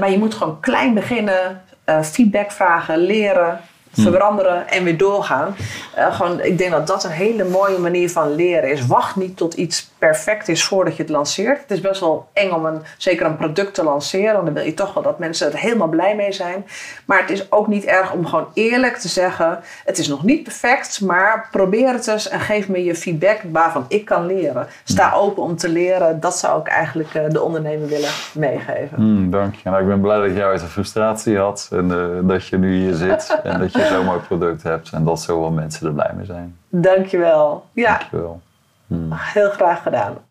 Maar 0.00 0.10
je 0.10 0.18
moet 0.18 0.34
gewoon 0.34 0.60
klein 0.60 0.94
beginnen. 0.94 1.62
Feedback 2.02 2.50
vragen, 2.50 2.98
leren 2.98 3.60
veranderen 4.00 4.68
en 4.68 4.84
weer 4.84 4.96
doorgaan. 4.96 5.56
Uh, 5.98 6.14
gewoon, 6.14 6.40
ik 6.40 6.58
denk 6.58 6.70
dat 6.70 6.86
dat 6.86 7.04
een 7.04 7.10
hele 7.10 7.44
mooie 7.44 7.78
manier 7.78 8.10
van 8.10 8.34
leren 8.34 8.70
is. 8.70 8.86
Wacht 8.86 9.16
niet 9.16 9.36
tot 9.36 9.54
iets 9.54 9.90
perfect 9.98 10.48
is 10.48 10.64
voordat 10.64 10.96
je 10.96 11.02
het 11.02 11.10
lanceert. 11.10 11.60
Het 11.60 11.70
is 11.70 11.80
best 11.80 12.00
wel 12.00 12.28
eng 12.32 12.50
om 12.50 12.66
een, 12.66 12.82
zeker 12.96 13.26
een 13.26 13.36
product 13.36 13.74
te 13.74 13.84
lanceren. 13.84 14.44
Dan 14.44 14.54
wil 14.54 14.64
je 14.64 14.74
toch 14.74 14.94
wel 14.94 15.02
dat 15.02 15.18
mensen 15.18 15.52
er 15.52 15.58
helemaal 15.58 15.88
blij 15.88 16.16
mee 16.16 16.32
zijn. 16.32 16.66
Maar 17.04 17.20
het 17.20 17.30
is 17.30 17.52
ook 17.52 17.66
niet 17.66 17.84
erg 17.84 18.12
om 18.12 18.26
gewoon 18.26 18.46
eerlijk 18.54 18.96
te 18.96 19.08
zeggen... 19.08 19.60
het 19.84 19.98
is 19.98 20.08
nog 20.08 20.24
niet 20.24 20.42
perfect, 20.42 21.00
maar 21.00 21.48
probeer 21.50 21.92
het 21.92 22.06
eens... 22.06 22.28
en 22.28 22.40
geef 22.40 22.68
me 22.68 22.84
je 22.84 22.94
feedback 22.94 23.40
waarvan 23.52 23.84
ik 23.88 24.04
kan 24.04 24.26
leren. 24.26 24.66
Sta 24.84 25.12
open 25.12 25.42
om 25.42 25.56
te 25.56 25.68
leren. 25.68 26.20
Dat 26.20 26.36
zou 26.38 26.60
ik 26.60 26.66
eigenlijk 26.66 27.14
uh, 27.14 27.22
de 27.28 27.42
ondernemer 27.42 27.88
willen 27.88 28.10
meegeven. 28.32 29.02
Mm, 29.02 29.30
dank 29.30 29.54
je. 29.54 29.70
Nou, 29.70 29.82
ik 29.82 29.88
ben 29.88 30.00
blij 30.00 30.20
dat 30.20 30.36
jij 30.36 30.46
uit 30.46 30.60
de 30.60 30.66
frustratie 30.66 31.38
had... 31.38 31.68
en 31.72 31.90
uh, 31.90 32.28
dat 32.28 32.46
je 32.46 32.58
nu 32.58 32.76
hier 32.76 32.94
zit 32.94 33.38
en 33.42 33.58
dat 33.58 33.72
je 33.72 33.86
zo'n 33.86 34.04
mooi 34.04 34.20
product 34.20 34.62
hebt... 34.62 34.90
en 34.92 35.04
dat 35.04 35.20
zoveel 35.20 35.50
mensen 35.50 35.86
er 35.86 35.92
blij 35.92 36.12
mee 36.16 36.26
zijn. 36.26 36.56
Dankjewel. 36.68 37.64
Ja. 37.72 37.98
Dankjewel. 37.98 38.40
Heel 39.10 39.50
graag 39.50 39.82
gedaan. 39.82 40.27